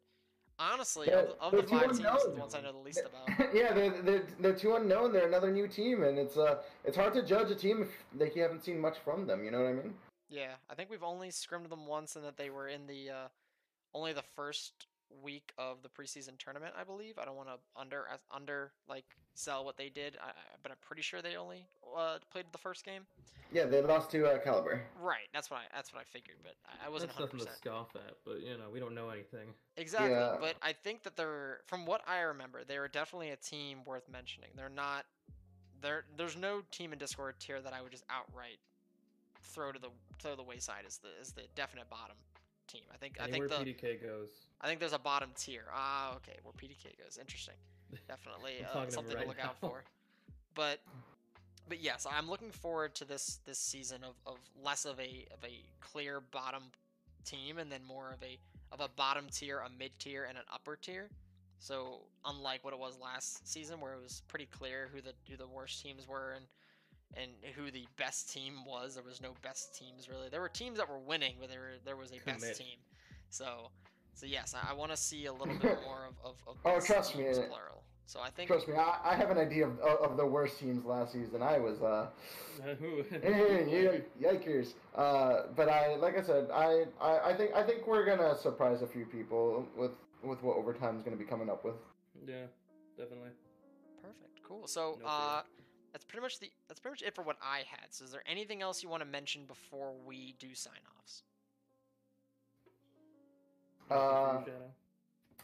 honestly, 0.59 1.09
Yeah, 1.11 1.21
of, 1.21 1.35
of 1.41 1.53
they're 1.53 1.63
the 1.63 1.69
five 1.69 1.87
teams, 1.89 1.99
the 2.01 2.35
ones 2.39 2.55
I 2.55 2.61
know 2.61 2.73
the 2.73 2.79
least 2.79 3.03
about. 3.05 3.49
yeah, 3.55 3.73
they're, 3.73 4.03
they're 4.03 4.27
they're 4.41 4.55
too 4.55 4.77
unknown. 4.77 5.13
They're 5.13 5.27
another 5.27 5.51
new 5.51 5.69
team, 5.69 6.03
and 6.03 6.19
it's 6.19 6.37
uh 6.37 6.59
it's 6.85 6.97
hard 6.97 7.15
to 7.15 7.23
judge 7.23 7.51
a 7.51 7.55
team 7.55 7.83
if 7.83 7.89
like 8.19 8.37
you 8.37 8.43
haven't 8.43 8.65
seen 8.65 8.81
much 8.81 8.99
from 8.99 9.27
them. 9.27 9.45
You 9.45 9.51
know 9.51 9.63
what 9.63 9.71
I 9.71 9.75
mean? 9.75 9.95
Yeah, 10.29 10.53
I 10.69 10.75
think 10.75 10.91
we've 10.91 11.03
only 11.03 11.31
scrimmed 11.31 11.71
them 11.71 11.87
once, 11.87 12.17
and 12.17 12.25
that 12.25 12.37
they 12.37 12.51
were 12.51 12.69
in 12.69 12.87
the 12.87 13.11
uh, 13.11 13.29
only 13.95 14.13
the 14.13 14.25
first 14.37 14.87
week 15.23 15.53
of 15.59 15.79
the 15.83 15.89
preseason 15.89 16.39
tournament, 16.39 16.75
I 16.79 16.85
believe. 16.85 17.19
I 17.19 17.25
don't 17.25 17.37
want 17.37 17.49
to 17.49 17.55
under 17.81 18.05
under 18.31 18.73
like 18.89 19.05
sell 19.35 19.65
what 19.65 19.77
they 19.77 19.89
did, 19.89 20.17
I, 20.23 20.29
I- 20.31 20.33
but 20.63 20.73
I'm 20.73 20.79
pretty 20.81 21.03
sure 21.03 21.23
they 21.23 21.37
only 21.37 21.67
uh, 21.97 22.19
played 22.31 22.47
the 22.53 22.59
first 22.59 22.85
game. 22.85 23.03
Yeah, 23.51 23.65
they 23.65 23.81
lost 23.81 24.11
to 24.11 24.27
uh, 24.27 24.39
Caliber. 24.39 24.83
Right. 25.01 25.29
That's 25.33 25.51
what 25.51 25.59
I 25.61 25.63
that's 25.75 25.93
what 25.93 26.01
I 26.01 26.05
figured, 26.05 26.37
but 26.43 26.55
I, 26.67 26.87
I 26.87 26.89
wasn't 26.91 27.11
That's 27.17 27.21
nothing 27.33 27.41
to 27.47 27.53
scoff 27.53 27.89
at, 27.97 28.15
but 28.25 28.41
you 28.43 28.59
know 28.59 28.69
we 28.73 28.79
don't 28.81 28.95
know 28.95 29.09
anything. 29.11 29.49
Exactly, 29.77 30.11
Yeah. 30.11 30.37
but 30.41 30.57
I 30.63 30.73
think 30.73 31.03
that 31.05 31.17
they're 31.17 31.61
from 31.67 31.87
what 31.87 32.03
I 32.07 32.21
remember, 32.21 32.63
they 32.65 32.79
were 32.79 32.89
definitely 32.89 33.31
a 33.31 33.37
team 33.37 33.79
worth 33.87 34.09
mentioning. 34.11 34.51
They're 34.57 34.69
not 34.69 35.07
there 35.81 36.05
there's 36.17 36.37
no 36.37 36.63
team 36.71 36.93
in 36.93 36.99
Discord 36.99 37.37
tier 37.39 37.61
that 37.61 37.73
I 37.73 37.81
would 37.81 37.93
just 37.93 38.05
outright 38.11 38.59
throw 39.41 39.73
to 39.73 39.79
the 39.79 39.89
throw 40.21 40.33
to 40.33 40.37
the 40.37 40.43
wayside 40.43 40.83
as 40.87 40.99
the 40.99 41.09
as 41.21 41.33
the 41.33 41.43
definite 41.55 41.89
bottom 41.89 42.17
team. 42.69 42.83
I 42.93 42.97
think 42.97 43.19
I 43.21 43.29
think 43.29 43.49
the 43.49 43.55
PDK 43.55 44.03
goes, 44.03 44.29
I 44.61 44.67
think 44.67 44.81
there's 44.81 44.93
a 44.93 44.99
bottom 44.99 45.31
tier. 45.37 45.65
Ah, 45.73 46.15
okay, 46.17 46.39
where 46.43 46.53
PDK 46.53 46.99
goes. 47.03 47.19
Interesting. 47.19 47.55
Definitely 48.09 48.65
uh, 48.73 48.85
to 48.85 48.91
something 48.93 49.13
to 49.13 49.19
right 49.19 49.29
look 49.29 49.43
out 49.43 49.59
for. 49.59 49.85
But 50.55 50.81
but 51.69 51.83
yes, 51.83 52.07
I'm 52.11 52.29
looking 52.29 52.51
forward 52.51 52.95
to 52.97 53.05
this 53.05 53.41
this 53.45 53.59
season 53.59 54.03
of, 54.05 54.15
of 54.27 54.39
less 54.63 54.85
of 54.85 54.99
a 55.01 55.27
of 55.33 55.45
a 55.45 55.63
clear 55.81 56.21
bottom 56.21 56.65
team 57.25 57.59
and 57.59 57.71
then 57.71 57.81
more 57.87 58.13
of 58.13 58.23
a 58.23 58.39
of 58.73 58.81
a 58.81 58.89
bottom 58.97 59.27
tier, 59.31 59.61
a 59.61 59.71
mid 59.79 59.93
tier, 59.99 60.25
and 60.29 60.37
an 60.37 60.45
upper 60.53 60.77
tier. 60.77 61.09
So 61.59 62.01
unlike 62.25 62.65
what 62.65 62.73
it 62.73 62.79
was 62.79 62.99
last 63.03 63.51
season, 63.51 63.81
where 63.81 63.95
it 63.95 64.03
was 64.03 64.23
pretty 64.29 64.47
clear 64.47 64.89
who 64.93 65.01
the 65.01 65.13
who 65.29 65.37
the 65.37 65.49
worst 65.49 65.83
teams 65.83 66.07
were 66.07 66.33
and 66.37 66.45
and 67.17 67.31
who 67.57 67.71
the 67.71 67.87
best 67.97 68.31
team 68.33 68.65
was, 68.67 68.95
there 68.95 69.03
was 69.05 69.21
no 69.21 69.35
best 69.43 69.75
teams 69.75 70.09
really. 70.09 70.29
There 70.29 70.41
were 70.41 70.49
teams 70.49 70.79
that 70.79 70.89
were 70.89 70.99
winning, 70.99 71.35
but 71.41 71.49
there 71.49 71.61
were, 71.61 71.75
there 71.85 71.97
was 71.97 72.13
a 72.13 72.19
Commit. 72.19 72.41
best 72.43 72.59
team. 72.61 72.77
So 73.31 73.71
so 74.15 74.27
yes, 74.27 74.55
I, 74.55 74.71
I 74.71 74.75
want 74.75 74.91
to 74.91 74.97
see 74.97 75.27
a 75.27 75.33
little 75.33 75.55
bit 75.55 75.79
more 75.85 76.07
of 76.07 76.15
of, 76.25 76.37
of 76.47 76.57
Oh, 76.65 76.81
trust 76.81 77.17
me, 77.17 77.25
plural. 77.25 77.83
So 78.07 78.21
I 78.21 78.31
think 78.31 78.49
Trust 78.49 78.67
me, 78.69 78.75
I, 78.75 78.99
I 79.05 79.15
have 79.17 79.31
an 79.31 79.37
idea 79.37 79.67
of, 79.67 79.79
of 79.81 80.17
the 80.17 80.25
worst 80.25 80.59
teams 80.59 80.87
last 80.87 81.13
season. 81.13 81.43
I 81.43 81.59
was 81.59 81.83
uh, 81.83 82.07
Who- 82.79 83.03
yikers. 84.21 84.73
Uh, 84.95 85.43
but 85.55 85.69
I, 85.69 85.97
like 85.97 86.17
I 86.19 86.23
said, 86.23 86.49
I, 86.51 86.85
I, 87.01 87.31
I 87.31 87.35
think 87.37 87.53
I 87.55 87.63
think 87.63 87.87
we're 87.87 88.05
gonna 88.07 88.35
surprise 88.37 88.81
a 88.83 88.87
few 88.87 89.05
people 89.05 89.67
with 89.77 89.93
with 90.23 90.43
what 90.43 90.57
overtime's 90.57 91.03
gonna 91.03 91.17
be 91.17 91.25
coming 91.25 91.51
up 91.51 91.65
with. 91.65 91.75
yeah, 92.27 92.47
definitely. 92.97 93.31
Perfect. 94.03 94.43
Cool. 94.43 94.67
So 94.67 94.99
No 95.03 95.07
uh 95.07 95.43
that's 95.93 96.05
pretty 96.05 96.23
much 96.23 96.39
the 96.41 96.51
that's 96.69 96.81
pretty 96.81 96.93
much 96.95 97.03
it 97.03 97.15
for 97.15 97.23
what 97.23 97.37
I 97.43 97.59
had. 97.69 97.87
So 97.91 98.05
is 98.05 98.11
there 98.13 98.23
anything 98.27 98.63
else 98.63 98.83
you 98.83 98.89
want 98.89 99.03
to 99.03 99.09
mention 99.09 99.45
before 99.47 99.93
we 100.07 100.35
do 100.39 100.55
sign 100.55 100.75
offs? 101.01 101.23
Uh, 103.91 104.41
Shadow. 104.41 104.53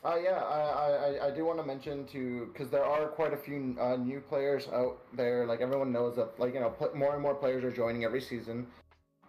Uh, 0.05 0.17
yeah, 0.23 0.33
I, 0.43 0.61
I, 0.61 0.91
I- 0.91 1.27
I 1.29 1.31
do 1.31 1.47
want 1.47 1.59
to 1.59 1.65
mention 1.65 2.07
to 2.09 2.51
because 2.53 2.69
there 2.69 2.85
are 2.85 3.07
quite 3.09 3.33
a 3.33 3.37
few 3.39 3.75
uh, 3.81 3.97
new 3.97 4.21
players 4.21 4.69
out 4.73 4.99
there. 5.17 5.47
Like 5.47 5.61
everyone 5.63 5.93
knows 5.93 6.17
that, 6.17 6.39
like 6.39 6.53
you 6.53 6.61
know, 6.61 6.71
pl- 6.71 6.95
more 6.95 7.15
and 7.15 7.23
more 7.23 7.35
players 7.35 7.65
are 7.65 7.73
joining 7.73 8.05
every 8.05 8.21
season. 8.21 8.67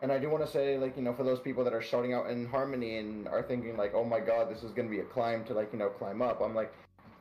And 0.01 0.11
I 0.11 0.20
do 0.20 0.30
want 0.30 0.45
to 0.45 0.51
say, 0.51 0.78
like 0.78 0.97
you 0.97 1.01
know, 1.03 1.13
for 1.13 1.24
those 1.24 1.39
people 1.39 1.63
that 1.63 1.74
are 1.74 1.82
starting 1.82 2.13
out 2.13 2.30
in 2.30 2.45
Harmony 2.45 2.97
and 2.97 3.26
are 3.30 3.41
thinking 3.41 3.78
like, 3.78 3.93
oh 3.95 4.03
my 4.03 4.20
god, 4.20 4.49
this 4.49 4.63
is 4.63 4.72
going 4.72 4.88
to 4.89 4.91
be 4.91 4.99
a 4.99 5.05
climb 5.05 5.45
to 5.45 5.53
like 5.53 5.72
you 5.72 5.80
know 5.80 5.88
climb 5.88 6.22
up. 6.22 6.41
I'm 6.41 6.53
like, 6.53 6.74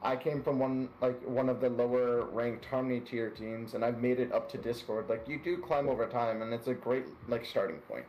I 0.04 0.16
came 0.16 0.42
from 0.42 0.58
one 0.58 0.90
like 1.00 1.20
one 1.26 1.48
of 1.48 1.62
the 1.62 1.70
lower 1.70 2.26
ranked 2.26 2.66
Harmony 2.66 3.00
tier 3.00 3.30
teams, 3.30 3.72
and 3.72 3.82
I've 3.82 4.00
made 4.02 4.20
it 4.20 4.32
up 4.32 4.50
to 4.50 4.58
Discord. 4.58 5.08
Like 5.08 5.26
you 5.26 5.38
do 5.42 5.56
climb 5.56 5.88
over 5.88 6.06
time, 6.06 6.42
and 6.42 6.52
it's 6.52 6.68
a 6.68 6.74
great 6.74 7.06
like 7.26 7.46
starting 7.46 7.78
point. 7.78 8.04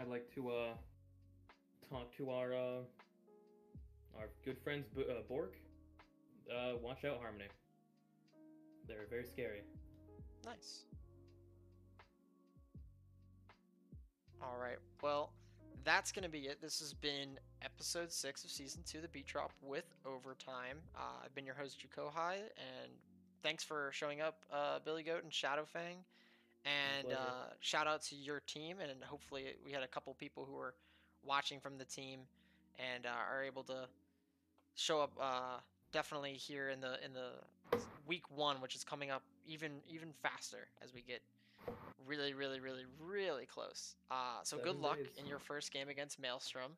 I'd 0.00 0.08
like 0.08 0.34
to 0.34 0.50
uh 0.50 0.72
talk 1.88 2.14
to 2.16 2.30
our 2.30 2.52
uh 2.52 2.80
our 4.18 4.28
good 4.44 4.58
friends 4.64 4.86
B- 4.96 5.04
uh, 5.08 5.22
Bork. 5.28 5.54
Uh, 6.50 6.72
watch 6.82 7.04
out, 7.04 7.18
Harmony. 7.22 7.44
They're 8.88 9.06
very 9.08 9.24
scary. 9.24 9.62
Nice. 10.44 10.82
All 14.42 14.58
right. 14.60 14.78
Well, 15.02 15.30
that's 15.84 16.12
going 16.12 16.22
to 16.22 16.28
be 16.28 16.40
it. 16.40 16.60
This 16.60 16.78
has 16.80 16.92
been 16.94 17.38
episode 17.62 18.12
six 18.12 18.44
of 18.44 18.50
season 18.50 18.82
two 18.86 18.98
of 18.98 19.02
the 19.02 19.08
Beat 19.08 19.26
Drop 19.26 19.52
with 19.62 19.84
overtime. 20.06 20.78
Uh, 20.96 21.24
I've 21.24 21.34
been 21.34 21.46
your 21.46 21.54
host, 21.54 21.78
Jukohai, 21.80 22.34
and 22.34 22.92
thanks 23.42 23.64
for 23.64 23.90
showing 23.92 24.20
up, 24.20 24.44
uh, 24.52 24.78
Billy 24.84 25.02
Goat 25.02 25.24
and 25.24 25.32
Shadow 25.32 25.64
Fang. 25.64 25.96
And 26.64 27.12
uh, 27.12 27.54
shout 27.60 27.88
out 27.88 28.02
to 28.02 28.14
your 28.14 28.40
team, 28.46 28.76
and 28.80 29.02
hopefully 29.02 29.46
we 29.64 29.72
had 29.72 29.82
a 29.82 29.88
couple 29.88 30.14
people 30.14 30.44
who 30.44 30.54
were 30.54 30.74
watching 31.24 31.58
from 31.58 31.76
the 31.76 31.84
team 31.84 32.20
and 32.78 33.04
uh, 33.06 33.10
are 33.30 33.42
able 33.42 33.64
to 33.64 33.86
show 34.76 35.00
up 35.00 35.12
uh, 35.20 35.58
definitely 35.92 36.34
here 36.34 36.68
in 36.70 36.80
the 36.80 37.04
in 37.04 37.12
the 37.12 37.78
week 38.06 38.22
one, 38.30 38.60
which 38.60 38.76
is 38.76 38.84
coming 38.84 39.10
up 39.10 39.22
even 39.44 39.72
even 39.88 40.12
faster 40.22 40.68
as 40.84 40.94
we 40.94 41.02
get 41.02 41.20
really, 42.06 42.34
really, 42.34 42.60
really, 42.60 42.84
really 43.00 43.46
close. 43.46 43.94
Uh, 44.10 44.40
so 44.42 44.56
good 44.56 44.66
Seven 44.66 44.82
luck 44.82 44.98
days. 44.98 45.08
in 45.18 45.26
your 45.26 45.38
first 45.38 45.72
game 45.72 45.88
against 45.88 46.20
Maelstrom, 46.20 46.72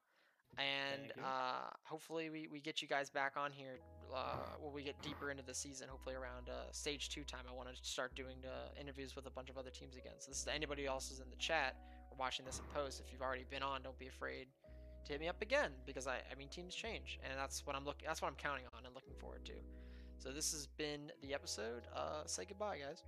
and 0.59 1.12
uh, 1.25 1.70
hopefully 1.83 2.31
we, 2.31 2.49
we 2.51 2.61
get 2.61 2.81
you 2.83 2.89
guys 2.89 3.11
back 3.11 3.35
on 3.37 3.51
here 3.51 3.79
uh, 4.14 4.37
when 4.61 4.72
we 4.72 4.83
get 4.83 5.01
deeper 5.03 5.31
into 5.31 5.43
the 5.43 5.55
season. 5.55 5.89
Hopefully 5.89 6.14
around 6.14 6.49
uh, 6.49 6.70
stage 6.72 7.09
two 7.09 7.25
time, 7.25 7.45
I 7.51 7.55
want 7.55 7.68
to 7.68 7.75
start 7.83 8.14
doing 8.14 8.37
uh, 8.45 8.81
interviews 8.81 9.16
with 9.16 9.27
a 9.27 9.31
bunch 9.31 9.51
of 9.51 9.59
other 9.59 9.70
teams 9.70 9.97
again. 9.97 10.14
So 10.18 10.31
this 10.31 10.41
is 10.41 10.49
anybody 10.53 10.87
else 10.87 11.09
who's 11.09 11.20
in 11.20 11.31
the 11.31 11.37
chat 11.37 11.77
or 12.11 12.16
watching 12.18 12.45
this 12.45 12.59
in 12.59 12.64
post. 12.75 13.01
If 13.05 13.12
you've 13.12 13.22
already 13.22 13.45
been 13.51 13.62
on, 13.62 13.83
don't 13.83 13.99
be 13.99 14.09
afraid 14.09 14.47
to 15.05 15.12
hit 15.12 15.20
me 15.20 15.29
up 15.29 15.43
again 15.43 15.70
because 15.87 16.07
I, 16.07 16.16
I 16.31 16.35
mean 16.39 16.49
teams 16.49 16.75
change 16.75 17.18
and 17.22 17.39
that's 17.39 17.66
what 17.66 17.77
I'm 17.77 17.85
looking 17.85 18.07
that's 18.07 18.22
what 18.22 18.29
I'm 18.29 18.37
counting 18.37 18.64
on 18.77 18.87
and 18.87 18.95
looking 18.95 19.14
forward 19.18 19.45
to. 19.45 19.53
So 20.18 20.31
this 20.31 20.53
has 20.53 20.66
been 20.66 21.12
the 21.20 21.35
episode. 21.35 21.83
Uh, 21.95 22.22
say 22.25 22.45
goodbye, 22.47 22.79
guys. 22.79 23.03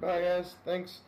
Bye 0.00 0.20
guys, 0.22 0.56
thanks. 0.64 1.00